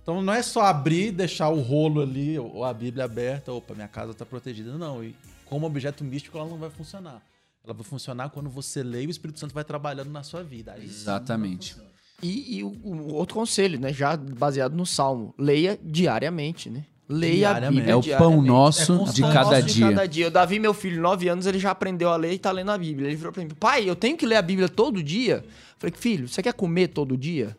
Então 0.02 0.20
não 0.22 0.32
é 0.32 0.42
só 0.42 0.62
abrir, 0.62 1.12
deixar 1.12 1.48
o 1.48 1.60
rolo 1.60 2.00
ali, 2.02 2.36
ou 2.38 2.64
a 2.64 2.74
Bíblia 2.74 3.04
aberta, 3.04 3.52
opa, 3.52 3.72
minha 3.74 3.88
casa 3.88 4.10
está 4.12 4.26
protegida. 4.26 4.76
Não, 4.76 5.02
e 5.02 5.14
como 5.44 5.64
objeto 5.66 6.02
místico 6.04 6.36
ela 6.38 6.48
não 6.48 6.56
vai 6.58 6.70
funcionar. 6.70 7.22
Ela 7.66 7.74
vai 7.74 7.82
funcionar 7.84 8.30
quando 8.30 8.48
você 8.48 8.80
lê 8.80 9.02
e 9.02 9.06
o 9.08 9.10
Espírito 9.10 9.40
Santo 9.40 9.52
vai 9.52 9.64
trabalhando 9.64 10.08
na 10.10 10.22
sua 10.22 10.40
vida. 10.44 10.72
Aí 10.72 10.84
Exatamente. 10.84 11.76
E, 12.22 12.58
e 12.58 12.62
o, 12.64 12.68
o 12.68 13.12
outro 13.14 13.34
conselho, 13.34 13.78
né? 13.80 13.92
Já 13.92 14.16
baseado 14.16 14.74
no 14.74 14.86
Salmo. 14.86 15.34
Leia 15.36 15.76
diariamente, 15.82 16.70
né? 16.70 16.84
Leia 17.08 17.50
a 17.50 17.52
Diariamente. 17.52 17.80
Bíblia 17.80 17.92
É 17.92 18.16
o 18.16 18.18
pão 18.18 18.40
nosso 18.40 18.92
É 18.92 19.12
de 19.12 19.22
cada 19.22 19.42
Nosso 19.50 19.62
de 19.62 19.74
dia. 19.74 19.88
cada 19.88 20.06
dia. 20.06 20.28
O 20.28 20.30
Davi, 20.30 20.58
meu 20.60 20.72
filho, 20.72 21.00
9 21.02 21.28
anos, 21.28 21.46
ele 21.46 21.58
já 21.58 21.72
aprendeu 21.72 22.08
a 22.08 22.16
ler 22.16 22.32
e 22.34 22.38
tá 22.38 22.52
lendo 22.52 22.70
a 22.70 22.78
Bíblia. 22.78 23.08
Ele 23.08 23.16
virou 23.16 23.32
pra 23.32 23.42
mim, 23.42 23.50
pai, 23.50 23.88
eu 23.88 23.96
tenho 23.96 24.16
que 24.16 24.26
ler 24.26 24.36
a 24.36 24.42
Bíblia 24.42 24.68
todo 24.68 25.02
dia? 25.02 25.44
Eu 25.44 25.50
falei, 25.78 25.94
filho, 25.96 26.28
você 26.28 26.42
quer 26.42 26.52
comer 26.54 26.88
todo 26.88 27.16
dia? 27.16 27.56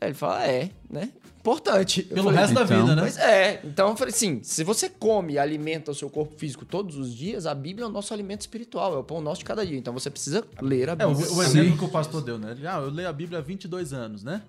Aí 0.00 0.08
ele 0.08 0.14
fala, 0.14 0.44
é, 0.46 0.70
né? 0.88 1.10
Importante. 1.46 2.02
Pelo 2.02 2.24
falei, 2.24 2.40
resto 2.40 2.54
da 2.54 2.64
então, 2.64 2.80
vida, 2.80 2.96
né? 2.96 3.02
Pois 3.02 3.16
é. 3.18 3.60
Então 3.64 3.90
eu 3.90 3.96
falei 3.96 4.12
assim: 4.12 4.42
se 4.42 4.64
você 4.64 4.90
come 4.90 5.34
e 5.34 5.38
alimenta 5.38 5.92
o 5.92 5.94
seu 5.94 6.10
corpo 6.10 6.36
físico 6.36 6.64
todos 6.64 6.96
os 6.96 7.14
dias, 7.14 7.46
a 7.46 7.54
Bíblia 7.54 7.84
é 7.84 7.88
o 7.88 7.92
nosso 7.92 8.12
alimento 8.12 8.40
espiritual, 8.40 8.94
é 8.94 8.98
o 8.98 9.04
pão 9.04 9.20
nosso 9.20 9.38
de 9.38 9.44
cada 9.44 9.64
dia. 9.64 9.78
Então 9.78 9.94
você 9.94 10.10
precisa 10.10 10.44
ler 10.60 10.90
a 10.90 10.96
É, 10.98 11.06
o, 11.06 11.14
Bíblia. 11.14 11.32
o 11.32 11.42
exemplo 11.42 11.78
que 11.78 11.84
o 11.84 11.88
pastor 11.88 12.20
deu, 12.20 12.36
né? 12.36 12.50
Ele, 12.50 12.66
ah, 12.66 12.78
eu 12.78 12.90
leio 12.90 13.08
a 13.08 13.12
Bíblia 13.12 13.38
há 13.38 13.42
22 13.42 13.92
anos, 13.92 14.24
né? 14.24 14.42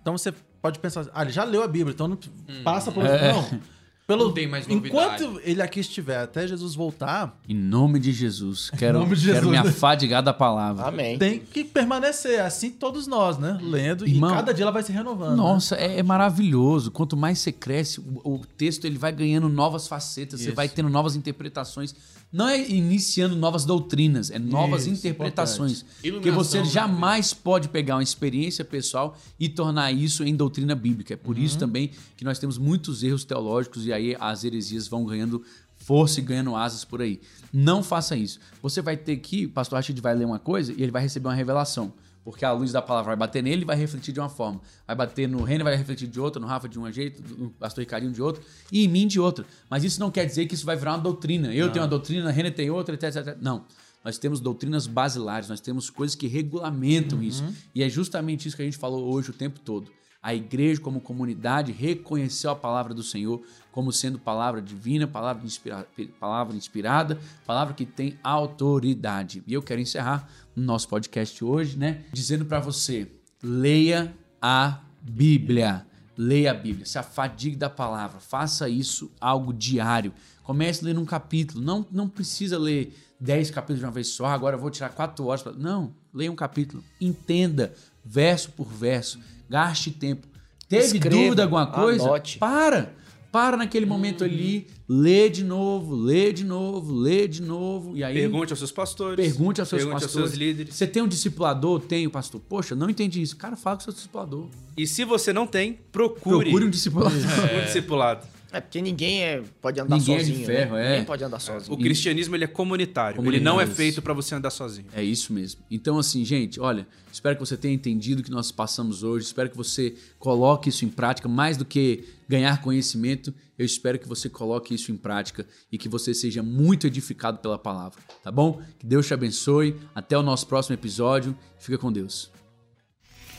Então 0.00 0.16
você 0.16 0.32
pode 0.62 0.78
pensar, 0.78 1.06
ah, 1.12 1.22
ele 1.22 1.32
já 1.32 1.42
leu 1.42 1.62
a 1.62 1.68
Bíblia, 1.68 1.92
então 1.92 2.06
não 2.06 2.18
passa 2.62 2.92
por... 2.92 3.02
Não. 3.02 3.60
Pelo, 4.08 4.24
Não 4.24 4.32
tem 4.32 4.46
mais 4.48 4.66
novidade. 4.66 5.22
Enquanto 5.22 5.38
ele 5.44 5.60
aqui 5.60 5.80
estiver, 5.80 6.16
até 6.22 6.48
Jesus 6.48 6.74
voltar, 6.74 7.38
Em 7.46 7.54
nome 7.54 8.00
de 8.00 8.10
Jesus. 8.10 8.70
Quero, 8.70 9.00
nome 9.00 9.14
de 9.14 9.26
quero 9.26 9.50
Jesus. 9.50 9.50
me 9.50 9.58
afadigar 9.58 10.22
da 10.22 10.32
palavra. 10.32 10.86
Amém. 10.86 11.18
tem 11.18 11.38
que 11.38 11.62
permanecer, 11.62 12.40
assim 12.40 12.70
todos 12.70 13.06
nós, 13.06 13.36
né? 13.36 13.58
Lendo, 13.60 14.08
Irmão, 14.08 14.30
e 14.30 14.32
cada 14.32 14.54
dia 14.54 14.64
ela 14.64 14.72
vai 14.72 14.82
se 14.82 14.90
renovando. 14.92 15.32
né? 15.32 15.36
Nossa, 15.36 15.76
é, 15.76 15.98
é 15.98 16.02
maravilhoso. 16.02 16.90
Quanto 16.90 17.18
mais 17.18 17.38
você 17.38 17.52
cresce, 17.52 18.00
o, 18.00 18.36
o 18.36 18.40
texto 18.56 18.86
ele 18.86 18.96
vai 18.96 19.12
ganhando 19.12 19.46
novas 19.46 19.86
facetas, 19.86 20.40
você 20.40 20.46
Isso. 20.46 20.56
vai 20.56 20.70
tendo 20.70 20.88
novas 20.88 21.14
interpretações. 21.14 21.94
Não 22.30 22.46
é 22.46 22.58
iniciando 22.70 23.34
novas 23.34 23.64
doutrinas, 23.64 24.30
é 24.30 24.38
novas 24.38 24.82
Isso, 24.86 24.90
interpretações. 24.90 25.84
Porque 26.02 26.30
você 26.30 26.58
né? 26.58 26.64
jamais 26.64 27.32
pode 27.32 27.68
pegar 27.68 27.96
uma 27.96 28.02
experiência 28.02 28.64
pessoal 28.64 29.16
e 29.40 29.48
tornar 29.48 29.92
isso 29.92 30.22
em 30.24 30.34
doutrina 30.34 30.74
bíblica. 30.74 31.14
É 31.14 31.16
por 31.16 31.38
isso 31.38 31.58
também 31.58 31.90
que 32.16 32.24
nós 32.24 32.38
temos 32.38 32.58
muitos 32.58 33.02
erros 33.02 33.24
teológicos 33.24 33.86
e 33.86 33.97
aí 33.98 34.16
as 34.18 34.44
heresias 34.44 34.88
vão 34.88 35.04
ganhando 35.04 35.44
força 35.76 36.20
e 36.20 36.22
ganhando 36.22 36.54
asas 36.56 36.84
por 36.84 37.00
aí. 37.00 37.20
Não 37.52 37.82
faça 37.82 38.16
isso. 38.16 38.38
Você 38.62 38.82
vai 38.82 38.96
ter 38.96 39.16
que, 39.18 39.46
o 39.46 39.50
pastor 39.50 39.76
Rachid 39.76 40.00
vai 40.00 40.14
ler 40.14 40.24
uma 40.24 40.38
coisa 40.38 40.72
e 40.72 40.82
ele 40.82 40.90
vai 40.90 41.02
receber 41.02 41.28
uma 41.28 41.34
revelação. 41.34 41.92
Porque 42.24 42.44
a 42.44 42.52
luz 42.52 42.72
da 42.72 42.82
palavra 42.82 43.10
vai 43.10 43.16
bater 43.16 43.42
nele 43.42 43.62
e 43.62 43.64
vai 43.64 43.76
refletir 43.76 44.12
de 44.12 44.20
uma 44.20 44.28
forma. 44.28 44.60
Vai 44.86 44.94
bater 44.94 45.26
no 45.26 45.42
Renan, 45.44 45.64
vai 45.64 45.76
refletir 45.76 46.06
de 46.06 46.20
outra, 46.20 46.38
no 46.38 46.46
Rafa 46.46 46.68
de 46.68 46.78
um 46.78 46.92
jeito, 46.92 47.22
no 47.38 47.48
pastor 47.50 47.80
Ricardinho 47.80 48.12
de 48.12 48.20
outro, 48.20 48.42
e 48.70 48.84
em 48.84 48.88
mim 48.88 49.06
de 49.06 49.18
outra. 49.18 49.46
Mas 49.70 49.82
isso 49.82 49.98
não 49.98 50.10
quer 50.10 50.26
dizer 50.26 50.44
que 50.44 50.54
isso 50.54 50.66
vai 50.66 50.76
virar 50.76 50.92
uma 50.92 50.98
doutrina. 50.98 51.54
Eu 51.54 51.72
tenho 51.72 51.82
uma 51.82 51.88
doutrina, 51.88 52.30
Renan 52.30 52.50
tem 52.50 52.68
outra, 52.68 52.94
etc, 52.94 53.16
etc. 53.16 53.38
Não. 53.40 53.64
Nós 54.04 54.18
temos 54.18 54.40
doutrinas 54.40 54.86
basilares, 54.86 55.48
nós 55.48 55.60
temos 55.60 55.88
coisas 55.88 56.14
que 56.14 56.26
regulamentam 56.26 57.22
isso. 57.22 57.42
E 57.74 57.82
é 57.82 57.88
justamente 57.88 58.46
isso 58.46 58.56
que 58.56 58.62
a 58.62 58.64
gente 58.64 58.76
falou 58.76 59.10
hoje 59.10 59.30
o 59.30 59.32
tempo 59.32 59.58
todo. 59.60 59.90
A 60.28 60.34
igreja, 60.34 60.78
como 60.78 61.00
comunidade, 61.00 61.72
reconheceu 61.72 62.50
a 62.50 62.54
palavra 62.54 62.92
do 62.92 63.02
Senhor 63.02 63.40
como 63.72 63.90
sendo 63.90 64.18
palavra 64.18 64.60
divina, 64.60 65.06
palavra, 65.06 65.46
inspira 65.46 65.88
palavra 66.20 66.54
inspirada, 66.54 67.18
palavra 67.46 67.72
que 67.72 67.86
tem 67.86 68.18
autoridade. 68.22 69.42
E 69.46 69.54
eu 69.54 69.62
quero 69.62 69.80
encerrar 69.80 70.28
o 70.54 70.60
nosso 70.60 70.86
podcast 70.86 71.42
hoje, 71.42 71.78
né? 71.78 72.04
Dizendo 72.12 72.44
para 72.44 72.60
você: 72.60 73.10
leia 73.42 74.14
a 74.38 74.80
Bíblia. 75.00 75.86
Leia 76.14 76.50
a 76.50 76.54
Bíblia, 76.54 76.84
se 76.84 76.98
afadigue 76.98 77.56
da 77.56 77.70
palavra, 77.70 78.20
faça 78.20 78.68
isso 78.68 79.10
algo 79.18 79.50
diário. 79.50 80.12
Comece 80.42 80.84
lendo 80.84 81.00
um 81.00 81.06
capítulo, 81.06 81.64
não, 81.64 81.86
não 81.90 82.06
precisa 82.06 82.58
ler 82.58 82.94
10 83.18 83.50
capítulos 83.50 83.80
de 83.80 83.86
uma 83.86 83.92
vez 83.92 84.08
só, 84.08 84.26
agora 84.26 84.56
eu 84.56 84.60
vou 84.60 84.70
tirar 84.70 84.90
4 84.90 85.24
horas. 85.24 85.42
Pra... 85.42 85.52
Não, 85.52 85.94
leia 86.12 86.30
um 86.30 86.36
capítulo, 86.36 86.84
entenda 87.00 87.72
verso 88.04 88.50
por 88.52 88.66
verso, 88.66 89.20
gaste 89.48 89.90
tempo. 89.90 90.26
Teve 90.68 90.84
Escreva, 90.98 91.16
dúvida 91.16 91.42
alguma 91.44 91.66
coisa? 91.66 92.04
anote. 92.04 92.38
Para! 92.38 92.96
Para 93.30 93.58
naquele 93.58 93.84
momento 93.84 94.24
ali, 94.24 94.66
lê 94.88 95.28
de 95.28 95.44
novo, 95.44 95.94
lê 95.94 96.32
de 96.32 96.44
novo, 96.44 96.94
lê 96.94 97.28
de 97.28 97.42
novo, 97.42 97.94
e 97.94 98.02
aí 98.02 98.14
Pergunte 98.14 98.54
aos 98.54 98.58
seus 98.58 98.72
pastores. 98.72 99.16
pergunte 99.22 99.60
aos 99.60 99.68
seus 99.68 99.82
pergunte 99.82 100.00
pastores. 100.02 100.16
aos 100.24 100.30
seus 100.30 100.38
líderes. 100.40 100.74
Você 100.74 100.86
tem 100.86 101.02
um 101.02 101.06
discipulador? 101.08 101.80
Tenho, 101.80 102.10
pastor. 102.10 102.40
Poxa, 102.40 102.74
não 102.74 102.88
entendi 102.88 103.20
isso. 103.20 103.36
Cara, 103.36 103.54
fala 103.54 103.76
com 103.76 103.82
o 103.82 103.84
seu 103.84 103.92
discipulador. 103.92 104.46
E 104.78 104.86
se 104.86 105.04
você 105.04 105.30
não 105.30 105.46
tem, 105.46 105.78
procure, 105.92 106.44
Procure 106.46 106.64
um 106.64 106.70
discipulador. 106.70 107.12
um 107.60 107.64
discipulado. 107.66 108.26
É 108.50 108.60
porque 108.62 108.80
ninguém 108.80 109.22
é, 109.22 109.42
pode 109.60 109.78
andar 109.78 109.96
Ninguém 109.98 110.14
é 110.14 110.18
de 110.18 110.26
sozinho. 110.26 110.46
ferro, 110.46 110.74
né? 110.76 110.86
é. 110.86 110.90
Ninguém 110.92 111.04
pode 111.04 111.22
andar 111.22 111.38
sozinho. 111.38 111.74
O 111.74 111.78
cristianismo 111.78 112.34
ele 112.34 112.44
é 112.44 112.46
comunitário. 112.46 113.20
Ele 113.20 113.40
não 113.40 113.52
é 113.52 113.64
Comunitário. 113.64 113.74
feito 113.74 114.00
pra 114.00 114.14
você 114.14 114.34
andar 114.34 114.50
sozinho. 114.50 114.86
É 114.94 115.02
isso 115.02 115.32
mesmo. 115.34 115.60
Então, 115.70 115.98
assim, 115.98 116.24
gente, 116.24 116.58
olha, 116.58 116.86
espero 117.12 117.36
que 117.36 117.40
você 117.40 117.58
tenha 117.58 117.74
entendido 117.74 118.22
o 118.22 118.24
que 118.24 118.30
nós 118.30 118.50
passamos 118.50 119.02
hoje. 119.02 119.26
Espero 119.26 119.50
que 119.50 119.56
você 119.56 119.94
coloque 120.18 120.70
isso 120.70 120.84
em 120.84 120.88
prática. 120.88 121.28
Mais 121.28 121.58
do 121.58 121.64
que 121.66 122.04
ganhar 122.26 122.62
conhecimento, 122.62 123.34
eu 123.58 123.66
espero 123.66 123.98
que 123.98 124.08
você 124.08 124.30
coloque 124.30 124.74
isso 124.74 124.90
em 124.90 124.96
prática 124.96 125.46
e 125.70 125.76
que 125.76 125.88
você 125.88 126.14
seja 126.14 126.42
muito 126.42 126.86
edificado 126.86 127.38
pela 127.40 127.58
palavra. 127.58 128.00
Tá 128.24 128.32
bom? 128.32 128.62
Que 128.78 128.86
Deus 128.86 129.06
te 129.06 129.12
abençoe. 129.12 129.76
Até 129.94 130.16
o 130.16 130.22
nosso 130.22 130.46
próximo 130.46 130.72
episódio. 130.74 131.36
Fica 131.58 131.76
com 131.76 131.92
Deus. 131.92 132.30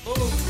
Ô, 0.06 0.49